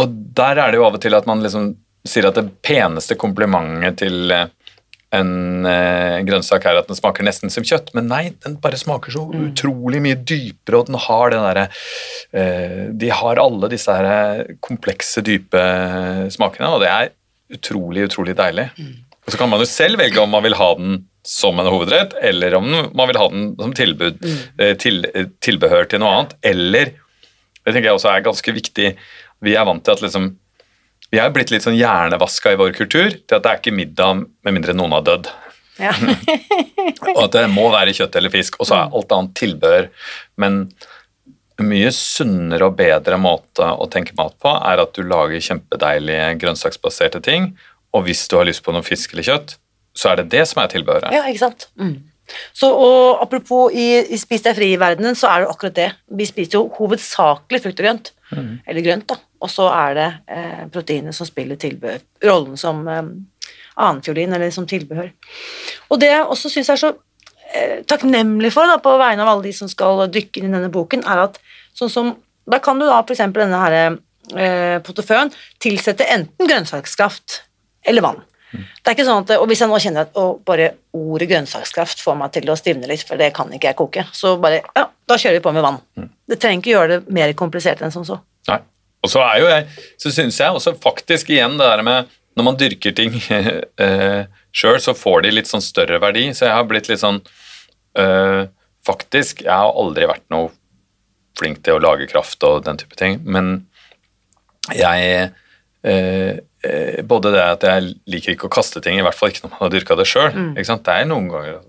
og 0.00 0.18
der 0.36 0.60
er 0.60 0.72
det 0.72 0.80
jo 0.80 0.88
av 0.88 0.98
og 0.98 1.04
til 1.04 1.16
at 1.16 1.28
man 1.28 1.44
liksom 1.44 1.72
sier 2.04 2.28
at 2.28 2.36
det 2.36 2.50
peneste 2.64 3.16
komplimentet 3.16 4.02
til 4.02 4.32
eh, 4.32 4.50
en 5.14 5.68
eh, 5.68 6.18
grønnsak 6.26 6.66
er 6.68 6.80
at 6.80 6.90
den 6.90 6.98
smaker 6.98 7.26
nesten 7.26 7.52
som 7.52 7.66
kjøtt, 7.66 7.92
men 7.96 8.08
nei, 8.10 8.22
den 8.44 8.58
bare 8.62 8.80
smaker 8.80 9.14
så 9.14 9.24
utrolig 9.30 10.02
mye 10.04 10.18
dypere, 10.18 10.80
og 10.80 10.90
den 10.90 11.00
har 11.06 11.34
den 11.34 11.46
derre 11.46 11.64
eh, 12.34 12.84
De 12.92 13.10
har 13.14 13.40
alle 13.42 13.70
disse 13.72 13.94
her 13.94 14.54
komplekse, 14.64 15.24
dype 15.24 15.64
smakene, 16.34 16.74
og 16.74 16.84
det 16.84 16.92
er 16.92 17.12
utrolig, 17.54 18.08
utrolig 18.10 18.36
deilig. 18.38 18.68
Og 19.24 19.32
så 19.32 19.40
kan 19.40 19.50
man 19.50 19.62
jo 19.62 19.68
selv 19.68 20.00
velge 20.00 20.20
om 20.20 20.32
man 20.34 20.44
vil 20.44 20.56
ha 20.58 20.70
den 20.78 21.02
som 21.24 21.58
en 21.60 21.70
hovedrett, 21.72 22.12
eller 22.20 22.54
om 22.58 22.66
man 22.68 23.08
vil 23.08 23.18
ha 23.18 23.28
den 23.32 23.46
som 23.56 23.72
tilbud, 23.76 24.20
eh, 24.58 24.74
til, 24.76 25.06
eh, 25.14 25.30
tilbehør 25.40 25.88
til 25.88 26.02
noe 26.02 26.12
annet, 26.18 26.34
eller 26.44 26.92
det 27.64 27.72
tenker 27.72 27.88
jeg 27.88 27.96
også 27.96 28.10
er 28.12 28.26
ganske 28.26 28.52
viktig. 28.52 28.90
Vi 29.44 29.54
er 29.56 29.64
vant 29.64 29.84
til 29.84 29.94
at 29.96 30.02
liksom 30.04 30.34
Vi 31.14 31.20
er 31.22 31.30
blitt 31.30 31.52
litt 31.54 31.62
sånn 31.62 31.78
hjernevaska 31.78 32.54
i 32.54 32.58
vår 32.58 32.72
kultur 32.74 33.12
til 33.14 33.36
at 33.36 33.44
det 33.44 33.50
er 33.50 33.60
ikke 33.60 33.74
middag 33.76 34.24
med 34.24 34.56
mindre 34.56 34.74
noen 34.74 34.96
har 34.96 35.04
dødd. 35.06 35.28
Ja. 35.78 35.92
Og 37.14 37.20
at 37.28 37.36
det 37.36 37.44
må 37.52 37.68
være 37.70 37.94
kjøtt 37.94 38.18
eller 38.18 38.32
fisk, 38.34 38.58
og 38.58 38.68
så 38.68 38.76
er 38.76 38.96
alt 38.98 39.14
annet 39.14 39.34
tilbehør. 39.38 39.88
Men 40.42 40.58
en 41.60 41.68
mye 41.70 41.90
sunnere 41.94 42.66
og 42.66 42.76
bedre 42.78 43.18
måte 43.20 43.66
å 43.66 43.86
tenke 43.90 44.16
mat 44.18 44.34
på 44.42 44.50
er 44.56 44.82
at 44.82 44.94
du 44.96 45.04
lager 45.06 45.42
kjempedeilige 45.42 46.32
grønnsaksbaserte 46.42 47.22
ting, 47.22 47.52
og 47.94 48.08
hvis 48.08 48.24
du 48.30 48.36
har 48.40 48.48
lyst 48.48 48.64
på 48.66 48.74
noe 48.74 48.86
fisk 48.86 49.14
eller 49.14 49.28
kjøtt, 49.28 49.56
så 49.94 50.10
er 50.10 50.22
det 50.22 50.32
det 50.34 50.42
som 50.50 50.64
er 50.64 50.72
tilbehøret. 50.72 51.14
Ja, 51.14 51.22
ikke 51.30 51.44
sant? 51.44 51.68
Mm. 51.78 51.96
Så, 52.56 52.70
og 52.70 53.20
apropos 53.22 53.74
i, 53.76 53.86
i 54.14 54.18
Spis 54.20 54.44
deg 54.46 54.56
fri-verdenen, 54.56 55.16
så 55.18 55.28
er 55.30 55.42
det 55.44 55.52
akkurat 55.52 55.76
det. 55.76 55.88
Vi 56.18 56.26
spiser 56.28 56.58
jo 56.58 56.66
hovedsakelig 56.78 57.60
frukt 57.64 57.80
og 57.80 57.84
grønt. 57.84 58.12
Eller 58.66 58.84
grønt, 58.84 59.06
da. 59.12 59.18
Og 59.44 59.50
så 59.52 59.68
er 59.68 59.96
det 59.98 60.06
eh, 60.32 60.62
proteinet 60.72 61.16
som 61.16 61.28
spiller 61.28 61.58
tilbehør. 61.60 62.00
Rollen 62.24 62.56
som 62.60 62.80
eh, 62.88 63.02
annenfiolin, 63.76 64.32
eller 64.32 64.52
som 64.54 64.66
tilbehør. 64.68 65.10
Og 65.90 66.00
det 66.00 66.10
jeg 66.12 66.24
også 66.24 66.52
syns 66.52 66.72
er 66.72 66.80
så 66.80 66.92
eh, 67.52 67.82
takknemlig 67.90 68.52
for, 68.54 68.70
da, 68.70 68.80
på 68.82 68.96
vegne 69.00 69.24
av 69.24 69.34
alle 69.34 69.48
de 69.48 69.54
som 69.56 69.70
skal 69.70 70.06
dykke 70.12 70.40
inn 70.40 70.50
i 70.50 70.56
denne 70.56 70.72
boken, 70.72 71.04
er 71.04 71.26
at 71.28 71.40
sånn 71.76 71.92
som 71.92 72.14
Da 72.44 72.58
kan 72.60 72.76
du 72.76 72.84
da 72.84 72.98
f.eks. 73.00 73.22
denne 73.32 73.56
her 73.56 73.74
eh, 73.80 74.74
portefeuillen 74.84 75.30
tilsette 75.64 76.04
enten 76.12 76.44
grønnsakskraft 76.44 77.38
eller 77.88 78.04
vann. 78.04 78.18
Det 78.54 78.90
er 78.90 78.96
ikke 78.96 79.06
sånn 79.06 79.24
at, 79.24 79.32
og 79.40 79.48
Hvis 79.50 79.62
jeg 79.64 79.70
nå 79.70 79.78
kjenner 79.82 80.06
at 80.06 80.18
bare 80.46 80.70
ordet 80.94 81.28
grønnsakskraft 81.30 82.02
får 82.04 82.18
meg 82.20 82.34
til 82.36 82.50
å 82.52 82.56
stivne 82.58 82.90
litt, 82.90 83.04
for 83.06 83.20
det 83.20 83.32
kan 83.36 83.50
ikke 83.52 83.72
jeg 83.72 83.78
koke, 83.78 84.06
så 84.14 84.36
bare, 84.42 84.62
ja, 84.76 84.86
da 84.88 85.18
kjører 85.20 85.38
vi 85.38 85.44
på 85.44 85.54
med 85.56 85.64
vann. 85.66 85.80
Det 86.28 86.38
trenger 86.40 86.62
ikke 86.62 86.74
gjøre 86.74 86.92
det 86.94 87.16
mer 87.18 87.32
komplisert 87.38 87.82
enn 87.84 87.94
som 87.94 88.06
så. 88.06 88.20
Nei. 88.50 88.60
Og 89.04 89.10
så 89.12 89.20
er 89.20 89.40
jo 89.42 89.48
jeg, 89.50 89.66
så 90.00 90.12
syns 90.16 90.40
jeg 90.40 90.56
også 90.56 90.76
faktisk 90.80 91.32
igjen 91.34 91.58
det 91.60 91.68
der 91.68 91.84
med 91.84 92.12
når 92.34 92.46
man 92.48 92.58
dyrker 92.58 92.94
ting 92.96 93.14
eh, 93.84 94.26
sjøl, 94.54 94.80
så 94.82 94.94
får 94.96 95.24
de 95.24 95.34
litt 95.36 95.50
sånn 95.50 95.62
større 95.64 96.00
verdi. 96.02 96.26
Så 96.34 96.48
jeg 96.48 96.56
har 96.56 96.66
blitt 96.68 96.90
litt 96.90 97.02
sånn 97.02 97.22
eh, 97.98 98.44
Faktisk, 98.84 99.38
jeg 99.46 99.48
har 99.48 99.78
aldri 99.80 100.04
vært 100.04 100.26
noe 100.28 100.50
flink 101.38 101.62
til 101.64 101.78
å 101.78 101.80
lage 101.80 102.04
kraft 102.10 102.42
og 102.44 102.66
den 102.66 102.76
type 102.76 102.98
ting, 103.00 103.14
men 103.24 103.62
jeg 104.76 105.30
eh, 105.88 106.34
Både 107.08 107.30
det 107.34 107.44
at 107.44 107.64
jeg 107.68 107.94
liker 108.10 108.34
ikke 108.34 108.48
å 108.48 108.52
kaste 108.52 108.80
ting, 108.84 108.98
i 108.98 109.04
hvert 109.04 109.16
fall 109.16 109.32
ikke 109.32 109.44
når 109.46 109.54
man 109.54 109.62
har 109.66 109.72
dyrka 109.74 109.96
det 109.98 110.06
sjøl. 110.10 110.30
Det 110.56 110.66
er 110.94 111.08
noen 111.10 111.30
ganger 111.32 111.62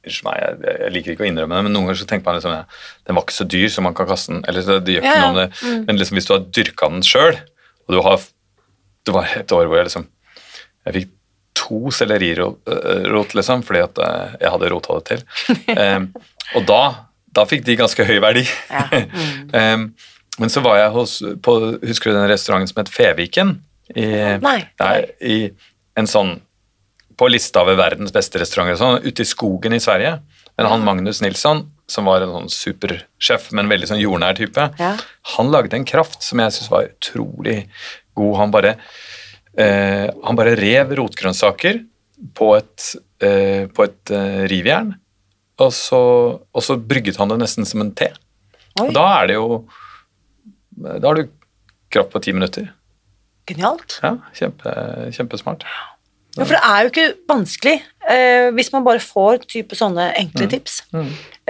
Unnskyld 0.00 0.24
meg, 0.24 0.36
jeg, 0.40 0.76
jeg 0.80 0.92
liker 0.94 1.12
ikke 1.12 1.24
å 1.26 1.28
innrømme 1.28 1.56
det, 1.58 1.64
men 1.66 1.74
noen 1.76 1.88
ganger 1.90 1.98
så 2.00 2.06
tenker 2.08 2.24
man 2.24 2.38
liksom 2.38 2.54
ja, 2.54 2.62
den 3.04 3.16
var 3.18 3.24
ikke 3.26 3.36
så 3.36 3.44
dyr, 3.52 3.66
så 3.68 3.82
man 3.84 3.96
kan 3.98 4.06
kaste 4.08 4.32
den. 4.32 4.38
Eller 4.48 4.80
det 4.80 4.94
gjør 4.94 5.04
ikke 5.04 5.12
Ja, 5.12 5.26
noe 5.26 5.32
om 5.34 5.40
det. 5.42 5.48
Men 5.90 6.00
liksom 6.00 6.16
hvis 6.16 6.28
du 6.30 6.32
har 6.32 6.46
dyrka 6.56 6.88
den 6.94 7.04
sjøl, 7.04 7.36
og 7.84 7.96
du 7.96 8.00
har 8.06 8.22
Det 9.04 9.12
var 9.16 9.28
et 9.36 9.52
år 9.56 9.68
hvor 9.68 9.80
jeg 9.80 9.90
liksom 9.90 10.06
Jeg 10.86 10.96
fikk 10.96 11.12
to 11.60 11.90
sellerirot, 11.92 13.34
liksom, 13.36 13.62
fordi 13.66 13.82
at 13.84 13.98
eh, 14.00 14.36
jeg 14.40 14.52
hadde 14.54 14.68
rota 14.72 14.96
det 14.96 15.04
til. 15.10 15.24
um, 15.76 16.06
og 16.56 16.66
da, 16.70 16.80
da 17.36 17.44
fikk 17.50 17.66
de 17.66 17.76
ganske 17.78 18.06
høy 18.06 18.16
verdi. 18.22 18.46
Ja. 18.70 19.02
Em, 19.60 19.90
men 20.40 20.52
så 20.52 20.62
var 20.64 20.78
jeg 20.80 20.94
hos 20.94 21.18
på, 21.44 21.56
Husker 21.84 22.10
du 22.10 22.16
den 22.16 22.30
restauranten 22.30 22.70
som 22.70 22.80
het 22.80 22.92
Feviken? 22.94 23.58
I, 23.96 24.06
Nei. 24.42 24.58
nei. 24.80 24.98
I 25.20 25.36
en 25.98 26.06
sånn 26.06 26.36
på 27.20 27.28
lista 27.28 27.60
over 27.64 27.76
verdens 27.76 28.12
beste 28.14 28.38
restauranter 28.40 28.78
sånn, 28.80 29.02
ute 29.04 29.22
i 29.22 29.28
skogen 29.28 29.74
i 29.76 29.80
Sverige. 29.82 30.20
Men 30.56 30.66
han 30.70 30.84
Magnus 30.86 31.20
Nilsson 31.20 31.66
som 31.90 32.06
var 32.06 32.22
en 32.22 32.30
sånn 32.30 32.50
supersjef, 32.54 33.48
men 33.52 33.68
veldig 33.68 33.88
sånn 33.90 34.00
jordnær 34.00 34.36
type, 34.38 34.68
Ja. 34.78 34.92
han 35.34 35.50
lagde 35.50 35.74
en 35.74 35.84
kraft 35.84 36.22
som 36.22 36.38
jeg 36.38 36.52
syns 36.54 36.70
var 36.70 36.86
utrolig 36.86 37.68
god. 38.14 38.36
Han 38.38 38.50
bare, 38.54 38.76
eh, 39.58 40.06
han 40.24 40.36
bare 40.38 40.54
rev 40.56 40.94
rotgrønnsaker 40.96 41.84
på 42.34 42.56
et, 42.56 42.94
eh, 43.20 43.66
på 43.66 43.84
et 43.84 44.10
eh, 44.14 44.46
rivjern, 44.46 44.94
og 45.58 45.72
så, 45.72 46.00
og 46.54 46.62
så 46.62 46.76
brygget 46.78 47.16
han 47.18 47.28
det 47.28 47.38
nesten 47.42 47.66
som 47.66 47.80
en 47.82 47.90
te. 47.92 48.12
Oi, 48.80 48.86
Og 48.86 48.94
da 48.94 49.06
er 49.22 49.26
det 49.26 49.34
jo 49.34 49.66
Da 50.80 51.08
har 51.08 51.14
du 51.16 51.28
kraft 51.90 52.10
på 52.14 52.22
ti 52.22 52.32
minutter. 52.32 52.70
Genialt. 53.48 53.98
Ja, 54.02 54.16
kjempe, 54.36 54.74
kjempesmart. 55.16 55.64
Ja, 56.36 56.44
for 56.44 56.54
det 56.54 56.60
er 56.62 56.82
jo 56.84 56.90
ikke 56.92 57.06
vanskelig 57.28 57.72
eh, 58.06 58.50
hvis 58.54 58.70
man 58.70 58.84
bare 58.86 59.02
får 59.02 59.42
type 59.50 59.74
sånne 59.78 60.12
enkle 60.20 60.46
tips. 60.52 60.76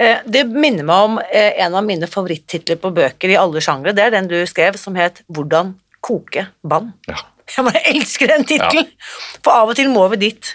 Eh, 0.01 0.23
det 0.25 0.47
minner 0.49 0.87
meg 0.87 1.09
om 1.09 1.19
eh, 1.21 1.59
en 1.61 1.77
av 1.77 1.85
mine 1.85 2.09
favorittitler 2.09 2.79
på 2.81 2.89
bøker 2.95 3.29
i 3.29 3.37
alle 3.37 3.61
sjangre. 3.61 3.93
Det 3.93 4.07
er 4.07 4.15
den 4.15 4.31
du 4.31 4.39
skrev 4.49 4.79
som 4.81 4.97
het 4.97 5.21
'Hvordan 5.29 5.75
koke 6.01 6.47
vann'. 6.65 6.93
Ja. 7.07 7.21
Jeg 7.51 7.65
bare 7.67 7.81
elsker 7.91 8.27
den 8.31 8.45
tittelen! 8.47 8.87
For 9.43 9.51
av 9.51 9.69
og 9.69 9.75
til 9.75 9.89
må 9.91 10.05
vi 10.13 10.21
dit. 10.21 10.53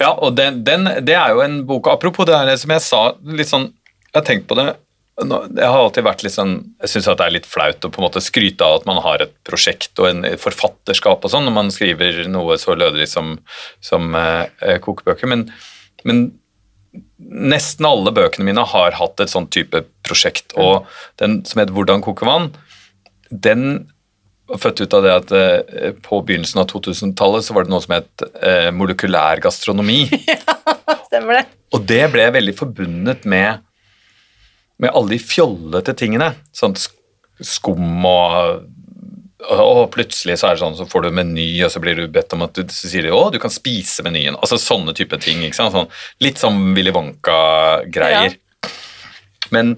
Ja, 0.00 0.10
og 0.10 0.36
den, 0.36 0.64
den, 0.66 0.88
det 1.06 1.14
er 1.14 1.30
jo 1.30 1.42
en 1.44 1.60
bok 1.66 1.86
Apropos 1.86 2.26
det 2.26 2.34
her 2.34 2.56
som 2.58 2.72
jeg 2.74 2.82
sa, 2.82 3.02
litt 3.22 3.46
sånn 3.46 3.68
Jeg 4.10 4.16
har 4.18 4.24
tenkt 4.26 4.48
på 4.50 4.58
det 4.58 4.72
Jeg 5.20 5.68
har 5.68 5.76
alltid 5.76 6.06
vært 6.06 6.22
litt 6.24 6.32
sånn 6.32 6.54
Jeg 6.80 6.88
syns 6.88 7.06
det 7.10 7.20
er 7.20 7.34
litt 7.34 7.46
flaut 7.46 7.84
å 7.84 7.90
på 7.92 8.00
en 8.00 8.06
måte 8.06 8.22
skryte 8.24 8.64
av 8.64 8.78
at 8.78 8.86
man 8.88 9.00
har 9.04 9.20
et 9.20 9.34
prosjekt 9.44 10.00
og 10.00 10.08
en 10.08 10.24
forfatterskap 10.40 11.26
og 11.26 11.32
sånn 11.34 11.44
når 11.48 11.56
man 11.58 11.72
skriver 11.74 12.22
noe 12.32 12.56
så 12.60 12.72
lødelig 12.78 13.10
som, 13.12 13.34
som 13.84 14.16
eh, 14.16 14.46
eh, 14.64 14.78
kokebøker, 14.80 15.28
men, 15.28 15.44
men 16.08 16.24
nesten 17.18 17.88
alle 17.88 18.12
bøkene 18.16 18.48
mine 18.48 18.64
har 18.72 18.96
hatt 18.96 19.20
et 19.20 19.32
sånn 19.32 19.50
type 19.52 19.84
prosjekt, 20.04 20.56
og 20.60 20.88
den 21.20 21.42
som 21.48 21.60
heter 21.60 21.72
'Hvordan 21.76 22.04
koke 22.04 22.26
vann', 22.28 22.52
den 23.30 23.92
var 24.48 24.60
født 24.60 24.82
ut 24.84 24.94
av 24.96 25.04
det 25.04 25.12
at 25.16 25.32
eh, 25.32 25.92
på 26.04 26.20
begynnelsen 26.26 26.60
av 26.62 26.68
2000-tallet 26.72 27.44
så 27.46 27.56
var 27.56 27.64
det 27.64 27.72
noe 27.72 27.84
som 27.84 27.94
het 27.96 28.24
eh, 28.42 28.70
molekylær 28.74 29.40
gastronomi. 29.44 30.04
Ja, 30.32 30.96
Stemmer 31.06 31.40
det? 31.40 31.44
Og 31.76 31.84
det 31.88 32.04
ble 32.12 32.24
veldig 32.32 32.54
forbundet 32.56 33.26
med, 33.28 33.60
med 34.82 34.92
alle 34.92 35.14
de 35.14 35.22
fjollete 35.22 35.94
tingene. 35.98 36.32
Sånn 36.56 36.76
skum 36.76 38.06
og 38.06 38.68
og 39.42 39.88
plutselig 39.90 40.36
så 40.38 40.48
er 40.48 40.54
det 40.54 40.62
sånn, 40.62 40.76
så 40.78 40.84
får 40.86 41.02
du 41.02 41.14
meny, 41.16 41.46
og 41.66 41.72
så 41.74 41.80
blir 41.82 41.98
du 41.98 42.04
bedt 42.12 42.34
om 42.36 42.44
at 42.46 42.54
du 42.54 42.62
så 42.70 42.86
sier 42.86 43.08
de, 43.08 43.10
å, 43.14 43.24
du 43.32 43.40
kan 43.42 43.50
spise 43.50 44.04
menyen. 44.06 44.36
Altså 44.38 44.58
sånne 44.60 44.94
type 44.94 45.18
ting. 45.22 45.42
ikke 45.42 45.58
sant? 45.58 45.74
Sånn, 45.74 45.88
litt 46.22 46.38
som 46.38 46.60
Willy 46.76 46.92
Wonka-greier. 46.94 48.36
Men 49.50 49.74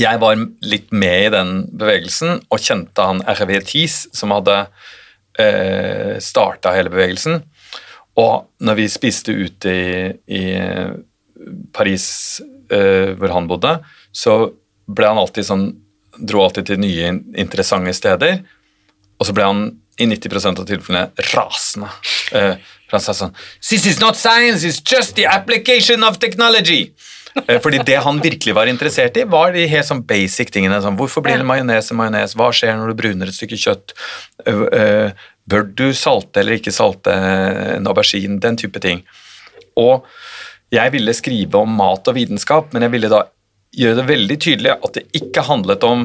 jeg 0.00 0.20
var 0.22 0.40
litt 0.64 0.94
med 0.96 1.26
i 1.26 1.32
den 1.34 1.50
bevegelsen 1.76 2.40
og 2.48 2.62
kjente 2.62 3.04
han 3.04 3.20
RV 3.28 3.52
Tis, 3.68 3.98
som 4.16 4.32
hadde 4.34 4.62
eh, 5.38 6.16
starta 6.24 6.72
hele 6.74 6.92
bevegelsen. 6.94 7.42
Og 8.20 8.48
når 8.64 8.80
vi 8.80 8.90
spiste 8.90 9.34
ute 9.34 9.74
i, 9.74 9.94
i 10.40 10.44
Paris, 11.74 12.08
eh, 12.72 13.14
hvor 13.18 13.34
han 13.34 13.48
bodde, 13.50 13.78
så 14.14 14.38
ble 14.86 15.10
han 15.12 15.20
alltid 15.20 15.50
sånn 15.50 15.72
Dro 16.14 16.44
alltid 16.44 16.68
til 16.68 16.78
nye, 16.78 17.08
interessante 17.42 17.90
steder. 17.90 18.36
Og 19.18 19.26
så 19.26 19.32
ble 19.34 19.48
han 19.48 19.62
i 19.98 20.06
90 20.06 20.60
av 20.60 20.60
tilfellene 20.68 21.24
rasende. 21.32 21.88
Uh, 22.30 22.54
for 22.86 23.00
han 23.00 23.02
sa 23.02 23.14
sånn 23.18 23.34
This 23.58 23.86
is 23.90 23.98
not 23.98 24.14
science, 24.14 24.62
it's 24.62 24.78
just 24.78 25.16
the 25.18 25.26
application 25.26 26.06
of 26.06 26.20
technology. 26.22 26.92
Eh, 27.48 27.58
fordi 27.58 27.80
det 27.86 27.98
han 28.04 28.20
virkelig 28.22 28.54
var 28.54 28.70
interessert 28.70 29.16
i, 29.18 29.24
var 29.26 29.50
de 29.54 29.66
helt 29.66 29.88
sånn 29.88 30.04
basic 30.06 30.52
tingene. 30.54 30.78
Sånn, 30.82 30.94
hvorfor 30.98 31.24
blir 31.26 31.40
det 31.40 31.46
majones 31.48 31.90
og 31.90 31.98
majones? 31.98 32.36
Hva 32.38 32.52
skjer 32.54 32.76
når 32.78 32.92
du 32.92 33.00
bruner 33.00 33.30
et 33.30 33.34
stykke 33.34 33.58
kjøtt? 33.58 33.94
Bør 35.50 35.66
du 35.66 35.88
salte 35.98 36.40
eller 36.40 36.60
ikke 36.60 36.74
salte 36.74 37.14
en 37.74 37.90
aubergine? 37.90 38.38
Den 38.42 38.58
type 38.60 38.78
ting. 38.82 39.02
Og 39.74 40.06
jeg 40.74 40.94
ville 40.94 41.14
skrive 41.16 41.62
om 41.62 41.78
mat 41.78 42.10
og 42.10 42.16
vitenskap, 42.16 42.72
men 42.74 42.86
jeg 42.86 42.94
ville 42.94 43.10
da 43.12 43.24
gjøre 43.74 44.00
det 44.00 44.10
veldig 44.10 44.36
tydelig 44.42 44.74
at 44.74 44.98
det 44.98 45.06
ikke 45.18 45.44
handlet 45.48 45.86
om 45.86 46.04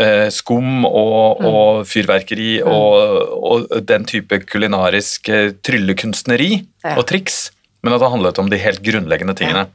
eh, 0.00 0.28
skum 0.32 0.84
og, 0.88 1.40
og 1.46 1.86
fyrverkeri 1.88 2.50
og, 2.64 3.32
og 3.36 3.78
den 3.88 4.04
type 4.08 4.42
kulinarisk 4.48 5.30
eh, 5.32 5.54
tryllekunstneri 5.64 6.52
og 6.96 7.06
triks, 7.08 7.48
men 7.84 7.96
at 7.96 8.04
det 8.04 8.12
handlet 8.12 8.42
om 8.42 8.50
de 8.52 8.60
helt 8.60 8.84
grunnleggende 8.84 9.36
tingene. 9.38 9.66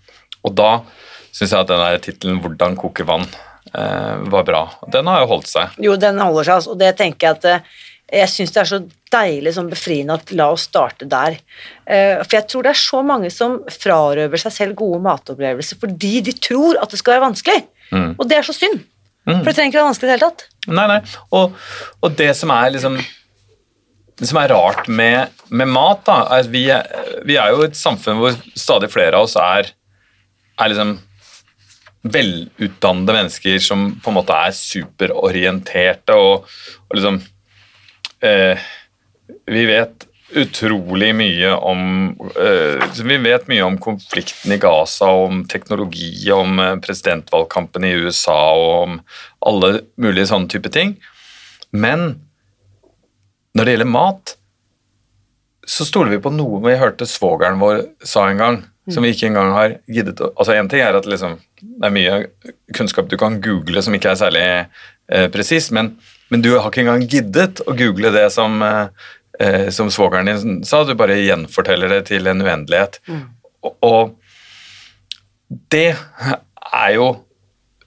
Og 0.45 0.53
da 0.57 0.79
syns 1.35 1.51
jeg 1.51 1.65
at 1.65 1.71
den 1.71 2.03
tittelen 2.03 2.39
'Hvordan 2.41 2.77
koke 2.79 3.03
vann' 3.03 3.27
eh, 3.73 4.15
var 4.31 4.45
bra. 4.47 4.61
Den 4.91 5.07
har 5.07 5.23
jo 5.23 5.31
holdt 5.33 5.49
seg. 5.51 5.73
Jo, 5.81 5.97
den 5.99 6.21
holder 6.21 6.47
seg, 6.47 6.55
altså, 6.59 6.75
og 6.75 6.79
det 6.79 6.93
tenker 7.01 7.27
jeg 7.27 7.41
at 7.41 7.65
jeg 8.11 8.29
syns 8.29 8.53
det 8.53 8.61
er 8.61 8.69
så 8.69 8.79
deilig 9.15 9.55
sånn 9.55 9.69
befriende 9.71 10.17
at 10.19 10.31
la 10.35 10.49
oss 10.53 10.67
starte 10.69 11.07
der. 11.09 11.37
Eh, 11.89 12.19
For 12.21 12.37
jeg 12.37 12.47
tror 12.51 12.65
det 12.65 12.73
er 12.75 12.81
så 12.81 12.99
mange 13.05 13.31
som 13.33 13.61
frarøver 13.71 14.41
seg 14.41 14.53
selv 14.53 14.77
gode 14.77 15.01
matopplevelser 15.05 15.79
fordi 15.81 16.19
de 16.25 16.35
tror 16.37 16.77
at 16.81 16.91
det 16.93 16.99
skal 17.01 17.15
være 17.15 17.25
vanskelig. 17.29 17.63
Mm. 17.91 18.11
Og 18.17 18.27
det 18.29 18.37
er 18.37 18.45
så 18.45 18.53
synd. 18.55 18.83
For 19.25 19.47
det 19.47 19.55
trenger 19.57 19.71
ikke 19.71 19.79
være 19.79 19.89
vanskelig 19.89 20.05
i 20.05 20.11
det 20.11 20.15
hele 20.15 20.27
tatt. 20.29 20.43
Nei, 20.69 20.85
nei. 20.91 20.99
Og, 21.33 21.55
og 22.05 22.17
det 22.19 22.29
som 22.37 22.51
er 22.53 22.73
liksom 22.75 22.99
Det 24.15 24.29
som 24.29 24.37
er 24.39 24.53
rart 24.53 24.85
med, 24.87 25.33
med 25.49 25.67
mat, 25.67 26.05
da, 26.07 26.21
er 26.37 26.45
at 26.45 26.51
vi, 26.53 26.61
vi 27.27 27.35
er 27.35 27.49
jo 27.51 27.65
et 27.65 27.75
samfunn 27.75 28.21
hvor 28.21 28.37
stadig 28.55 28.87
flere 28.93 29.17
av 29.17 29.25
oss 29.25 29.33
er, 29.35 29.73
er 30.55 30.71
liksom 30.71 30.93
velutdannede 32.05 33.15
mennesker 33.17 33.59
som 33.59 33.89
på 33.99 34.11
en 34.13 34.15
måte 34.15 34.37
er 34.37 34.53
superorienterte 34.55 36.15
og, 36.15 36.45
og 36.87 36.95
liksom 36.95 37.17
eh, 38.25 38.65
Vi 39.45 39.65
vet 39.69 40.07
utrolig 40.35 41.11
mye 41.15 41.53
om 41.53 41.81
eh, 42.41 42.85
Vi 43.05 43.17
vet 43.23 43.47
mye 43.51 43.65
om 43.65 43.77
konflikten 43.81 44.55
i 44.55 44.59
Gaza, 44.61 45.09
om 45.09 45.43
teknologi, 45.47 46.31
om 46.33 46.59
eh, 46.59 46.75
presidentvalgkampen 46.83 47.85
i 47.87 47.95
USA 48.05 48.39
og 48.55 48.71
om 48.83 48.97
alle 49.45 49.71
mulige 50.01 50.31
sånne 50.31 50.51
type 50.51 50.71
ting. 50.73 50.95
Men 51.71 52.15
når 53.55 53.65
det 53.65 53.75
gjelder 53.75 53.93
mat, 53.93 54.35
så 55.65 55.85
stoler 55.87 56.13
vi 56.13 56.21
på 56.21 56.33
noe 56.33 56.61
vi 56.65 56.77
hørte 56.77 57.07
svogeren 57.09 57.61
vår 57.61 57.85
sa 58.05 58.27
en 58.29 58.41
gang, 58.41 58.57
som 58.91 59.05
vi 59.05 59.13
ikke 59.15 59.31
engang 59.31 59.53
har 59.55 59.77
giddet 59.89 60.19
å 60.21 60.27
Altså 60.35 60.53
Én 60.53 60.67
ting 60.69 60.83
er 60.83 60.97
at 60.97 61.07
liksom, 61.09 61.39
det 61.61 61.87
er 61.87 61.95
mye 61.95 62.17
kunnskap 62.75 63.09
du 63.09 63.17
kan 63.17 63.39
google 63.41 63.81
som 63.81 63.95
ikke 63.97 64.11
er 64.11 64.19
særlig 64.19 64.43
eh, 64.51 65.25
presis, 65.33 65.71
men, 65.73 65.95
men 66.33 66.41
du 66.41 66.51
har 66.55 66.69
ikke 66.69 66.83
engang 66.85 67.05
giddet 67.09 67.61
å 67.65 67.75
google 67.77 68.11
det 68.15 68.27
som, 68.33 68.61
eh, 68.65 68.87
eh, 69.39 69.69
som 69.69 69.91
svogeren 69.93 70.29
din 70.29 70.63
sa, 70.65 70.83
du 70.83 70.95
bare 70.97 71.19
gjenforteller 71.21 71.91
det 71.93 72.05
til 72.09 72.27
en 72.27 72.41
uendelighet. 72.41 72.99
Og, 73.65 73.75
og 73.85 75.59
det 75.73 75.95
er 76.73 76.93
jo 76.95 77.09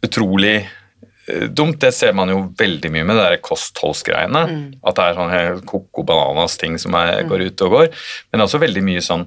utrolig 0.06 0.56
eh, 0.60 1.48
dumt. 1.50 1.80
Det 1.82 1.92
ser 1.94 2.14
man 2.16 2.30
jo 2.30 2.44
veldig 2.58 2.92
mye 2.94 3.06
med 3.08 3.18
det 3.18 3.26
der 3.26 3.42
kostholdsgreiene. 3.44 4.44
At 4.86 4.98
det 4.98 5.06
er 5.06 5.18
sånn 5.18 5.34
helt 5.34 5.66
koko 5.68 6.06
bananas 6.06 6.58
ting 6.60 6.78
som 6.78 6.94
er, 6.98 7.24
går 7.28 7.48
ut 7.50 7.66
og 7.66 7.74
går. 7.74 7.90
Men 8.32 8.46
også 8.46 8.62
veldig 8.62 8.84
mye 8.86 9.04
sånn 9.04 9.26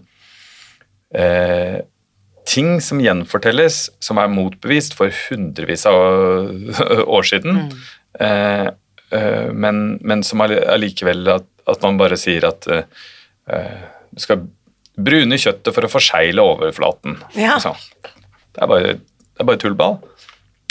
eh, 1.16 1.82
ting 2.48 2.80
som 2.84 3.02
gjenfortelles, 3.02 3.86
som 4.04 4.20
er 4.22 4.32
motbevist 4.32 4.96
for 4.98 5.14
hundrevis 5.28 5.86
av 5.90 6.00
år 7.18 7.28
siden, 7.28 7.68
eh, 8.20 8.28
eh, 8.28 8.70
men, 9.54 10.00
men 10.02 10.24
som 10.24 10.42
all- 10.44 10.58
allikevel 10.76 11.28
at, 11.34 11.48
at 11.70 11.82
man 11.84 11.98
bare 12.00 12.18
sier 12.20 12.46
at 12.48 12.68
eh, 12.72 12.84
eh, 13.52 13.82
du 14.12 14.22
skal 14.24 14.46
brune 15.02 15.38
kjøttet 15.40 15.74
for 15.76 15.88
å 15.88 15.92
forsegle 15.92 16.44
overflaten. 16.44 17.18
Ja. 17.40 17.56
Det, 18.52 18.60
er 18.64 18.68
bare, 18.72 18.94
det 19.00 19.40
er 19.44 19.48
bare 19.48 19.62
tullball. 19.62 20.00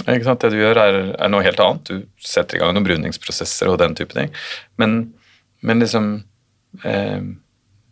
Det 0.01 0.51
du 0.53 0.57
gjør, 0.61 0.79
er, 0.81 0.99
er 1.21 1.29
noe 1.33 1.45
helt 1.45 1.61
annet. 1.61 1.89
Du 1.91 2.25
setter 2.25 2.57
i 2.57 2.61
gang 2.63 2.73
noen 2.77 2.87
bruningsprosesser 2.87 3.69
og 3.73 3.79
den 3.83 3.97
type 3.99 4.17
ting. 4.17 4.31
Men, 4.81 4.99
men 5.67 5.83
liksom 5.83 6.11
eh, 6.85 7.21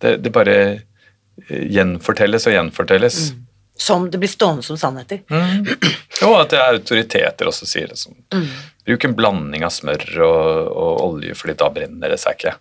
det, 0.04 0.14
det 0.24 0.32
bare 0.32 0.56
eh, 0.64 1.66
gjenfortelles 1.74 2.46
og 2.48 2.54
gjenfortelles. 2.56 3.20
Som 3.78 4.08
det 4.10 4.18
blir 4.18 4.30
stående 4.30 4.64
som 4.66 4.78
sannheter. 4.78 5.20
Mm. 5.30 5.66
Og 6.26 6.34
at 6.40 6.50
det 6.50 6.58
er 6.58 6.76
autoriteter 6.80 7.46
også 7.46 7.66
sier 7.68 7.92
det. 7.92 7.98
Sånn. 8.00 8.16
Bruk 8.88 9.04
en 9.04 9.14
blanding 9.14 9.62
av 9.66 9.70
smør 9.70 10.04
og, 10.24 10.46
og 10.72 11.02
olje, 11.04 11.36
fordi 11.38 11.54
da 11.60 11.68
brenner 11.70 12.10
det 12.10 12.18
seg 12.18 12.38
ikke. 12.38 12.54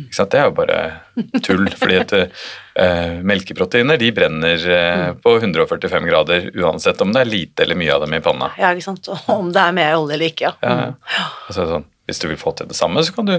ikke? 0.00 0.24
Det 0.32 0.40
er 0.40 0.48
jo 0.48 0.54
bare 0.56 0.78
tull, 1.46 1.68
fordi 1.78 1.98
at 2.00 2.14
uh, 2.16 3.18
melkeproteiner 3.30 4.00
de 4.00 4.10
brenner 4.16 4.66
eh, 4.78 5.10
på 5.22 5.36
145 5.38 6.08
grader 6.10 6.48
uansett 6.56 7.04
om 7.04 7.12
det 7.14 7.22
er 7.22 7.30
lite 7.30 7.66
eller 7.66 7.78
mye 7.78 7.94
av 7.94 8.06
dem 8.06 8.16
i 8.18 8.22
panna. 8.24 8.50
Ja, 8.58 8.72
ikke 8.74 8.88
sant? 8.88 9.12
Og 9.12 9.30
Om 9.36 9.52
det 9.54 9.62
er 9.62 9.76
mer 9.76 9.98
olje 10.00 10.18
eller 10.18 10.32
ikke, 10.32 10.48
ja. 10.48 10.54
Ja, 10.64 10.90
ja. 10.90 11.28
Altså, 11.46 11.68
sånn, 11.70 11.86
hvis 12.08 12.24
du 12.24 12.26
vil 12.32 12.40
få 12.40 12.56
til 12.56 12.72
det 12.72 12.78
samme, 12.78 13.04
så 13.06 13.14
kan 13.14 13.30
du, 13.30 13.36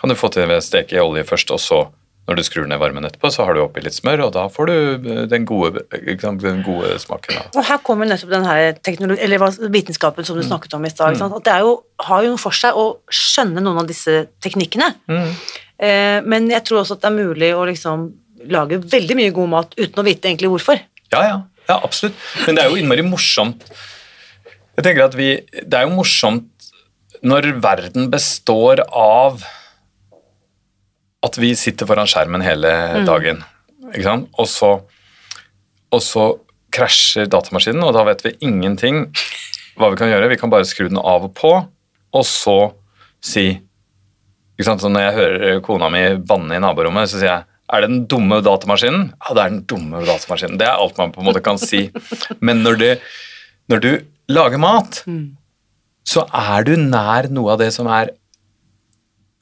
kan 0.00 0.10
du 0.10 0.18
få 0.18 0.32
til 0.34 0.50
å 0.50 0.58
steke 0.64 0.98
i 0.98 1.04
olje 1.04 1.28
først, 1.28 1.54
og 1.54 1.62
så 1.62 1.84
når 2.26 2.38
du 2.38 2.42
skrur 2.46 2.66
ned 2.66 2.80
varmen 2.82 3.06
etterpå, 3.06 3.30
så 3.30 3.44
har 3.46 3.54
du 3.54 3.62
oppi 3.62 3.82
litt 3.84 3.94
smør, 3.94 4.24
og 4.26 4.32
da 4.34 4.46
får 4.50 4.70
du 4.70 4.74
eh, 5.12 5.20
den 5.30 5.46
gode, 5.46 5.84
sant, 6.22 6.42
den 6.42 6.62
gode 6.66 6.96
smaken. 7.02 7.38
Av. 7.38 7.50
Og 7.54 7.68
her 7.68 7.82
kommer 7.86 8.08
nettopp 8.10 8.32
den 8.34 8.48
her 8.48 8.72
eller 8.82 9.70
vitenskapen 9.72 10.26
som 10.26 10.38
du 10.38 10.42
snakket 10.46 10.74
om 10.78 10.86
i 10.86 10.90
stad. 10.90 11.20
Mm. 11.20 11.36
At 11.38 11.46
det 11.46 11.54
er 11.54 11.66
jo, 11.66 11.76
har 12.08 12.26
jo 12.26 12.34
noe 12.34 12.42
for 12.42 12.56
seg 12.56 12.78
å 12.78 12.88
skjønne 13.06 13.62
noen 13.62 13.84
av 13.84 13.90
disse 13.90 14.24
teknikkene. 14.42 14.90
Eh, 15.06 16.18
men 16.26 16.50
jeg 16.50 16.64
tror 16.66 16.82
også 16.82 16.96
at 16.96 17.04
det 17.04 17.12
er 17.12 17.18
mulig 17.20 17.52
å 17.54 17.66
liksom 17.68 18.08
lage 18.52 18.80
veldig 18.82 19.18
mye 19.18 19.34
god 19.34 19.52
mat 19.52 19.76
uten 19.78 20.02
å 20.02 20.06
vite 20.06 20.30
egentlig 20.30 20.50
hvorfor. 20.50 20.82
Ja, 21.14 21.22
ja, 21.22 21.36
ja, 21.68 21.78
absolutt. 21.78 22.18
Men 22.46 22.58
det 22.58 22.64
er 22.64 22.72
jo 22.72 22.80
innmari 22.80 23.04
morsomt. 23.06 23.62
Jeg 24.76 24.84
tenker 24.84 25.06
at 25.06 25.14
vi, 25.16 25.30
Det 25.62 25.78
er 25.78 25.86
jo 25.86 25.94
morsomt 25.94 26.50
når 27.26 27.54
verden 27.64 28.10
består 28.12 28.82
av 28.90 29.40
at 31.26 31.38
vi 31.40 31.52
sitter 31.58 31.88
foran 31.88 32.08
skjermen 32.10 32.44
hele 32.44 32.72
dagen, 33.06 33.42
ikke 33.92 34.06
sant? 34.06 34.30
Og 34.40 34.48
så, 34.50 34.72
og 35.92 36.02
så 36.04 36.26
krasjer 36.76 37.28
datamaskinen, 37.32 37.84
og 37.86 37.94
da 37.96 38.04
vet 38.08 38.24
vi 38.26 38.36
ingenting 38.46 39.06
hva 39.76 39.90
vi 39.92 40.00
kan 40.00 40.10
gjøre. 40.10 40.30
Vi 40.32 40.38
kan 40.40 40.52
bare 40.52 40.68
skru 40.68 40.88
den 40.88 41.00
av 41.00 41.28
og 41.28 41.34
på, 41.36 41.52
og 42.16 42.26
så 42.26 42.58
si 43.24 43.48
ikke 44.56 44.70
sant? 44.70 44.80
Så 44.80 44.88
Når 44.88 45.02
jeg 45.04 45.16
hører 45.18 45.60
kona 45.64 45.90
mi 45.92 46.02
banne 46.16 46.56
i 46.56 46.62
naborommet, 46.62 47.10
så 47.10 47.20
sier 47.20 47.28
jeg 47.28 47.44
er 47.66 47.82
det 47.82 47.90
den 47.90 48.04
dumme 48.06 48.38
datamaskinen? 48.46 49.08
Ja, 49.18 49.34
det 49.34 49.42
er 49.42 49.50
den 49.50 49.64
dumme 49.66 50.00
datamaskinen. 50.06 50.58
Det 50.60 50.68
er 50.68 50.78
alt 50.78 50.98
man 51.00 51.10
på 51.12 51.20
en 51.20 51.26
måte 51.26 51.42
kan 51.42 51.58
si. 51.58 51.88
Men 52.38 52.62
når, 52.62 52.78
du, 52.78 53.08
når 53.72 53.82
du 53.82 53.90
lager 54.30 54.62
mat, 54.62 55.00
så 56.06 56.22
er 56.30 56.66
du 56.68 56.76
nær 56.78 57.26
noe 57.34 57.56
av 57.56 57.64
det 57.64 57.72
som 57.74 57.90
er 57.90 58.14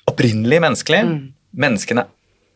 opprinnelig 0.08 0.62
menneskelig. 0.64 1.02
Menneskene 1.60 2.06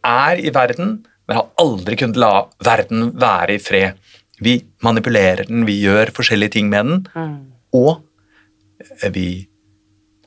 er 0.06 0.40
i 0.40 0.52
verden, 0.54 0.98
men 1.28 1.36
har 1.40 1.50
aldri 1.60 1.98
kunnet 2.00 2.18
la 2.20 2.32
verden 2.64 3.12
være 3.20 3.58
i 3.58 3.62
fred. 3.62 3.98
Vi 4.40 4.60
manipulerer 4.86 5.48
den, 5.48 5.66
vi 5.66 5.80
gjør 5.82 6.12
forskjellige 6.14 6.56
ting 6.56 6.68
med 6.72 6.86
den, 6.86 7.00
og 7.74 8.04
vi 9.14 9.48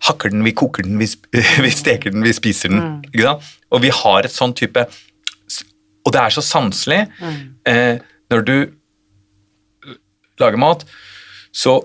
hakker 0.07 0.33
den, 0.33 0.43
vi 0.43 0.53
koker 0.57 0.83
den, 0.83 0.99
vi, 0.99 1.07
vi 1.65 1.71
steker 1.73 2.13
den, 2.13 2.25
vi 2.25 2.33
spiser 2.35 2.73
den. 2.73 3.01
Ikke 3.11 3.27
sant? 3.29 3.49
Og 3.71 3.83
vi 3.85 3.93
har 3.93 4.27
et 4.27 4.33
sånn 4.35 4.53
type 4.57 4.83
Og 6.01 6.13
det 6.15 6.17
er 6.17 6.33
så 6.33 6.41
sanselig. 6.41 7.03
Eh, 7.69 7.99
når 8.33 8.45
du 8.47 8.55
lager 10.41 10.57
mat, 10.57 10.81
så, 11.53 11.75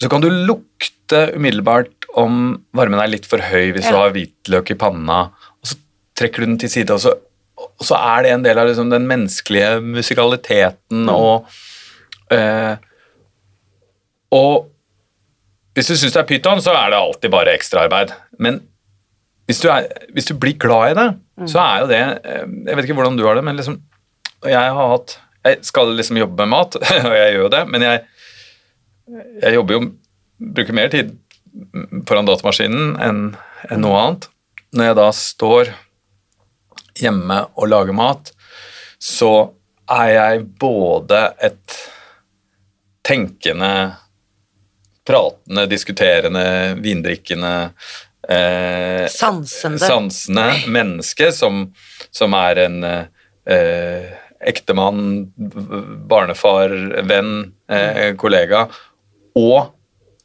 så 0.00 0.08
kan 0.08 0.22
du 0.24 0.30
lukte 0.30 1.26
umiddelbart 1.34 2.08
om 2.18 2.56
varmen 2.72 3.02
er 3.02 3.10
litt 3.12 3.28
for 3.28 3.42
høy 3.44 3.74
hvis 3.74 3.90
du 3.90 3.98
har 3.98 4.14
hvitløk 4.14 4.72
i 4.72 4.78
panna, 4.80 5.26
trekker 6.20 6.44
du 6.44 6.50
den 6.52 6.60
til 6.60 6.72
side, 6.72 6.94
og 6.94 7.02
så, 7.02 7.14
og 7.60 7.86
så 7.86 7.98
er 7.98 8.24
det 8.26 8.34
en 8.34 8.44
del 8.44 8.60
av 8.60 8.68
liksom 8.68 8.92
den 8.92 9.08
menneskelige 9.08 9.80
musikaliteten 9.84 11.08
og 11.12 11.48
eh, 12.32 12.76
Og 14.30 14.68
hvis 15.74 15.88
du 15.90 15.96
syns 15.96 16.12
det 16.14 16.20
er 16.20 16.28
pyton, 16.28 16.60
så 16.62 16.74
er 16.76 16.90
det 16.92 16.98
alltid 16.98 17.32
bare 17.32 17.54
ekstraarbeid. 17.56 18.12
Men 18.42 18.60
hvis 19.48 19.62
du, 19.62 19.68
er, 19.72 19.86
hvis 20.14 20.28
du 20.28 20.36
blir 20.38 20.58
glad 20.60 20.92
i 20.92 20.96
det, 20.98 21.06
så 21.50 21.62
er 21.62 21.80
jo 21.80 21.88
det 21.90 22.00
eh, 22.00 22.44
Jeg 22.68 22.76
vet 22.76 22.86
ikke 22.86 22.98
hvordan 23.00 23.16
du 23.18 23.24
har 23.26 23.38
det, 23.38 23.44
men 23.46 23.56
liksom 23.58 23.80
Jeg 24.44 24.74
har 24.76 24.92
hatt 24.92 25.16
Jeg 25.46 25.64
skal 25.66 25.94
liksom 25.96 26.20
jobbe 26.20 26.36
med 26.44 26.52
mat, 26.52 26.76
og 27.08 27.16
jeg 27.16 27.32
gjør 27.34 27.46
jo 27.46 27.52
det, 27.56 27.64
men 27.72 27.86
jeg, 27.86 28.04
jeg 29.42 29.56
jobber 29.56 29.78
jo 29.78 29.82
Bruker 30.40 30.76
mer 30.76 30.92
tid 30.92 31.16
foran 32.08 32.28
datamaskinen 32.28 32.94
enn 33.02 33.22
enn 33.68 33.82
noe 33.84 33.96
annet. 33.98 34.28
Når 34.72 34.86
jeg 34.86 34.96
da 34.96 35.08
står 35.12 35.72
hjemme 37.02 37.42
og 37.56 37.70
lager 37.70 37.96
mat, 37.96 38.32
så 39.00 39.50
er 39.90 40.12
jeg 40.14 40.44
både 40.60 41.24
et 41.42 41.80
tenkende 43.06 43.72
pratende, 45.06 45.66
diskuterende, 45.66 46.44
vindrikkende 46.78 47.54
eh, 48.28 49.06
Sansende. 49.10 49.80
sansende 49.82 50.46
menneske 50.70 51.32
som, 51.34 51.64
som 52.10 52.36
er 52.38 52.60
en 52.66 52.84
eh, 52.86 54.12
ektemann, 54.40 55.02
barnefar, 56.08 56.76
venn, 57.08 57.34
eh, 57.72 58.14
kollega, 58.20 58.66
og 59.36 59.72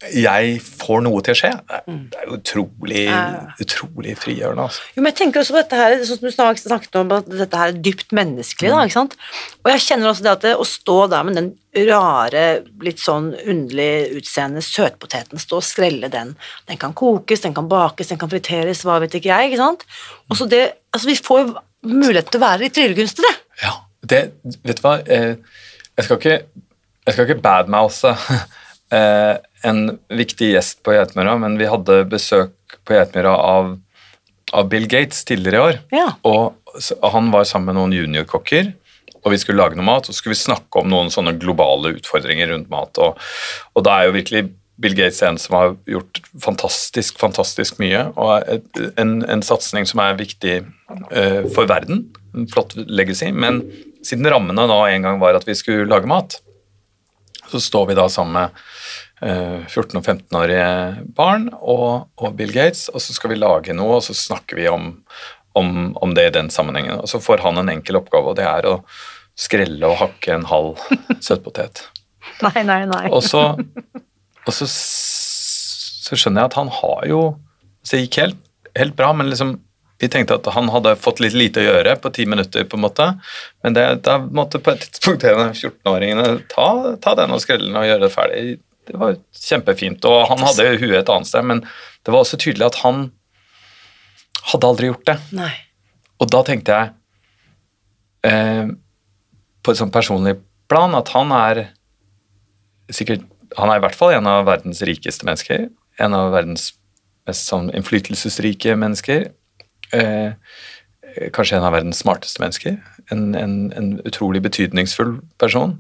jeg 0.04 0.58
får 0.62 1.02
noe 1.06 1.22
til 1.24 1.32
å 1.34 1.38
skje. 1.40 1.50
Det 1.88 2.18
er, 2.20 2.26
jo 2.28 2.36
utrolig, 2.38 3.04
Ja. 3.08 3.48
utrolig 3.64 4.16
frigjørende. 4.20 4.66
Altså. 4.68 4.82
Jo, 4.96 5.02
men 5.02 5.12
jeg 5.12 5.18
tenker 5.22 5.40
også 5.42 5.56
på 5.56 5.62
dette 5.62 5.80
her, 5.80 5.96
sånn 6.04 6.20
som 6.20 6.28
du 6.28 6.34
snakket 6.66 6.98
om, 7.00 7.12
at 7.16 7.30
dette 7.32 7.62
her 7.62 7.72
er 7.72 7.80
dypt 7.86 8.12
menneskelig, 8.12 8.72
da, 8.74 8.82
ikke 8.84 8.98
sant? 8.98 9.16
Og 9.64 9.72
jeg 9.72 9.84
kjenner 9.86 10.12
også 10.12 10.26
det 10.26 10.32
at 10.34 10.42
det, 10.46 10.54
å 10.60 10.68
stå 10.68 10.98
der 11.14 11.24
med 11.24 11.40
den 11.40 11.50
rare, 11.88 12.44
litt 12.84 13.00
sånn 13.04 13.32
underlig 13.46 14.18
utseende 14.20 14.62
søtpoteten, 14.64 15.40
stå 15.40 15.62
og 15.62 15.64
skrelle 15.68 16.12
den, 16.12 16.36
den 16.68 16.78
kan 16.82 16.94
kokes, 16.94 17.42
den 17.48 17.56
kan 17.56 17.68
bakes, 17.72 18.12
den 18.12 18.20
kan 18.22 18.32
friteres, 18.32 18.84
hva 18.84 19.00
vet 19.04 19.16
ikke 19.16 19.32
jeg, 19.32 19.52
ikke 19.54 19.64
sant? 19.64 19.88
Og 20.30 20.38
så 20.40 20.48
det, 20.52 20.62
altså 20.92 21.08
vi 21.08 21.16
får 21.16 21.42
jo 21.46 21.56
mulighet 21.96 22.30
til 22.32 22.42
å 22.42 22.46
være 22.46 22.66
litt 22.66 22.76
tryllekunstnere. 22.76 23.34
Ja, 23.64 23.74
det, 24.04 24.22
vet 24.66 24.80
du 24.80 24.86
hva, 24.86 25.00
eh, 25.08 25.36
jeg 25.96 26.06
skal 26.08 26.20
ikke, 26.20 26.38
jeg 27.06 27.14
skal 27.16 27.28
ikke 27.30 27.42
badmouse 27.42 28.16
eh, 28.94 29.36
en 29.66 29.82
viktig 30.10 30.52
gjest 30.54 30.84
på 30.86 30.96
Geitmyra, 30.96 31.38
men 31.42 31.58
vi 31.60 31.70
hadde 31.70 32.04
besøk 32.12 32.78
på 32.86 32.98
Geitmyra 32.98 33.34
av, 33.38 33.76
av 34.54 34.70
Bill 34.72 34.88
Gates 34.92 35.24
tidligere 35.28 35.58
i 35.58 35.66
år. 35.70 35.80
Ja. 35.96 36.08
Og 36.28 37.12
han 37.16 37.32
var 37.34 37.48
sammen 37.50 37.72
med 37.72 37.80
noen 37.80 37.96
juniorkokker, 37.96 38.74
og 39.24 39.34
vi 39.34 39.40
skulle 39.42 39.62
lage 39.64 39.80
noe 39.80 39.88
mat, 39.88 40.06
og 40.06 40.14
så 40.14 40.20
skulle 40.20 40.36
vi 40.36 40.44
snakke 40.44 40.82
om 40.82 40.92
noen 40.92 41.10
sånne 41.14 41.34
globale 41.42 41.96
utfordringer 41.98 42.52
rundt 42.54 42.70
mat. 42.70 43.02
Og, 43.02 43.18
og 43.74 43.88
da 43.88 43.98
er 43.98 44.10
jo 44.10 44.18
virkelig 44.20 44.46
Bill 44.82 44.96
Gates 44.98 45.22
en 45.24 45.40
som 45.40 45.56
har 45.56 45.74
gjort 45.88 46.20
fantastisk, 46.44 47.18
fantastisk 47.20 47.80
mye, 47.80 48.10
og 48.20 48.44
en, 49.00 49.18
en 49.24 49.44
satsning 49.46 49.88
som 49.88 50.04
er 50.04 50.18
viktig 50.20 50.56
eh, 50.60 51.42
for 51.56 51.70
verden. 51.72 52.10
En 52.36 52.50
flott 52.52 52.76
legacy. 52.76 53.32
Men 53.32 53.64
siden 54.06 54.28
rammene 54.30 54.68
nå 54.68 54.80
en 54.86 55.08
gang 55.08 55.22
var 55.24 55.40
at 55.40 55.48
vi 55.48 55.56
skulle 55.58 55.88
lage 55.90 56.10
mat, 56.12 56.38
så 57.52 57.62
står 57.62 57.90
vi 57.92 57.98
da 57.98 58.06
sammen 58.12 58.36
med 58.38 58.62
eh, 59.22 59.66
14- 59.68 60.00
og 60.00 60.04
15-årige 60.04 60.68
barn 61.18 61.50
og, 61.56 62.08
og 62.20 62.38
Bill 62.38 62.54
Gates, 62.56 62.88
og 62.94 63.04
så 63.04 63.16
skal 63.16 63.34
vi 63.34 63.42
lage 63.42 63.76
noe, 63.78 64.00
og 64.00 64.06
så 64.06 64.16
snakker 64.18 64.60
vi 64.60 64.70
om, 64.72 64.94
om, 65.58 65.94
om 66.02 66.16
det 66.18 66.30
i 66.30 66.36
den 66.40 66.52
sammenhengen. 66.54 67.02
Og 67.02 67.12
så 67.12 67.22
får 67.24 67.44
han 67.46 67.62
en 67.62 67.72
enkel 67.74 68.00
oppgave, 68.02 68.34
og 68.34 68.40
det 68.40 68.48
er 68.50 68.70
å 68.70 68.80
skrelle 69.36 69.92
og 69.92 70.00
hakke 70.00 70.38
en 70.38 70.48
halv 70.48 70.80
søtpotet. 71.24 71.88
Nei, 72.44 72.64
nei, 72.66 72.82
nei. 72.90 73.06
Og 73.14 73.22
så, 73.24 73.54
og 73.56 74.52
så, 74.52 74.66
så 74.68 76.18
skjønner 76.18 76.42
jeg 76.42 76.50
at 76.50 76.56
han 76.58 76.72
har 76.74 77.04
jo 77.08 77.20
Så 77.86 77.96
det 77.96 78.02
gikk 78.02 78.18
helt, 78.24 78.40
helt 78.76 78.96
bra, 78.98 79.12
men 79.16 79.30
liksom 79.30 79.54
vi 80.02 80.10
tenkte 80.12 80.36
at 80.36 80.48
han 80.52 80.70
hadde 80.74 80.96
fått 81.00 81.22
litt 81.24 81.36
lite 81.38 81.62
å 81.62 81.68
gjøre 81.70 81.96
på 82.04 82.12
ti 82.16 82.26
minutter, 82.28 82.66
på 82.68 82.76
en 82.76 82.84
måte. 82.84 83.08
Men 83.64 83.78
det, 83.78 83.86
da 84.04 84.18
måtte 84.20 84.60
på 84.60 84.74
et 84.74 84.84
tidspunkt 84.84 85.24
en 85.30 85.54
14-åringene 85.54 86.42
ta, 86.52 86.70
ta 87.02 87.14
den 87.16 87.32
og 87.32 87.44
skrelle 87.44 87.70
den 87.70 87.80
og 87.80 87.88
gjøre 87.88 88.04
det 88.04 88.12
ferdig. 88.12 88.42
Det 88.86 89.00
var 89.02 89.16
kjempefint. 89.40 90.08
Og 90.10 90.26
han 90.30 90.44
hadde 90.44 90.74
huet 90.82 90.98
et 91.00 91.12
annet 91.14 91.30
sted, 91.30 91.48
men 91.48 91.64
det 92.04 92.14
var 92.14 92.26
også 92.26 92.40
tydelig 92.42 92.68
at 92.68 92.82
han 92.84 93.08
hadde 94.52 94.72
aldri 94.74 94.92
gjort 94.92 95.08
det. 95.08 95.16
Nei. 95.38 95.54
Og 96.20 96.30
da 96.32 96.42
tenkte 96.48 96.76
jeg 96.76 96.92
eh, 98.28 98.68
på 99.64 99.74
et 99.74 99.80
sånn 99.80 99.96
personlig 99.96 100.36
plan 100.72 100.96
at 100.98 101.12
han 101.16 101.34
er 101.36 101.68
sikkert 102.94 103.24
Han 103.56 103.70
er 103.72 103.80
i 103.80 103.82
hvert 103.84 103.96
fall 103.96 104.12
en 104.12 104.28
av 104.28 104.44
verdens 104.50 104.82
rikeste 104.84 105.24
mennesker. 105.24 105.70
En 106.02 106.16
av 106.18 106.34
verdens 106.34 106.74
mest 107.30 107.48
sånn 107.48 107.70
innflytelsesrike 107.78 108.74
mennesker. 108.76 109.30
Eh, 109.96 111.30
kanskje 111.34 111.58
en 111.58 111.68
av 111.68 111.76
verdens 111.76 112.02
smarteste 112.04 112.42
mennesker. 112.44 112.78
En, 113.14 113.34
en, 113.36 113.56
en 113.78 113.90
utrolig 114.08 114.42
betydningsfull 114.44 115.18
person. 115.40 115.78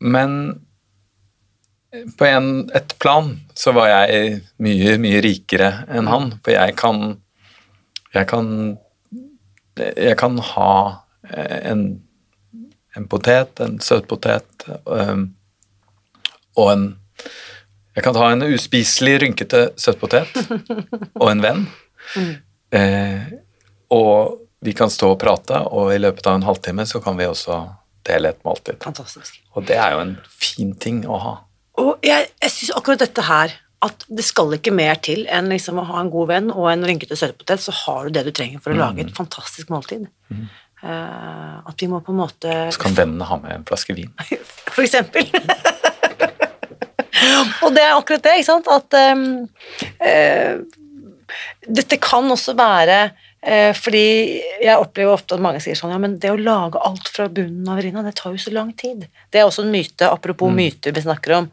Men 0.00 0.60
på 1.90 2.26
en, 2.26 2.70
et 2.74 2.94
plan 3.02 3.32
så 3.58 3.74
var 3.74 3.90
jeg 3.90 4.38
mye, 4.62 4.94
mye 5.02 5.22
rikere 5.24 5.72
enn 5.90 6.10
han. 6.10 6.32
For 6.44 6.54
jeg 6.54 6.76
kan 6.80 7.18
Jeg 8.14 8.26
kan 8.26 8.78
Jeg 9.76 10.16
kan 10.18 10.38
ha 10.38 10.72
en, 11.30 12.02
en 12.96 13.06
potet, 13.08 13.60
en 13.60 13.78
søtpotet, 13.80 14.66
um, 14.84 15.30
og 16.56 16.72
en 16.72 16.84
Jeg 17.96 18.04
kan 18.04 18.16
ha 18.16 18.32
en 18.32 18.42
uspiselig, 18.42 19.20
rynkete 19.22 19.70
søtpotet 19.76 20.34
og 21.20 21.30
en 21.30 21.42
venn. 21.42 21.66
Eh, 22.70 23.32
og 23.90 24.38
vi 24.60 24.74
kan 24.76 24.92
stå 24.92 25.14
og 25.14 25.20
prate, 25.20 25.62
og 25.72 25.94
i 25.94 26.00
løpet 26.00 26.28
av 26.28 26.38
en 26.38 26.46
halvtime 26.46 26.86
så 26.86 27.00
kan 27.02 27.16
vi 27.18 27.28
også 27.28 27.62
dele 28.06 28.34
et 28.34 28.44
måltid. 28.46 28.80
Fantastisk. 28.84 29.40
Og 29.56 29.66
det 29.68 29.78
er 29.80 29.96
jo 29.96 30.04
en 30.04 30.14
fin 30.28 30.74
ting 30.80 31.02
å 31.08 31.18
ha. 31.20 31.34
Og 31.80 32.04
jeg, 32.04 32.28
jeg 32.42 32.54
syns 32.54 32.76
akkurat 32.76 33.02
dette 33.02 33.24
her 33.24 33.56
at 33.80 34.04
det 34.12 34.24
skal 34.26 34.52
ikke 34.52 34.74
mer 34.76 34.98
til 35.00 35.22
enn 35.32 35.48
liksom 35.48 35.78
å 35.80 35.86
ha 35.88 36.02
en 36.02 36.10
god 36.12 36.28
venn 36.28 36.50
og 36.52 36.66
en 36.68 36.84
rynkete 36.84 37.16
søtpotet, 37.16 37.62
så 37.64 37.72
har 37.72 38.04
du 38.04 38.10
det 38.16 38.26
du 38.26 38.32
trenger 38.36 38.60
for 38.60 38.74
å 38.74 38.80
lage 38.80 39.06
et 39.06 39.14
fantastisk 39.16 39.72
måltid. 39.72 40.04
Eh, 40.30 41.56
at 41.70 41.80
vi 41.80 41.88
må 41.88 42.00
på 42.04 42.12
en 42.12 42.22
måte 42.22 42.52
Så 42.72 42.80
kan 42.80 42.96
vennene 42.96 43.24
ha 43.28 43.36
med 43.40 43.52
en 43.54 43.64
flaske 43.68 43.96
vin. 43.96 44.12
For 44.74 44.82
eksempel. 44.84 45.24
og 47.64 47.74
det 47.76 47.84
er 47.84 47.96
akkurat 47.96 48.24
det, 48.24 48.36
ikke 48.40 48.48
sant, 48.48 48.68
at 48.72 48.96
ehm, 48.96 49.26
eh, 50.00 50.60
dette 51.66 51.98
kan 52.02 52.26
også 52.30 52.54
være 52.58 52.98
eh, 53.42 53.70
fordi 53.76 54.04
jeg 54.62 54.76
opplever 54.76 55.12
ofte 55.14 55.36
at 55.36 55.44
mange 55.44 55.60
sier 55.64 55.78
sånn, 55.78 55.92
ja, 55.94 56.00
men 56.02 56.18
det 56.22 56.32
å 56.32 56.38
lage 56.40 56.80
alt 56.84 57.08
fra 57.12 57.28
bunnen 57.32 57.68
av 57.70 57.80
rinna, 57.84 58.04
det 58.06 58.14
tar 58.20 58.34
jo 58.34 58.40
så 58.42 58.52
lang 58.54 58.72
tid. 58.78 59.06
Det 59.30 59.40
er 59.40 59.48
også 59.48 59.64
en 59.66 59.72
myte, 59.74 60.08
apropos 60.08 60.52
myter 60.54 60.94
vi 60.96 61.04
snakker 61.06 61.36
om. 61.38 61.50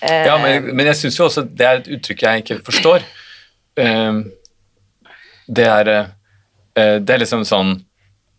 Eh, 0.00 0.26
Ja, 0.28 0.36
men, 0.42 0.70
men 0.74 0.86
jeg 0.92 1.00
syns 1.00 1.18
jo 1.18 1.26
også 1.26 1.42
det 1.48 1.66
er 1.66 1.80
et 1.80 1.90
uttrykk 1.98 2.22
jeg 2.26 2.44
ikke 2.44 2.60
forstår. 2.68 3.06
Eh, 3.78 4.12
det 5.48 5.66
er 5.66 5.84
Det 6.78 7.10
er 7.10 7.18
liksom 7.18 7.42
sånn 7.48 7.70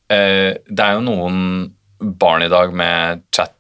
Det 0.08 0.84
er 0.84 0.94
jo 0.94 1.02
noen 1.04 1.74
barn 2.00 2.44
i 2.46 2.50
dag 2.52 2.72
med 2.72 3.24
chat 3.36 3.56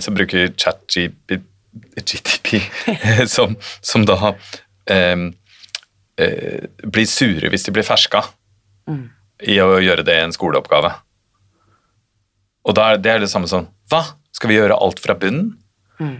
som 0.00 0.14
bruker 0.16 0.48
chat-GTP 0.56 2.48
som, 3.36 3.56
som 3.80 4.06
da 4.08 4.34
eh, 6.20 6.66
blir 6.84 7.06
sure 7.10 7.50
hvis 7.52 7.66
de 7.66 7.74
blir 7.76 7.86
ferska 7.86 8.24
i 9.42 9.58
å 9.60 9.80
gjøre 9.82 10.04
det 10.06 10.14
i 10.16 10.24
en 10.24 10.32
skoleoppgave. 10.32 10.92
Og 12.66 12.74
da 12.74 12.92
er 12.92 12.98
det 13.02 13.12
er 13.12 13.20
det 13.24 13.30
samme 13.30 13.48
som 13.50 13.68
Hva? 13.90 14.02
Skal 14.34 14.50
vi 14.50 14.56
gjøre 14.58 14.76
alt 14.78 14.98
fra 15.00 15.14
bunnen? 15.14 15.54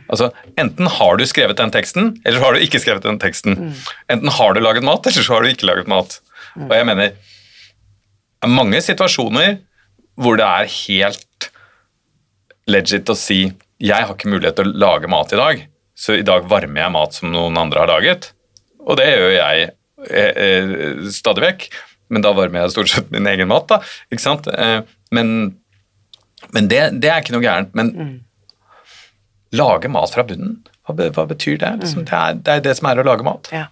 Altså, 0.09 0.31
Enten 0.57 0.87
har 0.89 1.17
du 1.19 1.25
skrevet 1.29 1.59
den 1.59 1.71
teksten, 1.75 2.15
eller 2.25 2.39
så 2.39 2.45
har 2.47 2.55
du 2.57 2.63
ikke 2.65 2.81
skrevet 2.81 3.05
den 3.05 3.19
teksten. 3.21 3.75
Enten 4.09 4.31
har 4.33 4.55
du 4.55 4.61
laget 4.61 4.87
mat, 4.87 5.05
eller 5.07 5.23
så 5.27 5.35
har 5.35 5.45
du 5.45 5.51
ikke 5.51 5.69
laget 5.69 5.91
mat. 5.91 6.21
Og 6.57 6.73
jeg 6.73 6.87
mener 6.89 7.11
det 7.13 8.47
er 8.47 8.53
mange 8.53 8.81
situasjoner 8.85 9.59
hvor 10.17 10.39
det 10.41 10.47
er 10.47 10.71
helt 10.73 11.51
legit 12.71 13.11
å 13.13 13.17
si 13.19 13.53
jeg 13.83 14.07
har 14.07 14.15
ikke 14.15 14.31
mulighet 14.33 14.57
til 14.57 14.71
å 14.71 14.79
lage 14.81 15.09
mat 15.13 15.33
i 15.35 15.41
dag, 15.41 15.67
så 15.97 16.17
i 16.17 16.25
dag 16.25 16.47
varmer 16.49 16.81
jeg 16.87 16.95
mat 16.95 17.17
som 17.17 17.29
noen 17.33 17.59
andre 17.61 17.83
har 17.83 17.91
laget. 17.91 18.31
Og 18.81 18.97
det 18.97 19.11
gjør 19.11 19.35
jeg 19.35 19.67
stadig 21.13 21.45
vekk, 21.47 21.69
men 22.13 22.23
da 22.23 22.35
varmer 22.37 22.63
jeg 22.63 22.75
stort 22.75 22.93
sett 22.93 23.15
min 23.15 23.27
egen 23.31 23.49
mat. 23.51 23.69
da, 23.71 23.81
ikke 24.13 24.23
sant? 24.23 24.51
Eh, 24.53 24.83
men 25.15 25.57
men 26.55 26.69
det, 26.71 26.83
det 27.03 27.11
er 27.11 27.23
ikke 27.23 27.35
noe 27.35 27.45
gærent. 27.45 27.73
Men 27.79 27.93
lage 29.57 29.89
mat 29.91 30.13
fra 30.13 30.25
bunnen, 30.27 30.61
hva, 30.87 31.09
hva 31.17 31.25
betyr 31.31 31.59
det? 31.63 31.73
Liksom, 31.83 32.05
det, 32.07 32.19
er, 32.19 32.37
det 32.45 32.53
er 32.53 32.69
det 32.69 32.77
som 32.79 32.91
er 32.91 33.01
å 33.01 33.07
lage 33.07 33.27
mat. 33.27 33.51
Ja. 33.55 33.67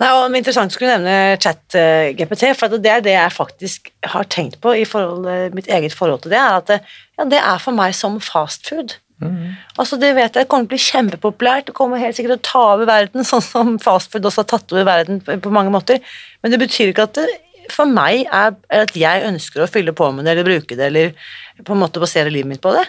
Nei, 0.00 0.08
og 0.10 0.24
er 0.24 0.40
Interessant 0.40 0.74
skulle 0.74 0.90
skulle 0.90 0.96
nevne 0.98 1.38
chat-GPT, 1.42 2.48
for 2.58 2.72
det 2.82 2.90
er 2.90 3.04
det 3.04 3.14
jeg 3.14 3.34
faktisk 3.36 3.92
har 4.14 4.26
tenkt 4.32 4.58
på 4.62 4.74
i 4.74 4.86
forhold, 4.88 5.28
mitt 5.54 5.70
eget 5.70 5.94
forhold 5.94 6.24
til 6.24 6.34
det, 6.34 6.40
er 6.40 6.58
at 6.58 6.72
ja, 6.80 7.26
det 7.30 7.38
er 7.38 7.62
for 7.62 7.76
meg 7.76 7.94
som 7.94 8.18
fast 8.22 8.66
food. 8.70 8.96
Altså 9.78 9.98
Det 10.00 10.12
vet 10.16 10.36
jeg 10.36 10.48
kommer 10.50 10.66
til 10.66 10.72
å 10.72 10.74
bli 10.74 10.82
kjempepopulært, 10.86 11.68
det 11.68 11.76
kommer 11.76 12.02
helt 12.02 12.18
sikkert 12.18 12.36
til 12.36 12.40
å 12.40 12.48
ta 12.50 12.64
over 12.74 12.90
verden, 12.90 13.24
sånn 13.30 13.44
som 13.44 13.78
fastfood 13.82 14.28
også 14.28 14.44
har 14.44 14.50
tatt 14.54 14.74
over 14.74 14.88
verden 14.88 15.22
på, 15.22 15.54
mange 15.54 15.72
måter, 15.74 16.02
men 16.42 16.54
det 16.54 16.60
betyr 16.62 16.92
ikke 16.92 17.08
at 17.08 17.16
det 17.20 17.30
for 17.70 17.88
meg 17.88 18.26
er, 18.26 18.56
er 18.72 18.84
at 18.84 18.96
jeg 18.98 19.24
ønsker 19.28 19.62
å 19.62 19.70
fylle 19.70 19.94
på 19.96 20.08
med 20.12 20.26
det, 20.26 20.34
eller 20.34 20.48
bruke 20.48 20.76
det, 20.76 20.88
eller 20.90 21.12
på 21.62 21.74
en 21.74 21.80
måte 21.80 22.02
basere 22.02 22.32
livet 22.32 22.50
mitt 22.50 22.62
på 22.64 22.72
det. 22.74 22.82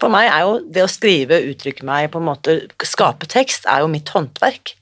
For 0.00 0.10
meg 0.10 0.30
er 0.30 0.46
jo 0.46 0.54
det 0.74 0.82
å 0.82 0.90
skrive, 0.90 1.42
uttrykke 1.52 1.86
meg, 1.86 2.08
på 2.10 2.18
en 2.18 2.26
måte 2.26 2.56
skape 2.88 3.28
tekst, 3.30 3.68
er 3.70 3.84
jo 3.84 3.90
mitt 3.92 4.08
håndverk. 4.10 4.74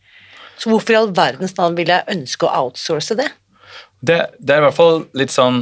Så 0.61 0.71
hvorfor 0.71 0.95
i 0.95 0.99
all 1.01 1.13
verdens 1.17 1.57
navn 1.59 1.77
vil 1.79 1.91
jeg 1.91 2.09
ønske 2.13 2.47
å 2.47 2.65
outsource 2.65 3.17
det? 3.19 3.29
Det, 4.01 4.19
det 4.39 4.55
er 4.55 4.63
i 4.63 4.67
hvert 4.69 4.79
fall 4.79 5.03
litt 5.19 5.33
sånn 5.33 5.59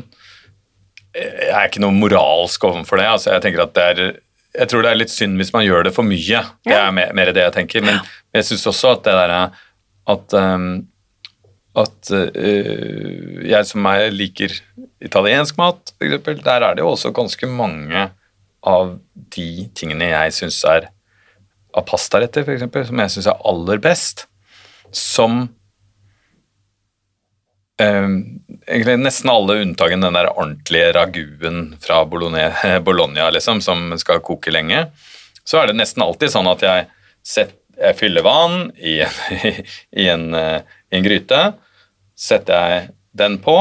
Jeg 1.17 1.51
er 1.51 1.65
ikke 1.67 1.81
noe 1.83 1.95
moralsk 1.97 2.63
overfor 2.69 3.01
det. 3.01 3.09
altså 3.11 3.33
Jeg 3.33 3.43
tenker 3.43 3.65
at 3.65 3.73
det 3.75 3.87
er 3.89 4.03
jeg 4.59 4.71
tror 4.71 4.85
det 4.85 4.91
er 4.91 5.01
litt 5.01 5.13
synd 5.13 5.39
hvis 5.41 5.53
man 5.55 5.65
gjør 5.67 5.89
det 5.89 5.95
for 5.97 6.07
mye. 6.07 6.43
Det 6.67 6.77
er 6.77 6.95
mer, 6.95 7.15
mer 7.17 7.33
det 7.35 7.47
jeg 7.47 7.57
tenker. 7.61 7.85
Men 7.87 8.01
jeg 8.35 8.49
syns 8.49 8.67
også 8.71 8.95
at 8.97 9.05
det 9.07 9.17
derre 9.17 9.43
at 10.09 10.39
um, 10.39 10.71
at 11.79 12.11
uh, 12.11 13.43
jeg 13.47 13.67
som 13.69 13.85
meg 13.85 14.09
liker 14.15 14.55
italiensk 15.05 15.59
mat, 15.61 15.93
f.eks., 16.01 16.41
der 16.43 16.65
er 16.65 16.75
det 16.75 16.83
jo 16.83 16.93
også 16.95 17.13
ganske 17.15 17.51
mange 17.51 18.09
av 18.67 18.97
de 19.37 19.69
tingene 19.79 20.11
jeg 20.11 20.35
syns 20.41 20.59
er 20.67 20.89
av 21.77 21.87
pastaretter, 21.87 22.43
f.eks., 22.43 22.89
som 22.89 23.05
jeg 23.05 23.15
syns 23.15 23.31
er 23.31 23.47
aller 23.47 23.83
best, 23.85 24.27
som 24.91 25.45
egentlig 27.79 28.99
nesten 28.99 29.31
alle 29.31 29.61
unntagen 29.63 30.03
den 30.03 30.17
der 30.17 30.31
ordentlige 30.33 30.93
raguen 30.97 31.77
fra 31.81 32.03
Bologna, 32.87 33.31
liksom, 33.31 33.61
som 33.61 33.93
skal 33.99 34.23
koke 34.25 34.51
lenge, 34.55 34.87
så 35.45 35.63
er 35.63 35.71
det 35.71 35.79
nesten 35.79 36.05
alltid 36.05 36.33
sånn 36.33 36.51
at 36.51 36.65
jeg, 36.65 36.89
set, 37.25 37.55
jeg 37.79 37.97
fyller 37.99 38.27
vann 38.27 38.71
i, 38.77 38.99
i, 40.03 40.09
en, 40.09 40.33
eh, 40.35 40.61
i 40.91 40.99
en 40.99 41.07
gryte, 41.07 41.43
setter 42.19 42.73
jeg 42.73 42.89
den 43.19 43.39
på, 43.43 43.57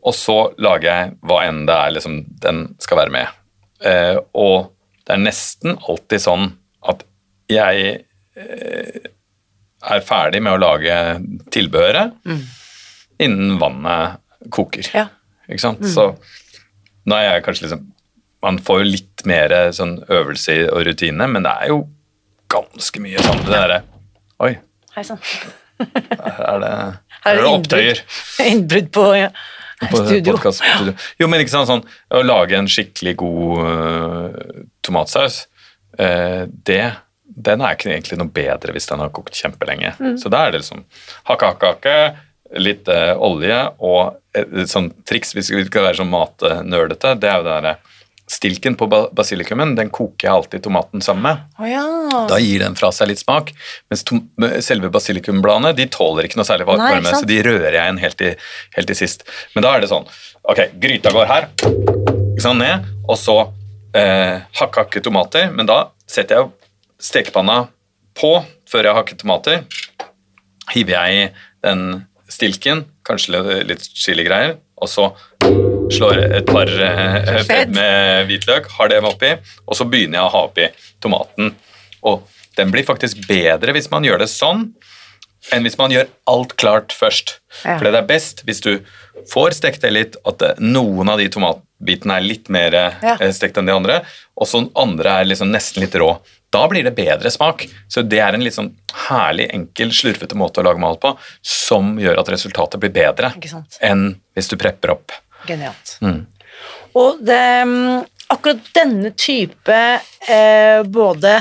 og 0.00 0.16
så 0.16 0.38
lager 0.58 0.88
jeg 0.90 1.14
hva 1.28 1.42
enn 1.46 1.64
det 1.68 1.76
er 1.76 1.94
liksom, 1.96 2.20
den 2.42 2.62
skal 2.82 3.02
være 3.02 3.14
med. 3.14 3.40
Eh, 3.84 4.16
og 4.36 4.72
det 5.06 5.16
er 5.16 5.24
nesten 5.24 5.76
alltid 5.78 6.22
sånn 6.24 6.46
at 6.90 7.04
jeg 7.50 8.00
eh, 8.36 9.10
er 9.80 10.04
ferdig 10.06 10.42
med 10.44 10.56
å 10.56 10.60
lage 10.60 10.96
tilbehøret 11.52 12.18
innen 13.20 13.58
vannet 13.60 14.20
koker. 14.52 14.86
Ja. 14.96 15.06
Ikke 15.50 15.62
sant? 15.62 15.84
Så 15.88 16.12
nå 17.08 17.16
er 17.16 17.26
jeg 17.26 17.46
kanskje 17.46 17.66
liksom 17.68 17.88
Man 18.40 18.56
får 18.64 18.78
jo 18.80 18.88
litt 18.88 19.22
mer 19.28 19.52
sånn 19.76 19.98
øvelse 20.08 20.54
og 20.72 20.84
rutine, 20.88 21.26
men 21.28 21.44
det 21.44 21.52
er 21.60 21.72
jo 21.74 21.82
ganske 22.50 23.02
mye 23.02 23.20
sånn 23.24 23.42
det 23.44 23.52
derre 23.52 23.80
Oi, 24.40 24.54
Hei 24.94 25.04
sann. 25.04 25.20
her 25.80 26.40
er 26.46 26.62
det, 26.62 26.70
Her 27.24 27.34
er 27.34 27.42
det 27.42 27.50
opptøyer 27.50 28.02
Innbrudd 28.46 28.88
på 28.96 29.04
ja, 29.18 29.28
på 29.90 30.00
studio. 30.04 30.36
studio. 30.40 30.96
Jo, 31.20 31.28
men 31.28 31.44
ikke 31.44 31.52
sant, 31.52 31.68
sånn 31.68 31.84
Å 32.16 32.24
lage 32.24 32.56
en 32.56 32.70
skikkelig 32.70 33.16
god 33.20 33.60
uh, 33.66 34.64
tomatsaus, 34.84 35.44
uh, 36.00 36.48
det 36.48 36.84
den 37.30 37.62
er 37.62 37.76
ikke 37.76 37.92
egentlig 37.92 38.18
noe 38.18 38.32
bedre 38.34 38.74
hvis 38.74 38.88
den 38.90 39.00
har 39.00 39.12
kokt 39.14 39.36
kjempelenge. 39.38 39.92
Mm. 40.02 40.16
Så 40.18 40.30
da 40.32 40.42
er 40.44 40.52
det 40.52 40.64
liksom 40.64 40.82
hakke, 41.28 41.52
hakke, 41.52 41.68
hakke, 41.76 41.92
litt 42.58 42.88
øh, 42.90 43.14
olje 43.22 43.60
og 43.78 44.16
et, 44.34 44.48
et 44.64 44.70
sånt 44.70 44.96
triks 45.06 45.34
hvis 45.36 45.50
vi 45.54 45.64
skal 45.68 45.84
være 45.88 46.00
sånn 46.00 46.10
matnerdete, 46.10 47.14
det 47.20 47.30
er 47.30 47.40
jo 47.40 47.46
det 47.46 47.56
derre 47.60 47.76
Stilken 48.30 48.76
på 48.78 48.86
basilikumen 48.86 49.72
den 49.74 49.88
koker 49.90 50.28
jeg 50.28 50.30
alltid 50.36 50.62
tomaten 50.62 51.02
sammen 51.02 51.24
med. 51.24 51.40
Oh, 51.58 51.66
ja. 51.66 51.80
Da 52.30 52.36
gir 52.38 52.60
den 52.62 52.76
fra 52.78 52.92
seg 52.94 53.08
litt 53.10 53.18
smak. 53.18 53.48
Mens 53.90 54.04
selve 54.62 54.86
basilikumbladene 54.94 55.72
de 55.74 55.88
tåler 55.90 56.28
ikke 56.28 56.38
noe 56.38 56.46
særlig 56.46 56.68
var- 56.68 56.78
Nei, 56.78 56.92
varme, 56.94 57.10
så 57.10 57.26
de 57.26 57.40
rører 57.42 57.74
jeg 57.74 57.90
inn 57.90 57.98
helt 57.98 58.22
helt 58.76 58.86
til 58.86 58.98
sist. 59.00 59.24
Men 59.56 59.66
da 59.66 59.72
er 59.74 59.80
det 59.82 59.90
sånn 59.90 60.06
Ok, 60.46 60.60
gryta 60.78 61.10
går 61.10 61.26
her, 61.26 61.48
sånn 62.38 62.62
ned, 62.62 62.86
og 63.08 63.18
så 63.18 63.34
eh, 63.98 64.38
hakke, 64.62 64.84
hakke 64.86 65.02
tomater. 65.02 65.50
Men 65.50 65.66
da 65.66 65.80
setter 66.06 66.36
jeg 66.38 66.52
stekepanna 67.02 67.64
på 68.14 68.30
før 68.70 68.84
jeg 68.86 68.94
har 68.94 69.00
hakket 69.02 69.18
tomater. 69.24 69.64
Hiver 70.70 71.00
jeg 71.02 71.18
i 71.18 71.28
den 71.66 72.06
stilken, 72.30 72.84
kanskje 73.06 73.42
litt- 73.66 73.88
chiligreier, 73.94 74.56
og 74.80 74.88
så 74.88 75.10
slår 75.90 76.20
jeg 76.20 76.30
et 76.38 76.46
par 76.46 76.70
fett 77.48 77.72
med 77.74 78.28
hvitløk, 78.30 78.70
har 78.78 78.88
det 78.92 79.00
oppi, 79.04 79.32
og 79.66 79.76
så 79.76 79.86
begynner 79.90 80.20
jeg 80.20 80.28
å 80.28 80.34
ha 80.34 80.44
oppi 80.46 80.68
tomaten. 81.02 81.54
Og 82.06 82.22
den 82.56 82.70
blir 82.72 82.86
faktisk 82.86 83.26
bedre 83.28 83.74
hvis 83.76 83.90
man 83.92 84.06
gjør 84.06 84.22
det 84.22 84.30
sånn, 84.32 84.70
enn 85.52 85.64
hvis 85.64 85.78
man 85.80 85.92
gjør 85.94 86.08
alt 86.30 86.56
klart 86.60 86.92
først. 86.96 87.38
Ja. 87.64 87.78
For 87.78 87.88
det 87.88 87.94
er 88.02 88.08
best 88.08 88.42
hvis 88.48 88.60
du 88.64 88.72
får 89.30 89.56
stekt 89.58 89.82
det 89.84 89.92
litt, 89.92 90.16
at 90.28 90.42
noen 90.60 91.08
av 91.12 91.18
de 91.20 91.28
tomatbitene 91.32 92.18
er 92.18 92.24
litt 92.26 92.48
mer 92.52 92.72
Ja. 92.76 93.16
eh, 93.20 93.30
stekt 93.36 93.58
enn 93.60 93.66
de 93.68 93.72
andre, 93.74 94.02
og 94.36 94.46
så 94.48 94.62
andre 94.76 95.20
er 95.20 95.24
liksom 95.28 95.50
nesten 95.52 95.82
litt 95.84 95.94
rå. 96.00 96.18
Da 96.50 96.64
blir 96.68 96.82
det 96.82 96.96
bedre 96.96 97.30
smak. 97.30 97.66
Så 97.88 98.02
det 98.02 98.18
er 98.18 98.34
en 98.34 98.42
litt 98.42 98.56
sånn 98.56 98.72
herlig, 99.08 99.50
enkel, 99.54 99.92
slurvete 99.94 100.34
måte 100.34 100.60
å 100.60 100.64
lage 100.66 100.82
mat 100.82 100.98
på, 101.00 101.12
som 101.42 101.96
gjør 102.00 102.18
at 102.18 102.28
resultatet 102.32 102.80
blir 102.82 102.90
bedre 102.90 103.32
enn 103.80 104.16
hvis 104.34 104.48
du 104.50 104.56
prepper 104.56 104.90
opp. 104.96 105.12
Genialt. 105.46 105.98
Mm. 106.02 106.26
Og 106.98 107.20
det, 107.22 107.38
mm, 107.64 108.04
akkurat 108.34 108.66
denne 108.74 109.12
type 109.14 109.76
eh, 110.28 110.82
både 110.82 111.36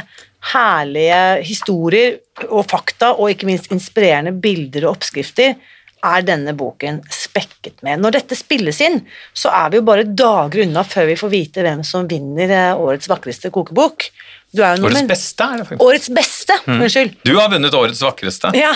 herlige 0.54 1.44
historier 1.46 2.20
og 2.50 2.64
fakta, 2.70 3.12
og 3.18 3.34
ikke 3.34 3.50
minst 3.50 3.72
inspirerende 3.76 4.32
bilder 4.40 4.88
og 4.88 4.98
oppskrifter, 4.98 5.58
er 6.00 6.24
denne 6.24 6.54
boken 6.56 7.02
spekket 7.12 7.82
med. 7.84 8.00
Når 8.00 8.14
dette 8.16 8.38
spilles 8.40 8.78
inn, 8.86 9.02
så 9.36 9.52
er 9.52 9.74
vi 9.74 9.82
jo 9.82 9.86
bare 9.90 10.06
dager 10.08 10.64
unna 10.64 10.86
før 10.88 11.10
vi 11.10 11.18
får 11.20 11.32
vite 11.34 11.66
hvem 11.66 11.82
som 11.84 12.08
vinner 12.08 12.54
eh, 12.56 12.80
årets 12.80 13.10
vakreste 13.12 13.52
kokebok. 13.52 14.08
Årets 14.56 15.04
beste 15.10 15.44
er 15.46 15.60
det 15.60 15.66
faktisk. 15.68 15.84
Årets 15.86 16.10
beste, 16.16 16.56
unnskyld. 16.72 17.12
Du 17.28 17.34
har 17.36 17.52
vunnet 17.52 17.76
årets 17.76 18.00
vakreste. 18.02 18.54
Ja, 18.64 18.72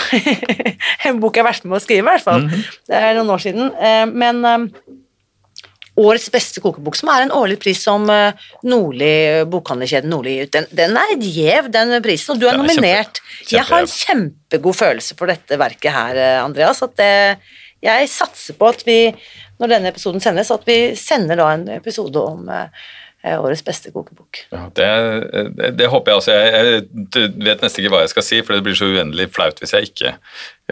en 1.08 1.24
bok 1.24 1.40
jeg 1.40 1.46
har 1.46 1.50
vært 1.54 1.64
med 1.66 1.80
å 1.80 1.82
skrive, 1.86 2.04
i 2.04 2.10
hvert 2.12 2.28
fall. 2.28 2.46
Det 2.92 3.00
er 3.00 3.16
noen 3.18 3.32
år 3.34 3.42
siden. 3.48 3.72
Eh, 3.80 4.04
Men 4.12 4.44
eh, 4.46 4.68
årets 6.00 6.30
beste 6.34 6.62
kokebok, 6.64 6.96
som 6.98 7.10
er 7.14 7.26
en 7.28 7.34
årlig 7.38 7.60
pris 7.62 7.84
som 7.86 8.08
eh, 8.10 8.34
Nordli, 8.66 9.44
bokhandlerkjeden 9.52 10.10
Nordli 10.10 10.38
gir 10.40 10.48
ut, 10.48 10.54
den, 10.56 10.66
den 10.74 10.98
er 10.98 11.12
gjev, 11.22 11.68
den 11.74 11.94
prisen, 12.06 12.34
og 12.34 12.42
du 12.42 12.48
er 12.48 12.56
er 12.56 12.62
nominert. 12.64 13.20
kjempe- 13.22 13.52
Jeg 13.58 13.68
har 13.70 13.86
en 13.86 13.94
kjempegod 13.94 14.80
følelse 14.80 15.18
for 15.20 15.30
dette 15.30 15.60
verket 15.62 15.94
her, 15.94 16.16
eh, 16.18 16.40
Andreas. 16.44 16.82
At 16.86 16.96
det, 16.98 17.12
jeg 17.86 18.10
satser 18.10 18.58
på 18.58 18.72
at 18.74 18.82
vi, 18.88 18.98
når 19.62 19.74
denne 19.76 19.94
episoden 19.94 20.24
sendes, 20.24 20.50
at 20.52 20.66
vi 20.66 20.80
sender 20.98 21.38
da 21.38 21.52
en 21.54 21.68
episode 21.78 22.18
om 22.26 22.50
eh, 22.50 22.68
årets 23.38 23.62
beste 23.64 23.92
kokebok. 23.94 24.42
Ja, 24.52 24.66
det, 24.76 24.90
det, 25.56 25.70
det 25.80 25.88
håper 25.94 26.12
jeg 26.12 26.18
også. 26.24 26.34
Jeg, 26.34 26.66
jeg 27.14 27.30
vet 27.46 27.62
nesten 27.64 27.84
ikke 27.86 27.94
hva 27.94 28.02
jeg 28.04 28.12
skal 28.12 28.26
si, 28.28 28.42
for 28.44 28.58
det 28.58 28.66
blir 28.66 28.76
så 28.76 28.90
uendelig 28.90 29.30
flaut 29.32 29.62
hvis 29.62 29.72
jeg 29.78 29.94
ikke, 29.94 30.16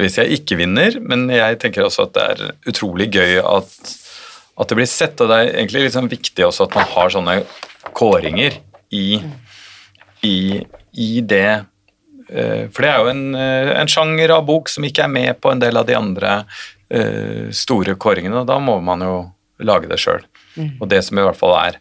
hvis 0.02 0.18
jeg 0.20 0.34
ikke 0.42 0.58
vinner. 0.60 0.98
Men 1.00 1.30
jeg 1.32 1.62
tenker 1.62 1.86
også 1.88 2.10
at 2.10 2.18
det 2.18 2.26
er 2.34 2.72
utrolig 2.74 3.08
gøy 3.14 3.38
at, 3.40 3.78
at 4.60 4.70
det 4.70 4.78
blir 4.78 4.89
sett, 4.89 5.20
og 5.22 5.32
det 5.32 5.38
er 5.38 5.54
egentlig 5.56 5.91
sånn 5.93 6.12
viktig 6.12 6.45
også 6.45 6.68
at 6.68 6.78
man 6.78 6.89
har 6.93 7.14
sånne 7.14 7.36
kåringer 7.97 8.58
i, 8.93 9.22
i, 10.28 10.38
i 10.91 11.12
det 11.24 11.47
eh, 12.30 12.68
For 12.70 12.84
det 12.84 12.89
er 12.91 12.99
jo 12.99 13.12
en, 13.14 13.24
eh, 13.39 13.72
en 13.80 13.91
sjanger 13.91 14.36
av 14.36 14.45
bok 14.49 14.70
som 14.70 14.86
ikke 14.88 15.06
er 15.08 15.14
med 15.14 15.39
på 15.41 15.54
en 15.54 15.62
del 15.64 15.80
av 15.80 15.88
de 15.88 15.95
andre 15.97 16.41
eh, 16.91 17.47
store 17.56 17.95
kåringene, 17.95 18.43
og 18.43 18.49
da 18.52 18.60
må 18.62 18.78
man 18.84 19.06
jo 19.06 19.16
lage 19.62 19.89
det 19.89 20.02
sjøl. 20.02 20.26
Og 20.82 20.89
det 20.91 20.99
som 21.08 21.20
i 21.20 21.24
hvert 21.24 21.39
fall 21.39 21.56
er, 21.56 21.80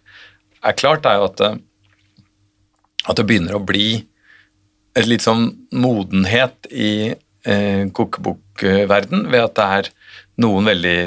er 0.63 0.79
klart, 0.79 1.09
er 1.09 1.19
jo 1.19 1.27
at 1.31 1.41
det, 1.41 1.51
at 3.09 3.19
det 3.19 3.27
begynner 3.27 3.57
å 3.57 3.65
bli 3.65 4.05
et 4.99 5.07
litt 5.09 5.25
sånn 5.25 5.49
modenhet 5.73 6.69
i 6.71 7.13
eh, 7.15 7.83
kokebokverden 7.97 9.29
ved 9.31 9.47
at 9.47 9.57
det 9.57 9.69
er 9.79 9.91
noen 10.45 10.69
veldig 10.69 10.99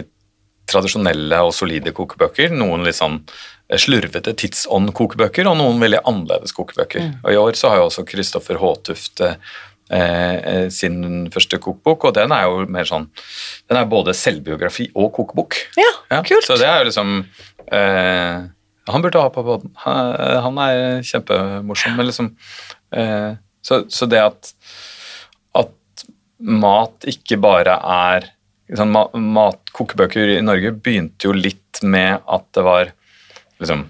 tradisjonelle 0.69 1.41
og 1.45 1.53
solide 1.55 1.93
kokebøker, 1.95 2.53
noen 2.55 2.85
litt 2.85 2.97
sånn 2.99 3.19
eh, 3.19 3.79
slurvete 3.81 4.35
tidsånd-kokebøker 4.39 5.49
og 5.49 5.59
noen 5.59 5.81
veldig 5.83 6.01
annerledes 6.09 6.55
kokebøker. 6.55 7.11
Og 7.23 7.29
I 7.33 7.39
år 7.41 7.59
så 7.59 7.73
har 7.73 7.81
jo 7.81 7.89
også 7.89 8.05
Kristoffer 8.07 8.59
Håtuft 8.61 9.23
eh, 9.25 9.37
eh, 9.93 10.65
sin 10.73 11.29
første 11.33 11.59
kokebok, 11.61 12.09
og 12.09 12.17
den 12.17 12.33
er 12.35 12.47
jo 12.47 12.65
mer 12.71 12.89
sånn 12.89 13.09
Den 13.69 13.79
er 13.79 13.89
både 13.91 14.15
selvbiografi 14.17 14.89
og 14.95 15.11
kokebok. 15.15 15.59
Ja, 15.79 16.21
kult. 16.23 16.47
Så 16.47 16.59
det 16.59 16.69
er 16.69 16.81
jo 16.81 16.89
liksom 16.89 17.15
eh, 17.71 18.43
Han 18.89 19.05
burde 19.05 19.23
ha 19.23 19.31
på 19.31 19.45
båten. 19.47 19.71
Han, 19.85 20.13
han 20.47 20.61
er 20.65 21.07
kjempemorsom, 21.07 21.97
men 21.99 22.09
liksom 22.09 22.33
eh, 22.95 23.33
så, 23.63 23.83
så 23.87 24.07
det 24.11 24.19
at, 24.19 24.51
at 25.55 26.05
mat 26.43 27.07
ikke 27.07 27.39
bare 27.39 27.77
er 27.79 28.32
liksom, 28.71 28.93
Matkokebøker 29.33 30.37
i 30.37 30.43
Norge 30.45 30.73
begynte 30.75 31.29
jo 31.29 31.35
litt 31.35 31.81
med 31.83 32.21
at 32.29 32.45
det 32.55 32.63
var 32.65 32.93
liksom 33.61 33.87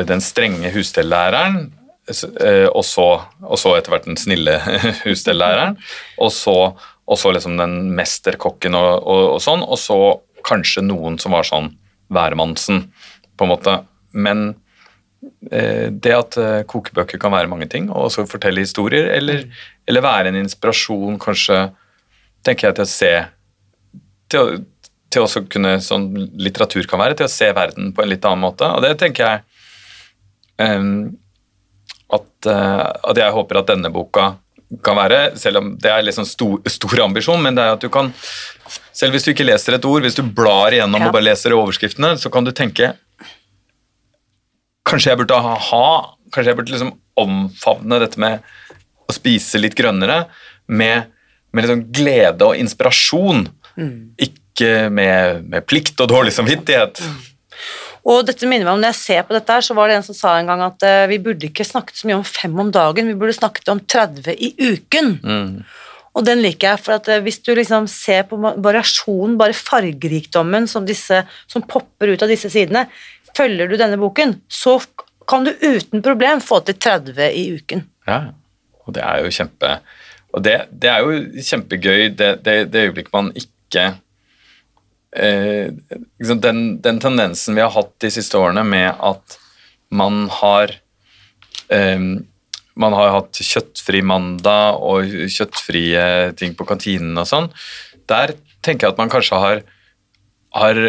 den 0.00 0.22
strenge 0.24 0.70
husstellæreren, 0.74 1.68
eh, 2.10 2.66
og 2.68 2.82
så, 2.86 3.06
og 3.44 3.60
så 3.60 3.76
etter 3.76 3.94
hvert 3.94 4.08
den 4.08 4.18
snille 4.20 4.58
husstellæreren, 5.06 5.78
og 6.18 6.32
så, 6.34 6.56
og 7.04 7.20
så 7.20 7.32
liksom 7.34 7.58
den 7.60 7.94
mesterkokken 7.96 8.76
og, 8.78 8.90
og, 9.02 9.24
og 9.36 9.42
sånn, 9.44 9.64
og 9.64 9.80
så 9.80 9.98
kanskje 10.44 10.84
noen 10.84 11.18
som 11.22 11.34
var 11.36 11.46
sånn 11.48 11.72
værmannsen, 12.12 12.88
på 13.34 13.46
en 13.46 13.50
måte. 13.50 13.78
Men 14.14 14.42
eh, 15.50 15.88
det 15.90 16.12
at 16.14 16.36
eh, 16.40 16.66
kokebøker 16.70 17.20
kan 17.20 17.34
være 17.34 17.50
mange 17.50 17.68
ting, 17.70 17.88
og 17.90 18.10
også 18.10 18.26
fortelle 18.30 18.64
historier, 18.64 19.08
eller, 19.16 19.46
eller 19.88 20.04
være 20.04 20.30
en 20.30 20.42
inspirasjon, 20.44 21.18
kanskje, 21.22 21.68
tenker 22.44 22.68
jeg 22.68 22.76
til 22.76 22.84
å 22.84 22.92
se 22.92 23.14
til 24.32 24.64
til 25.14 25.22
å 25.22 25.28
også 25.28 25.44
kunne, 25.46 25.76
sånn 25.78 26.08
litteratur 26.42 26.88
kan 26.90 26.98
være, 26.98 27.14
til 27.18 27.28
å 27.28 27.30
se 27.30 27.46
verden 27.54 27.92
på 27.94 28.02
en 28.02 28.10
litt 28.10 28.24
annen 28.26 28.42
måte. 28.42 28.66
Og 28.66 28.82
det 28.82 28.96
tenker 28.98 29.28
jeg 29.28 29.44
um, 30.58 31.12
at, 32.10 32.30
uh, 32.48 32.88
at 33.12 33.20
jeg 33.20 33.36
håper 33.36 33.60
at 33.60 33.70
denne 33.70 33.92
boka 33.94 34.32
kan 34.82 34.98
være, 34.98 35.36
selv 35.38 35.60
om 35.60 35.70
det 35.78 35.92
er 35.92 36.02
litt 36.02 36.16
sånn 36.16 36.26
stor, 36.26 36.56
stor 36.66 37.04
ambisjon, 37.04 37.42
men 37.44 37.54
det 37.54 37.62
er 37.62 37.76
at 37.76 37.84
du 37.84 37.90
kan 37.92 38.10
selv 38.94 39.14
hvis 39.14 39.26
du 39.26 39.32
ikke 39.34 39.46
leser 39.46 39.76
et 39.76 39.86
ord, 39.86 40.02
hvis 40.02 40.16
du 40.18 40.24
blar 40.26 40.74
igjennom 40.74 41.02
Ja. 41.02 41.08
og 41.08 41.14
bare 41.14 41.28
leser 41.28 41.54
overskriftene, 41.54 42.14
så 42.18 42.32
kan 42.32 42.46
du 42.46 42.52
tenke 42.54 42.94
Kanskje 44.84 45.12
jeg 45.12 45.20
burde 45.22 45.38
ha, 45.40 45.86
Kanskje 46.32 46.50
jeg 46.50 46.58
burde 46.58 46.74
liksom 46.74 46.92
omfavne 47.20 48.00
dette 48.02 48.20
med 48.20 48.42
å 49.08 49.14
spise 49.14 49.60
litt 49.60 49.76
grønnere 49.78 50.24
med, 50.66 51.12
med 51.54 51.68
sånn 51.70 51.84
glede 51.94 52.48
og 52.48 52.58
inspirasjon. 52.58 53.44
Ikke 53.76 54.88
med, 54.94 55.44
med 55.50 55.66
plikt 55.66 55.98
og 56.00 56.10
dårlig 56.12 56.34
samvittighet. 56.36 57.00
Og 58.04 58.26
dette 58.28 58.48
minner 58.48 58.68
meg 58.68 58.76
om 58.76 58.82
når 58.82 58.92
jeg 58.92 59.00
ser 59.00 59.22
på 59.24 59.34
dette 59.36 59.54
her, 59.56 59.64
så 59.64 59.76
var 59.76 59.88
det 59.88 59.96
en 59.96 60.04
som 60.04 60.16
sa 60.16 60.34
en 60.36 60.50
gang 60.50 60.60
at 60.66 60.84
uh, 60.84 61.06
vi 61.08 61.18
burde 61.24 61.48
ikke 61.48 61.64
snakket 61.64 61.96
så 62.00 62.08
mye 62.08 62.18
om 62.18 62.26
fem 62.26 62.52
om 62.60 62.72
dagen, 62.74 63.08
vi 63.08 63.16
burde 63.16 63.36
snakket 63.36 63.70
om 63.72 63.80
30 63.80 64.34
i 64.34 64.52
uken. 64.60 65.14
Og 66.14 66.26
den 66.28 66.44
liker 66.44 66.74
jeg, 66.74 66.82
for 66.84 66.98
at 66.98 67.08
uh, 67.08 67.22
hvis 67.24 67.40
du 67.46 67.54
liksom 67.56 67.88
ser 67.90 68.26
på 68.28 68.36
variasjonen, 68.38 69.38
bare 69.40 69.56
fargerikdommen 69.56 70.68
som, 70.70 70.84
disse, 70.86 71.22
som 71.48 71.64
popper 71.64 72.12
ut 72.12 72.26
av 72.26 72.30
disse 72.30 72.52
sidene, 72.52 72.84
følger 73.34 73.72
du 73.72 73.78
denne 73.80 73.98
boken, 73.98 74.36
så 74.52 74.76
kan 75.26 75.48
du 75.48 75.54
uten 75.64 76.04
problem 76.04 76.44
få 76.44 76.60
til 76.68 76.76
30 76.76 77.24
i 77.32 77.46
uken. 77.56 77.86
Ja, 78.08 78.20
og 78.84 78.96
det 78.96 79.00
er 79.00 79.24
jo 79.24 79.32
kjempe 79.32 79.78
Og 80.36 80.42
det, 80.44 80.58
det 80.68 80.90
er 80.92 81.00
jo 81.00 81.40
kjempegøy 81.40 82.10
det, 82.18 82.30
det, 82.44 82.56
det 82.74 82.82
øyeblikket 82.90 83.14
man 83.14 83.30
ikke 83.32 83.53
eh, 83.82 85.72
liksom 86.20 86.40
den, 86.44 86.62
den 86.84 87.00
tendensen 87.02 87.56
vi 87.56 87.64
har 87.64 87.74
hatt 87.74 87.94
de 88.02 88.12
siste 88.14 88.38
årene 88.38 88.64
med 88.66 88.90
at 88.94 89.38
man 89.94 90.28
har 90.40 90.76
eh, 91.72 92.06
man 92.74 92.96
har 92.96 93.12
hatt 93.14 93.38
kjøttfri 93.38 94.02
mandag 94.02 94.80
og 94.82 95.10
kjøttfrie 95.30 96.34
ting 96.38 96.56
på 96.58 96.66
kantinen 96.66 97.14
og 97.20 97.28
sånn. 97.30 97.50
Der 98.10 98.34
tenker 98.66 98.88
jeg 98.88 98.94
at 98.94 99.00
man 99.00 99.12
kanskje 99.12 99.38
har, 99.38 99.62
har 100.58 100.80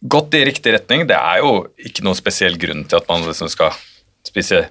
gått 0.00 0.36
i 0.36 0.44
riktig 0.48 0.72
retning. 0.76 1.06
Det 1.08 1.18
er 1.18 1.42
jo 1.44 1.66
ikke 1.76 2.04
noen 2.06 2.18
spesiell 2.18 2.56
grunn 2.60 2.86
til 2.88 3.00
at 3.00 3.10
man 3.10 3.26
liksom 3.28 3.50
skal 3.52 3.76
spise 4.24 4.66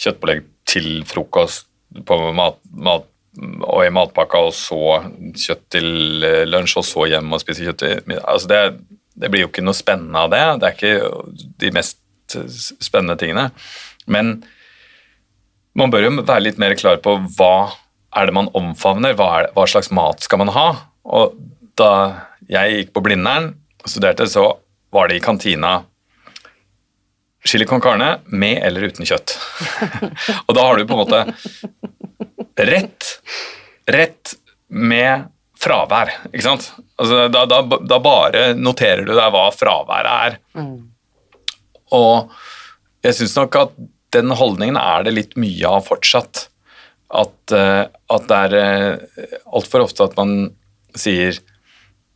kjøttpålegg 0.00 0.42
til 0.70 0.88
frokost 1.08 1.68
på 2.06 2.18
mat, 2.36 2.58
mat, 2.70 3.06
og 3.38 3.84
i 3.84 3.92
matpakka, 3.94 4.40
og 4.48 4.54
så 4.56 5.00
kjøtt 5.38 5.66
til 5.76 6.24
eh, 6.26 6.46
lunsj, 6.48 6.78
og 6.80 6.86
så 6.86 7.06
hjem 7.12 7.30
og 7.36 7.42
spise 7.42 7.66
kjøtt 7.66 7.82
til 7.82 8.00
middag. 8.10 8.26
Altså 8.26 8.50
det, 8.50 8.62
det 9.22 9.30
blir 9.30 9.44
jo 9.44 9.50
ikke 9.52 9.64
noe 9.64 9.78
spennende 9.78 10.24
av 10.24 10.32
det. 10.32 10.42
Det 10.60 10.68
er 10.68 10.78
ikke 10.78 11.44
de 11.62 11.74
mest 11.76 12.00
spennende 12.82 13.18
tingene. 13.20 13.50
Men 14.10 14.40
man 15.78 15.92
bør 15.92 16.08
jo 16.08 16.16
være 16.20 16.44
litt 16.48 16.58
mer 16.60 16.74
klar 16.78 16.98
på 17.02 17.16
hva 17.38 17.54
er 18.18 18.26
det 18.26 18.34
man 18.34 18.50
omfavner, 18.58 19.14
hva, 19.18 19.28
er, 19.38 19.52
hva 19.54 19.66
slags 19.70 19.92
mat 19.94 20.26
skal 20.26 20.42
man 20.42 20.50
ha. 20.54 20.66
Og 21.06 21.38
da 21.78 21.92
jeg 22.50 22.80
gikk 22.80 22.96
på 22.96 23.04
Blindern 23.06 23.52
og 23.80 23.92
studerte, 23.92 24.26
så 24.30 24.48
var 24.90 25.08
det 25.08 25.20
i 25.20 25.22
kantina 25.22 25.80
chili 27.46 27.64
con 27.64 27.80
carne 27.80 28.18
med 28.26 28.58
eller 28.66 28.90
uten 28.90 29.06
kjøtt. 29.06 29.36
og 30.46 30.54
da 30.56 30.66
har 30.66 30.76
du 30.76 30.84
på 30.84 30.96
en 30.96 31.02
måte 31.04 31.22
rett, 32.68 33.10
rett 33.90 34.34
med 34.68 35.28
fravær, 35.60 36.12
ikke 36.30 36.46
sant? 36.46 36.70
Altså, 37.00 37.26
da, 37.32 37.44
da, 37.48 37.60
da 37.64 37.98
bare 38.02 38.44
noterer 38.56 39.04
du 39.04 39.12
deg 39.12 39.32
hva 39.34 39.48
fraværet 39.52 40.28
er. 40.30 40.38
Og 41.96 42.30
jeg 43.04 43.18
syns 43.18 43.36
nok 43.36 43.58
at 43.60 43.76
den 44.14 44.32
holdningen 44.36 44.78
er 44.80 45.04
det 45.06 45.14
litt 45.16 45.36
mye 45.40 45.68
av 45.68 45.84
fortsatt. 45.88 46.46
At, 47.10 47.52
eh, 47.54 47.84
at 47.90 48.26
det 48.30 48.40
er 48.46 48.56
uh, 48.56 49.36
altfor 49.58 49.82
ofte 49.82 50.04
at 50.06 50.12
man 50.18 50.52
sier 50.94 51.34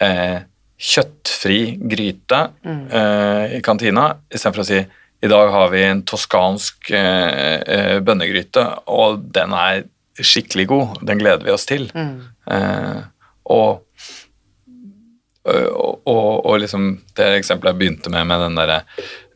eh, 0.03 0.45
kjøttfri 0.79 1.59
gryte 1.91 2.41
eh, 2.67 3.57
i 3.59 3.61
kantina, 3.65 4.13
istedenfor 4.31 4.65
å 4.65 4.69
si 4.69 4.81
i 5.25 5.31
dag 5.31 5.51
har 5.55 5.71
vi 5.73 5.81
en 5.87 6.03
toskansk 6.05 6.91
eh, 6.93 7.61
eh, 7.63 7.99
bønnegryte, 8.05 8.65
og 8.93 9.23
den 9.33 9.55
er 9.57 9.85
skikkelig 10.21 10.67
god. 10.71 11.01
Den 11.03 11.19
gleder 11.19 11.45
vi 11.47 11.55
oss 11.55 11.67
til. 11.67 11.89
Eh, 11.95 13.01
og, 13.45 13.85
og, 15.45 15.97
og, 16.07 16.47
og 16.47 16.61
liksom 16.63 16.87
det 17.19 17.31
eksempelet 17.41 17.75
jeg 17.75 17.81
begynte 17.81 18.13
med, 18.15 18.29
med 18.31 18.45
den 18.47 18.61
derre 18.61 18.79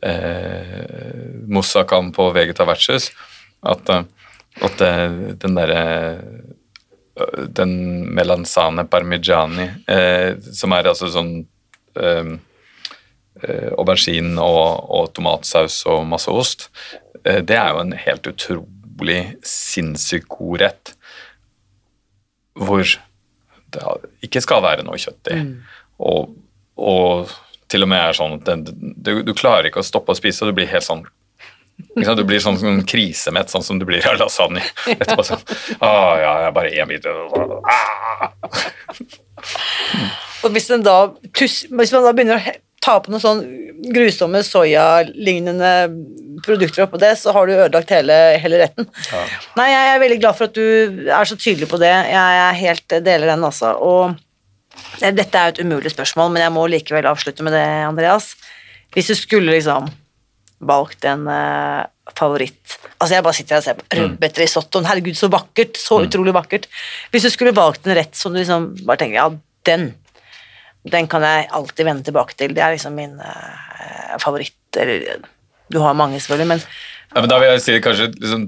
eh, 0.03 1.43
Moussakam 1.49 2.13
på 2.17 2.31
Vegeta 2.37 2.67
vertshus, 2.69 3.11
at, 3.67 3.91
eh, 3.91 4.07
at 4.69 4.87
eh, 4.87 5.19
den 5.43 5.59
derre 5.59 5.83
den 7.49 8.15
melanzane 8.15 8.85
parmigiani, 8.87 9.65
eh, 9.91 10.37
som 10.39 10.73
er 10.77 10.87
altså 10.87 11.09
sånn 11.11 11.33
eh, 11.99 12.33
eh, 13.43 13.71
aubergine 13.75 14.39
og, 14.39 14.87
og 14.95 15.13
tomatsaus 15.17 15.81
og 15.91 16.05
masse 16.07 16.31
ost, 16.31 16.69
eh, 17.25 17.41
det 17.43 17.59
er 17.59 17.73
jo 17.75 17.83
en 17.83 17.97
helt 17.99 18.31
utrolig 18.31 18.78
sinnssykt 19.47 20.29
god 20.33 20.61
rett 20.65 20.95
hvor 22.59 22.83
det 23.71 23.85
ikke 24.25 24.43
skal 24.43 24.65
være 24.65 24.83
noe 24.87 24.99
kjøtt 24.99 25.31
i. 25.35 25.39
Og, 26.03 26.33
og 26.81 27.31
til 27.69 27.85
og 27.85 27.91
med 27.93 28.01
er 28.01 28.17
sånn 28.17 28.39
at 28.39 28.49
det, 28.49 28.75
du, 28.97 29.23
du 29.27 29.33
klarer 29.37 29.69
ikke 29.69 29.83
å 29.83 29.87
stoppe 29.87 30.15
å 30.15 30.19
spise, 30.19 30.43
og 30.43 30.51
du 30.51 30.59
blir 30.59 30.71
helt 30.71 30.87
sånn? 30.87 31.05
Du 31.95 32.25
blir 32.27 32.41
sånn, 32.43 32.59
sånn 32.59 32.81
krisemett, 32.89 33.53
sånn 33.53 33.63
som 33.63 33.79
du 33.79 33.85
blir 33.87 34.03
av 34.09 34.19
lasagne. 34.19 34.65
Etterpå 34.91 35.23
sånn 35.27 35.45
Å 35.79 35.91
ja, 36.19 36.33
jeg 36.43 36.49
er 36.49 36.57
bare 36.57 36.73
én 36.75 36.91
bit 36.91 37.07
ah. 37.07 38.33
Og 40.47 40.55
hvis, 40.55 40.69
den 40.71 40.83
da, 40.87 40.97
hvis 41.35 41.69
man 41.71 42.07
da 42.07 42.15
begynner 42.15 42.39
å 42.39 42.57
ta 42.85 42.99
på 43.03 43.13
noen 43.13 43.23
sånn 43.23 43.43
grusomme 43.95 44.43
soyalignende 44.47 45.73
produkter 46.45 46.85
oppå 46.85 47.01
det, 47.03 47.15
så 47.19 47.35
har 47.35 47.49
du 47.49 47.57
ødelagt 47.57 47.93
hele, 47.95 48.17
hele 48.43 48.63
retten. 48.63 48.89
Nei, 49.59 49.69
jeg 49.73 49.93
er 49.93 50.03
veldig 50.03 50.19
glad 50.23 50.39
for 50.39 50.51
at 50.51 50.57
du 50.59 51.09
er 51.11 51.29
så 51.29 51.39
tydelig 51.39 51.69
på 51.71 51.81
det. 51.83 51.91
Jeg 51.91 52.41
er 52.45 52.59
helt 52.63 52.99
deler 53.07 53.33
den 53.33 53.47
også. 53.47 53.75
Og 53.83 54.19
dette 55.03 55.39
er 55.39 55.51
jo 55.51 55.57
et 55.57 55.63
umulig 55.67 55.93
spørsmål, 55.95 56.31
men 56.35 56.47
jeg 56.47 56.55
må 56.55 56.67
likevel 56.71 57.11
avslutte 57.11 57.47
med 57.47 57.57
det, 57.57 57.65
Andreas. 57.89 58.33
Hvis 58.95 59.11
du 59.11 59.19
skulle 59.19 59.55
liksom 59.55 59.89
valgt 60.59 61.05
en 61.07 61.27
uh, 61.31 61.87
favoritt 62.19 62.79
Altså, 62.99 63.13
jeg 63.15 63.23
bare 63.23 63.37
sitter 63.37 63.55
her 63.55 63.61
og 63.61 63.67
ser 63.67 63.77
på 63.79 63.99
rødbeter 64.01 64.43
i. 64.43 64.49
Herregud, 64.89 65.15
så 65.15 65.29
vakkert. 65.31 65.79
Så 65.79 66.01
utrolig 66.03 66.33
vakkert. 66.35 66.65
Hvis 67.13 67.29
du 67.29 67.31
skulle 67.31 67.55
valgt 67.55 67.87
en 67.87 67.95
rett 67.95 68.17
som 68.19 68.35
du 68.35 68.41
liksom 68.41 68.73
bare 68.83 68.99
tenker 68.99 69.21
Ja, 69.21 69.29
den. 69.69 69.93
Den 70.87 71.09
kan 71.11 71.25
jeg 71.27 71.49
alltid 71.53 71.85
vende 71.89 72.07
tilbake 72.07 72.37
til. 72.39 72.55
Det 72.55 72.63
er 72.63 72.77
liksom 72.77 72.95
min 72.97 73.17
uh, 73.19 74.19
favoritt. 74.23 74.55
Eller 74.79 75.25
du 75.73 75.81
har 75.83 75.97
mange, 75.99 76.21
selvfølgelig, 76.21 76.47
men 76.55 76.63
Ja, 77.15 77.21
men 77.23 77.29
da 77.31 77.39
vil 77.41 77.49
jeg 77.49 77.61
si 77.65 77.73
det 77.73 77.83
kanskje 77.85 78.11
liksom 78.21 78.43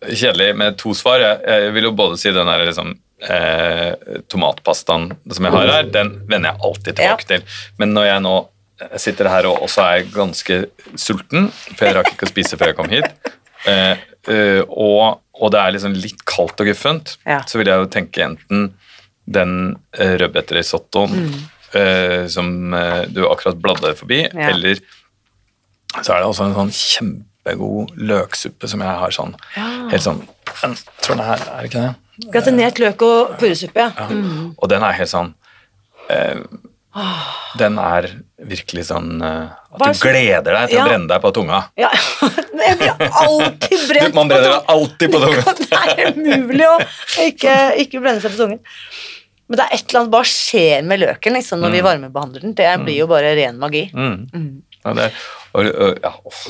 kjedelig 0.00 0.54
med 0.56 0.78
to 0.80 0.94
svar. 0.96 1.20
Jeg, 1.20 1.40
jeg 1.44 1.72
vil 1.76 1.88
jo 1.90 1.92
både 1.96 2.16
si 2.20 2.32
den 2.32 2.48
der 2.48 2.64
liksom 2.64 2.94
eh, 3.20 3.90
tomatpastaen 4.32 5.10
som 5.28 5.44
jeg 5.44 5.52
har 5.52 5.72
her, 5.74 5.90
den 5.92 6.14
vender 6.30 6.54
jeg 6.54 6.62
alltid 6.64 6.96
tilbake 7.00 7.28
til. 7.28 7.44
Men 7.80 7.92
når 7.96 8.08
jeg 8.08 8.24
nå 8.24 8.34
sitter 8.96 9.28
her 9.28 9.48
og 9.50 9.66
også 9.66 9.84
er 9.84 10.06
ganske 10.14 10.60
sulten, 10.96 11.50
for 11.76 11.84
jeg 11.84 11.98
rakk 11.98 12.14
ikke 12.14 12.28
å 12.28 12.32
spise 12.32 12.56
før 12.56 12.72
jeg 12.72 12.78
kom 12.78 12.88
hit, 12.92 13.10
eh, 13.68 14.00
eh, 14.32 14.62
og, 14.68 15.20
og 15.36 15.52
det 15.52 15.60
er 15.60 15.76
liksom 15.76 15.96
litt 16.00 16.24
kaldt 16.28 16.64
og 16.64 16.70
guffent, 16.70 17.16
Ja. 17.28 17.42
så 17.44 17.60
vil 17.60 17.68
jeg 17.68 17.84
jo 17.84 17.90
tenke 17.92 18.24
enten 18.24 18.70
den 19.30 19.52
rødbetrisottoen 19.94 21.12
mm. 21.16 21.34
eh, 21.78 22.22
som 22.32 22.74
eh, 22.74 23.04
du 23.14 23.22
akkurat 23.30 23.58
bladde 23.62 23.94
forbi, 23.98 24.24
Ja. 24.26 24.50
eller 24.50 24.80
så 26.02 26.14
er 26.14 26.20
det 26.22 26.28
også 26.30 26.44
en 26.48 26.54
sånn 26.54 26.72
kjempegod 26.74 27.94
løksuppe 27.98 28.68
som 28.70 28.82
jeg 28.84 28.98
har 29.02 29.10
sånn 29.14 29.32
helt 29.90 30.04
sånn 30.04 30.20
Jeg 30.62 30.76
tror 31.02 31.16
den 31.18 31.24
her, 31.26 31.42
er 31.50 31.60
det 31.64 31.70
ikke 31.70 31.84
det? 31.86 31.94
gratinert 32.34 32.78
løk 32.82 33.02
og 33.06 33.36
purresuppe, 33.40 33.86
ja. 33.86 34.08
Mm. 34.10 34.50
Og 34.58 34.68
den 34.70 34.82
er 34.86 34.92
helt 34.98 35.10
sånn 35.10 35.32
eh, 36.12 36.42
Den 37.58 37.78
er 37.80 38.06
virkelig 38.50 38.86
sånn 38.90 39.22
eh, 39.22 39.48
At 39.72 39.82
du 39.82 39.94
så- 39.94 40.10
gleder 40.10 40.52
deg 40.58 40.68
til 40.68 40.78
Ja. 40.78 40.84
å 40.84 40.88
brenne 40.90 41.08
deg 41.10 41.22
på 41.22 41.32
tunga. 41.38 41.64
ja. 41.78 41.90
Jeg 42.60 42.76
blir 42.76 42.92
alltid 43.08 43.80
brent 43.88 44.12
på 44.12 44.12
tunga. 44.12 44.14
man 44.20 44.28
brenner 44.28 44.50
tunga. 44.50 44.58
deg 44.58 44.74
alltid 44.74 45.12
på 45.14 45.20
tunga. 45.22 45.54
Det 45.70 46.04
er 46.04 46.10
umulig 46.36 46.66
å 46.68 46.74
ikke, 47.24 47.54
ikke 47.82 48.02
brenne 48.04 48.20
seg 48.20 48.34
på 48.34 48.42
tungen. 48.42 48.60
Men 49.50 49.58
det 49.58 49.66
er 49.66 49.74
et 49.74 49.84
eller 49.88 50.04
annet 50.04 50.14
bare 50.14 50.30
skjer 50.30 50.84
med 50.86 51.00
løken 51.02 51.34
liksom, 51.34 51.62
når 51.64 51.72
vi 51.74 51.82
varmebehandler 51.82 52.44
den. 52.46 52.52
Det 52.54 52.70
blir 52.84 53.00
jo 53.00 53.08
bare 53.10 53.32
ren 53.34 53.58
magi. 53.58 53.88
Mm. 53.90 54.60
Ja, 54.84 54.92
det, 54.94 55.08
og, 55.50 55.66
og, 55.66 55.98
ja, 55.98 56.12
åh, 56.30 56.44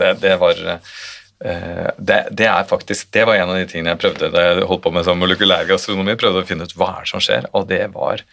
det, 0.00 0.08
det 0.22 0.32
var 0.40 0.62
eh, 0.72 1.90
det, 2.00 2.16
det 2.34 2.48
er 2.50 2.64
faktisk 2.66 3.12
Det 3.14 3.22
var 3.28 3.38
en 3.38 3.52
av 3.52 3.60
de 3.60 3.68
tingene 3.70 3.92
jeg 3.92 4.00
prøvde 4.02 4.32
da 4.32 4.46
jeg 4.48 4.64
holdt 4.72 4.82
på 4.86 4.94
med 4.96 5.04
sånn 5.06 5.20
molekylær 5.20 5.68
gastronomi. 5.68 6.16
Prøvde 6.18 6.42
å 6.42 6.48
finne 6.48 6.64
ut 6.64 6.74
hva 6.80 6.94
er 7.02 7.12
som 7.12 7.22
skjer, 7.22 7.46
og 7.52 7.68
det 7.70 7.84
var, 7.92 8.24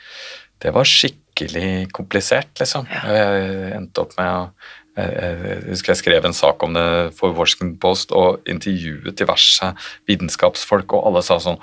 det 0.63 0.73
var 0.73 0.87
skikkelig 0.87 1.91
komplisert, 1.93 2.55
liksom. 2.63 2.87
Jeg 2.87 3.75
endte 3.77 4.07
opp 4.07 4.15
med 4.17 4.31
å 4.31 4.43
jeg 4.97 5.59
husker 5.67 5.91
jeg 5.91 5.99
skrev 5.99 6.25
en 6.25 6.33
sak 6.33 6.63
om 6.65 6.71
det 6.73 6.87
for 7.13 7.35
Washington 7.37 7.75
Post 7.77 8.09
og 8.17 8.47
intervjuet 8.49 9.13
diverse 9.19 9.69
vitenskapsfolk, 10.09 10.95
og 10.97 11.05
alle 11.11 11.21
sa 11.21 11.37
sånn 11.43 11.59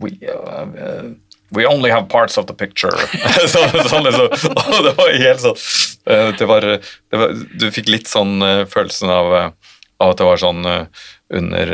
We, 0.00 0.16
uh, 0.24 1.12
we 1.52 1.66
only 1.66 1.90
have 1.90 2.08
parts 2.08 2.38
of 2.38 2.46
the 2.46 2.54
picture. 2.54 2.92
så, 3.52 3.64
sånn 3.88 4.08
liksom. 4.08 4.56
Og 4.56 4.86
det 4.86 4.94
var 4.98 5.12
helt 5.24 5.44
sånn 5.44 5.60
eh, 6.08 6.30
det 6.38 6.48
var, 6.48 6.64
det 6.64 7.20
var, 7.20 7.36
Du 7.60 7.68
fikk 7.74 7.92
litt 7.92 8.10
sånn 8.10 8.40
eh, 8.44 8.64
følelsen 8.70 9.12
av, 9.12 9.34
eh, 9.36 9.76
av 10.02 10.14
at 10.14 10.22
det 10.22 10.28
var 10.28 10.40
sånn 10.40 10.66
under 11.32 11.70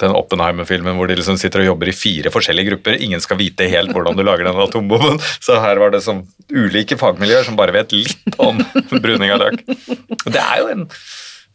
den 0.00 0.14
Oppenheimer-filmen 0.16 0.96
hvor 0.96 1.10
de 1.10 1.18
liksom 1.18 1.36
sitter 1.38 1.60
og 1.60 1.66
jobber 1.74 1.90
i 1.90 1.94
fire 1.94 2.30
forskjellige 2.32 2.70
grupper. 2.70 2.96
Ingen 3.04 3.20
skal 3.20 3.36
vite 3.36 3.66
helt 3.68 3.92
hvordan 3.92 4.16
du 4.16 4.24
lager 4.24 4.48
den 4.48 4.60
atombomben. 4.64 5.20
Så 5.44 5.58
her 5.60 5.80
var 5.82 5.92
det 5.92 6.00
som 6.06 6.22
ulike 6.48 6.96
fagmiljøer 6.98 7.44
som 7.46 7.58
bare 7.58 7.74
vet 7.76 7.92
litt 7.92 8.38
om 8.40 8.62
bruning 9.04 9.34
av 9.34 9.42
løk. 9.44 9.60
Det 10.24 10.40
er 10.40 10.62
jo 10.62 10.70
en, 10.72 10.86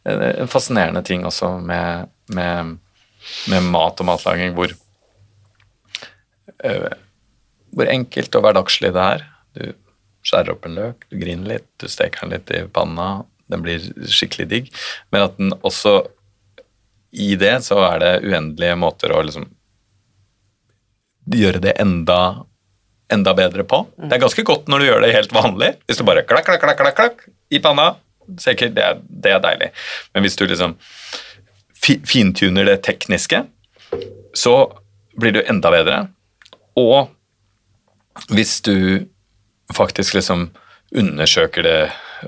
en 0.05 0.23
en 0.29 0.51
fascinerende 0.51 1.01
ting 1.07 1.25
også 1.25 1.55
med, 1.65 2.11
med, 2.37 2.77
med 3.49 3.71
mat 3.73 4.05
og 4.05 4.11
matlaging, 4.11 4.53
hvor 4.53 4.75
hvor 7.75 7.91
enkelt 7.91 8.37
og 8.37 8.45
hverdagslig 8.45 8.91
det 8.95 9.05
er. 9.15 9.25
Du 9.55 9.63
skjærer 10.25 10.55
opp 10.55 10.65
en 10.65 10.77
løk, 10.79 11.05
du 11.11 11.19
griner 11.21 11.55
litt, 11.55 11.67
du 11.81 11.87
steker 11.91 12.25
den 12.25 12.35
litt 12.37 12.51
i 12.55 12.63
panna, 12.73 13.25
den 13.51 13.61
blir 13.65 13.83
skikkelig 14.09 14.47
digg. 14.51 14.71
Men 15.13 15.27
at 15.27 15.37
den 15.37 15.53
også 15.61 15.99
i 17.15 17.35
det 17.39 17.53
så 17.67 17.79
er 17.87 18.01
det 18.01 18.13
uendelige 18.25 18.75
måter 18.79 19.13
å 19.15 19.21
liksom 19.23 19.47
gjøre 21.35 21.61
det 21.63 21.75
enda, 21.81 22.45
enda 23.11 23.33
bedre 23.37 23.65
på. 23.67 23.81
Det 23.97 24.17
er 24.17 24.23
ganske 24.23 24.45
godt 24.45 24.69
når 24.71 24.81
du 24.81 24.87
gjør 24.89 25.05
det 25.05 25.13
helt 25.15 25.35
vanlig. 25.35 25.71
Hvis 25.87 26.01
du 26.01 26.05
bare 26.07 26.25
klakk, 26.27 26.47
klakk, 26.47 26.63
klakk, 26.63 26.81
klakk, 26.81 26.97
klakk 26.97 27.25
i 27.53 27.61
panna, 27.63 27.93
sikkert, 28.41 28.75
det 28.75 28.83
er, 28.83 29.01
det 29.01 29.33
er 29.35 29.43
deilig. 29.43 29.71
Men 30.13 30.25
hvis 30.25 30.37
du 30.37 30.45
liksom 30.47 30.75
fi, 31.85 31.97
fintuner 32.07 32.67
det 32.67 32.81
tekniske, 32.85 33.43
så 34.35 34.55
blir 35.19 35.35
du 35.37 35.43
enda 35.45 35.71
bedre. 35.73 35.99
Og 36.75 37.13
hvis 38.31 38.59
du 38.65 39.05
faktisk 39.75 40.15
liksom 40.17 40.49
undersøker 40.95 41.65
det, 41.65 41.79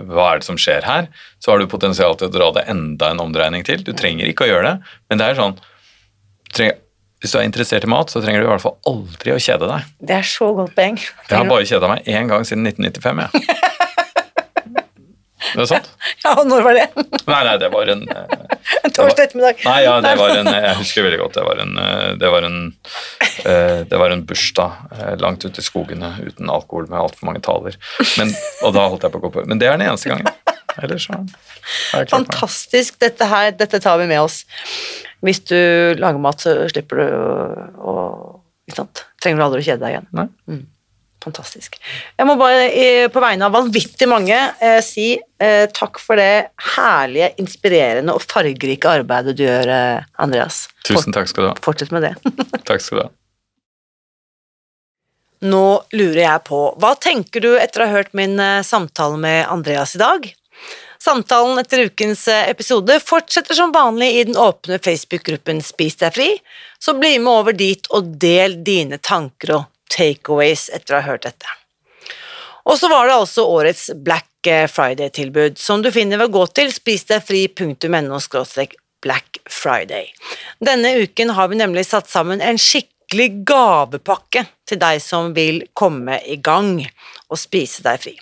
hva 0.10 0.32
er 0.32 0.42
det 0.42 0.48
som 0.48 0.58
skjer 0.60 0.86
her, 0.88 1.08
så 1.40 1.54
har 1.54 1.62
du 1.62 1.70
potensial 1.70 2.18
til 2.18 2.30
å 2.30 2.34
dra 2.34 2.50
det 2.58 2.66
enda 2.72 3.12
en 3.14 3.22
omdreining 3.24 3.64
til. 3.68 3.84
Du 3.86 3.94
trenger 3.98 4.30
ikke 4.30 4.48
å 4.48 4.52
gjøre 4.52 4.74
det, 4.74 4.92
men 5.10 5.22
det 5.22 5.30
er 5.30 5.40
sånn 5.40 5.58
trenger, 6.54 6.84
Hvis 7.18 7.32
du 7.34 7.40
er 7.40 7.48
interessert 7.48 7.86
i 7.88 7.90
mat, 7.90 8.12
så 8.14 8.22
trenger 8.22 8.44
du 8.44 8.46
i 8.46 8.50
hvert 8.52 8.62
fall 8.62 8.76
aldri 8.86 9.32
å 9.34 9.40
kjede 9.42 9.66
deg. 9.72 9.88
Det 10.06 10.20
er 10.20 10.28
så 10.28 10.52
godt 10.54 10.76
poeng. 10.78 11.00
Jeg 11.02 11.34
har 11.34 11.48
bare 11.50 11.66
kjeda 11.66 11.90
meg 11.90 12.06
én 12.06 12.30
gang 12.30 12.46
siden 12.46 12.68
1995, 12.70 13.24
jeg. 13.26 13.72
Det 15.54 15.64
er 15.64 15.70
sant? 15.70 15.90
Ja, 16.24 16.34
og 16.34 16.48
når 16.50 16.66
var 16.66 16.78
det? 16.78 16.86
Nei, 17.28 17.40
nei, 17.48 17.56
det 17.62 17.70
var 17.74 17.92
en 17.94 18.04
eh, 18.12 18.36
En 18.88 18.94
torsdag 18.96 19.28
ettermiddag. 19.28 19.62
Nei, 19.66 19.78
ja, 19.86 19.96
det 20.04 20.14
var 20.20 20.34
en 20.36 20.50
Jeg 20.52 20.76
husker 20.82 21.06
veldig 21.06 21.20
godt. 21.22 21.38
Det 21.38 21.46
var 21.48 21.62
en, 21.64 21.74
eh, 21.84 22.10
det 22.20 22.32
var 22.34 22.48
en, 22.48 22.60
eh, 23.44 23.80
det 23.88 24.02
var 24.02 24.14
en 24.16 24.24
bursdag 24.28 25.20
langt 25.22 25.46
ute 25.46 25.64
i 25.64 25.66
skogene 25.66 26.14
uten 26.24 26.52
alkohol 26.52 26.90
med 26.92 27.00
altfor 27.00 27.30
mange 27.30 27.42
taler. 27.46 27.78
Men, 28.20 28.34
og 28.66 28.76
da 28.76 28.88
holdt 28.92 29.08
jeg 29.08 29.14
på 29.16 29.22
å 29.22 29.26
gå 29.28 29.34
på. 29.38 29.46
Men 29.50 29.62
det 29.62 29.70
er 29.70 29.78
den 29.78 29.88
eneste 29.88 30.12
gangen. 30.12 30.30
Ellers 30.78 31.08
så. 31.10 31.20
Fantastisk. 32.12 33.00
Dette 33.02 33.28
her, 33.30 33.52
dette 33.58 33.80
tar 33.84 34.00
vi 34.02 34.08
med 34.10 34.22
oss. 34.22 34.44
Hvis 35.26 35.42
du 35.50 35.58
lager 35.98 36.22
mat, 36.22 36.44
så 36.44 36.60
slipper 36.70 37.02
du 37.02 37.06
å, 37.82 37.94
Ikke 38.68 38.82
sant? 38.84 39.06
Trenger 39.24 39.40
du 39.40 39.46
aldri 39.48 39.64
å 39.64 39.68
kjede 39.70 39.86
deg 39.86 39.96
igjen. 39.96 40.10
Nei. 40.18 40.28
Fantastisk. 41.28 41.76
Jeg 42.16 42.28
må 42.28 42.38
bare 42.40 43.10
på 43.12 43.20
vegne 43.20 43.48
av 43.50 43.56
vanvittig 43.56 44.08
mange 44.08 44.38
eh, 44.64 44.80
si 44.86 45.10
eh, 45.18 45.66
takk 45.76 46.00
for 46.00 46.20
det 46.20 46.54
herlige, 46.78 47.34
inspirerende 47.44 48.16
og 48.16 48.24
fargerike 48.24 48.88
arbeidet 49.02 49.36
du 49.36 49.44
gjør, 49.44 49.68
eh, 49.74 50.08
Andreas. 50.24 50.66
Tusen 50.88 51.16
takk 51.16 51.28
skal 51.28 51.44
du 51.44 51.50
ha. 51.50 51.56
Fortsett 51.64 51.92
med 51.92 52.08
det. 52.08 52.14
Takk 52.70 52.80
skal 52.84 53.00
du 53.00 53.04
ha. 53.04 53.10
Nå 55.52 55.66
lurer 55.94 56.24
jeg 56.24 56.46
på, 56.48 56.62
hva 56.80 56.96
tenker 56.98 57.44
du 57.44 57.52
etter 57.60 57.84
å 57.84 57.90
ha 57.90 58.00
hørt 58.00 58.16
min 58.18 58.40
samtale 58.66 59.20
med 59.22 59.44
Andreas 59.52 59.94
i 59.94 60.02
dag? 60.02 60.26
Samtalen 61.04 61.60
etter 61.62 61.84
ukens 61.92 62.24
episode 62.32 62.96
fortsetter 63.04 63.60
som 63.60 63.76
vanlig 63.76 64.08
i 64.16 64.24
den 64.32 64.40
åpne 64.40 64.80
Facebook-gruppen 64.82 65.60
Spis 65.62 66.00
deg 66.00 66.16
fri, 66.16 66.32
så 66.80 66.96
bli 66.98 67.20
med 67.20 67.30
over 67.36 67.54
dit 67.54 67.86
og 67.94 68.16
del 68.18 68.58
dine 68.66 68.98
tanker 68.98 69.60
og 69.60 69.68
takeaways 69.94 70.68
etter 70.74 70.96
å 70.96 71.02
ha 71.02 71.12
hørt 71.14 71.28
dette. 71.28 71.58
Og 72.68 72.76
så 72.80 72.90
var 72.92 73.08
det 73.08 73.16
altså 73.16 73.46
årets 73.48 73.90
Black 74.04 74.26
Friday-tilbud, 74.48 75.58
som 75.60 75.82
du 75.84 75.90
finner 75.92 76.20
ved 76.20 76.30
å 76.30 76.36
gå 76.38 76.44
til 76.56 76.70
spisdegfri.no 76.72 78.20
Black 79.02 79.38
Friday. 79.50 80.12
Denne 80.60 80.96
uken 81.04 81.30
har 81.38 81.48
vi 81.52 81.60
nemlig 81.60 81.86
satt 81.88 82.10
sammen 82.10 82.42
en 82.42 82.60
skikkelig 82.60 83.44
gavepakke 83.48 84.46
til 84.68 84.80
deg 84.82 85.02
som 85.04 85.34
vil 85.36 85.62
komme 85.78 86.20
i 86.26 86.40
gang 86.44 86.82
og 87.28 87.40
spise 87.40 87.84
deg 87.86 88.02
fri. 88.04 88.16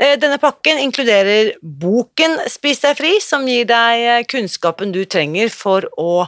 Eh, 0.00 0.16
denne 0.20 0.40
pakken 0.42 0.80
inkluderer 0.82 1.54
boken 1.62 2.38
Spis 2.50 2.82
deg 2.84 2.96
fri, 2.98 3.14
som 3.24 3.46
gir 3.48 3.68
deg 3.68 4.04
eh, 4.04 4.26
kunnskapen 4.28 4.92
du 4.92 5.04
trenger 5.04 5.52
for 5.52 5.86
å 6.00 6.26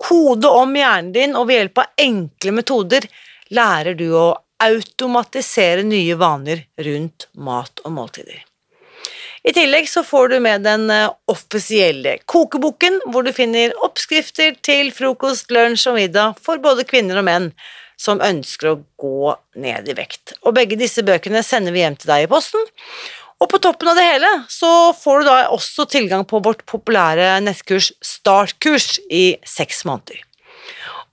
kode 0.00 0.48
om 0.48 0.76
hjernen 0.76 1.12
din, 1.14 1.36
og 1.36 1.48
ved 1.48 1.60
hjelp 1.60 1.82
av 1.82 2.06
enkle 2.06 2.54
metoder 2.56 3.08
lærer 3.54 3.96
du 3.98 4.08
å 4.16 4.28
automatisere 4.60 5.82
nye 5.86 6.16
vaner 6.20 6.66
rundt 6.84 7.28
mat 7.34 7.82
og 7.84 7.94
måltider. 7.96 8.44
I 9.40 9.54
tillegg 9.56 9.88
så 9.88 10.02
får 10.04 10.34
du 10.34 10.40
med 10.44 10.66
den 10.68 10.90
eh, 10.92 11.08
offisielle 11.32 12.18
kokeboken, 12.28 12.98
hvor 13.08 13.24
du 13.24 13.32
finner 13.32 13.72
oppskrifter 13.80 14.58
til 14.60 14.92
frokost, 14.92 15.48
lunsj 15.54 15.86
og 15.88 15.96
middag 15.96 16.42
for 16.44 16.60
både 16.60 16.84
kvinner 16.88 17.22
og 17.22 17.24
menn 17.28 17.48
som 18.00 18.20
ønsker 18.24 18.68
å 18.68 18.76
gå 19.00 19.32
ned 19.60 19.88
i 19.88 19.96
vekt. 19.96 20.34
Og 20.44 20.56
begge 20.56 20.76
disse 20.80 21.04
bøkene 21.04 21.42
sender 21.44 21.72
vi 21.72 21.84
hjem 21.84 21.96
til 22.00 22.12
deg 22.12 22.26
i 22.26 22.30
posten. 22.30 22.68
Og 23.40 23.48
på 23.48 23.60
toppen 23.64 23.88
av 23.88 23.96
det 23.96 24.04
hele 24.04 24.30
så 24.52 24.92
får 24.96 25.22
du 25.22 25.30
da 25.30 25.36
også 25.56 25.88
tilgang 25.88 26.26
på 26.28 26.42
vårt 26.44 26.66
populære 26.68 27.38
nettkurs 27.44 27.94
Startkurs 28.04 28.98
i 29.08 29.38
seks 29.48 29.86
måneder. 29.88 30.20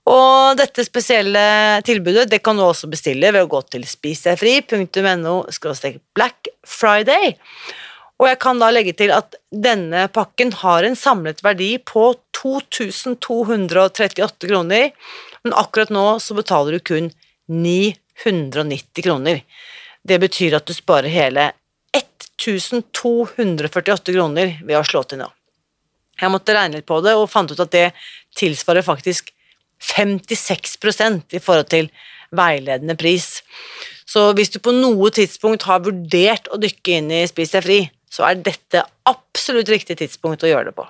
Og 0.08 0.56
dette 0.56 0.84
spesielle 0.86 1.82
tilbudet 1.84 2.30
det 2.32 2.38
kan 2.44 2.56
du 2.56 2.62
også 2.64 2.88
bestille 2.88 3.32
ved 3.34 3.42
å 3.44 3.50
gå 3.50 3.60
til 3.68 3.84
spisdegfri.no 3.88 5.34
black 6.16 6.48
friday. 6.64 7.34
Og 8.18 8.26
jeg 8.26 8.38
kan 8.42 8.58
da 8.58 8.66
legge 8.72 8.96
til 8.98 9.12
at 9.14 9.36
denne 9.52 10.08
pakken 10.10 10.50
har 10.62 10.82
en 10.86 10.96
samlet 10.98 11.44
verdi 11.44 11.78
på 11.78 12.14
2238 12.34 14.48
kroner, 14.48 14.90
men 15.44 15.54
akkurat 15.54 15.90
nå 15.94 16.18
så 16.22 16.34
betaler 16.34 16.72
du 16.78 16.80
kun 16.82 17.12
990 17.46 19.02
kroner. 19.04 19.42
Det 20.02 20.18
betyr 20.24 20.54
at 20.58 20.66
du 20.66 20.74
sparer 20.74 21.08
hele 21.12 21.52
1248 21.94 24.12
kroner 24.12 24.58
ved 24.64 24.76
å 24.78 24.84
slå 24.86 25.02
til 25.06 25.18
nå. 25.22 25.28
Jeg 26.18 26.30
måtte 26.34 26.54
regne 26.56 26.76
litt 26.80 26.88
på 26.88 26.98
det 27.04 27.14
og 27.14 27.30
fant 27.30 27.50
ut 27.52 27.60
at 27.62 27.70
det 27.70 27.92
tilsvarer 28.38 28.82
faktisk 28.86 29.30
56% 29.82 31.36
i 31.36 31.42
forhold 31.42 31.70
til 31.72 31.90
veiledende 32.34 32.96
pris. 32.98 33.40
Så 34.08 34.30
hvis 34.36 34.52
du 34.52 34.58
på 34.64 34.72
noe 34.72 35.10
tidspunkt 35.14 35.66
har 35.68 35.84
vurdert 35.84 36.48
å 36.52 36.60
dykke 36.60 37.00
inn 37.00 37.10
i 37.12 37.24
Spis 37.28 37.52
deg 37.54 37.64
fri, 37.64 37.80
så 38.08 38.24
er 38.28 38.40
dette 38.40 38.84
absolutt 39.08 39.68
riktig 39.72 39.98
tidspunkt 40.00 40.44
å 40.44 40.50
gjøre 40.50 40.70
det 40.70 40.78
på. 40.78 40.86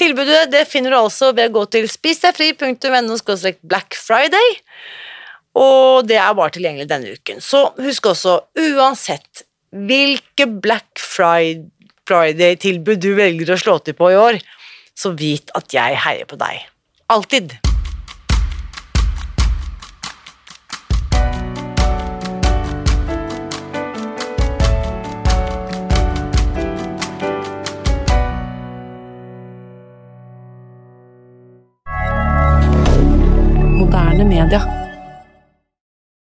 Tilbudet 0.00 0.48
det 0.50 0.64
finner 0.66 0.90
du 0.90 0.98
altså 0.98 1.30
ved 1.36 1.52
å 1.52 1.60
gå 1.60 1.64
til 1.76 1.86
spisdegfri.no 1.90 3.18
black 3.62 3.94
friday, 3.94 4.56
og 5.54 6.08
det 6.08 6.16
er 6.18 6.34
bare 6.34 6.56
tilgjengelig 6.56 6.88
denne 6.90 7.12
uken. 7.14 7.44
Så 7.44 7.68
husk 7.78 8.08
også, 8.10 8.40
uansett 8.58 9.44
hvilke 9.74 10.46
Black 10.62 11.02
Friday-tilbud 11.02 13.02
du 13.02 13.12
velger 13.18 13.54
å 13.54 13.60
slå 13.60 13.78
til 13.82 13.96
på 13.98 14.12
i 14.12 14.18
år, 14.18 14.40
så 14.94 15.14
vit 15.18 15.50
at 15.58 15.74
jeg 15.74 16.02
heier 16.06 16.30
på 16.30 16.38
deg. 16.40 16.66
Alltid. 17.10 17.58
D'accord. 34.46 34.83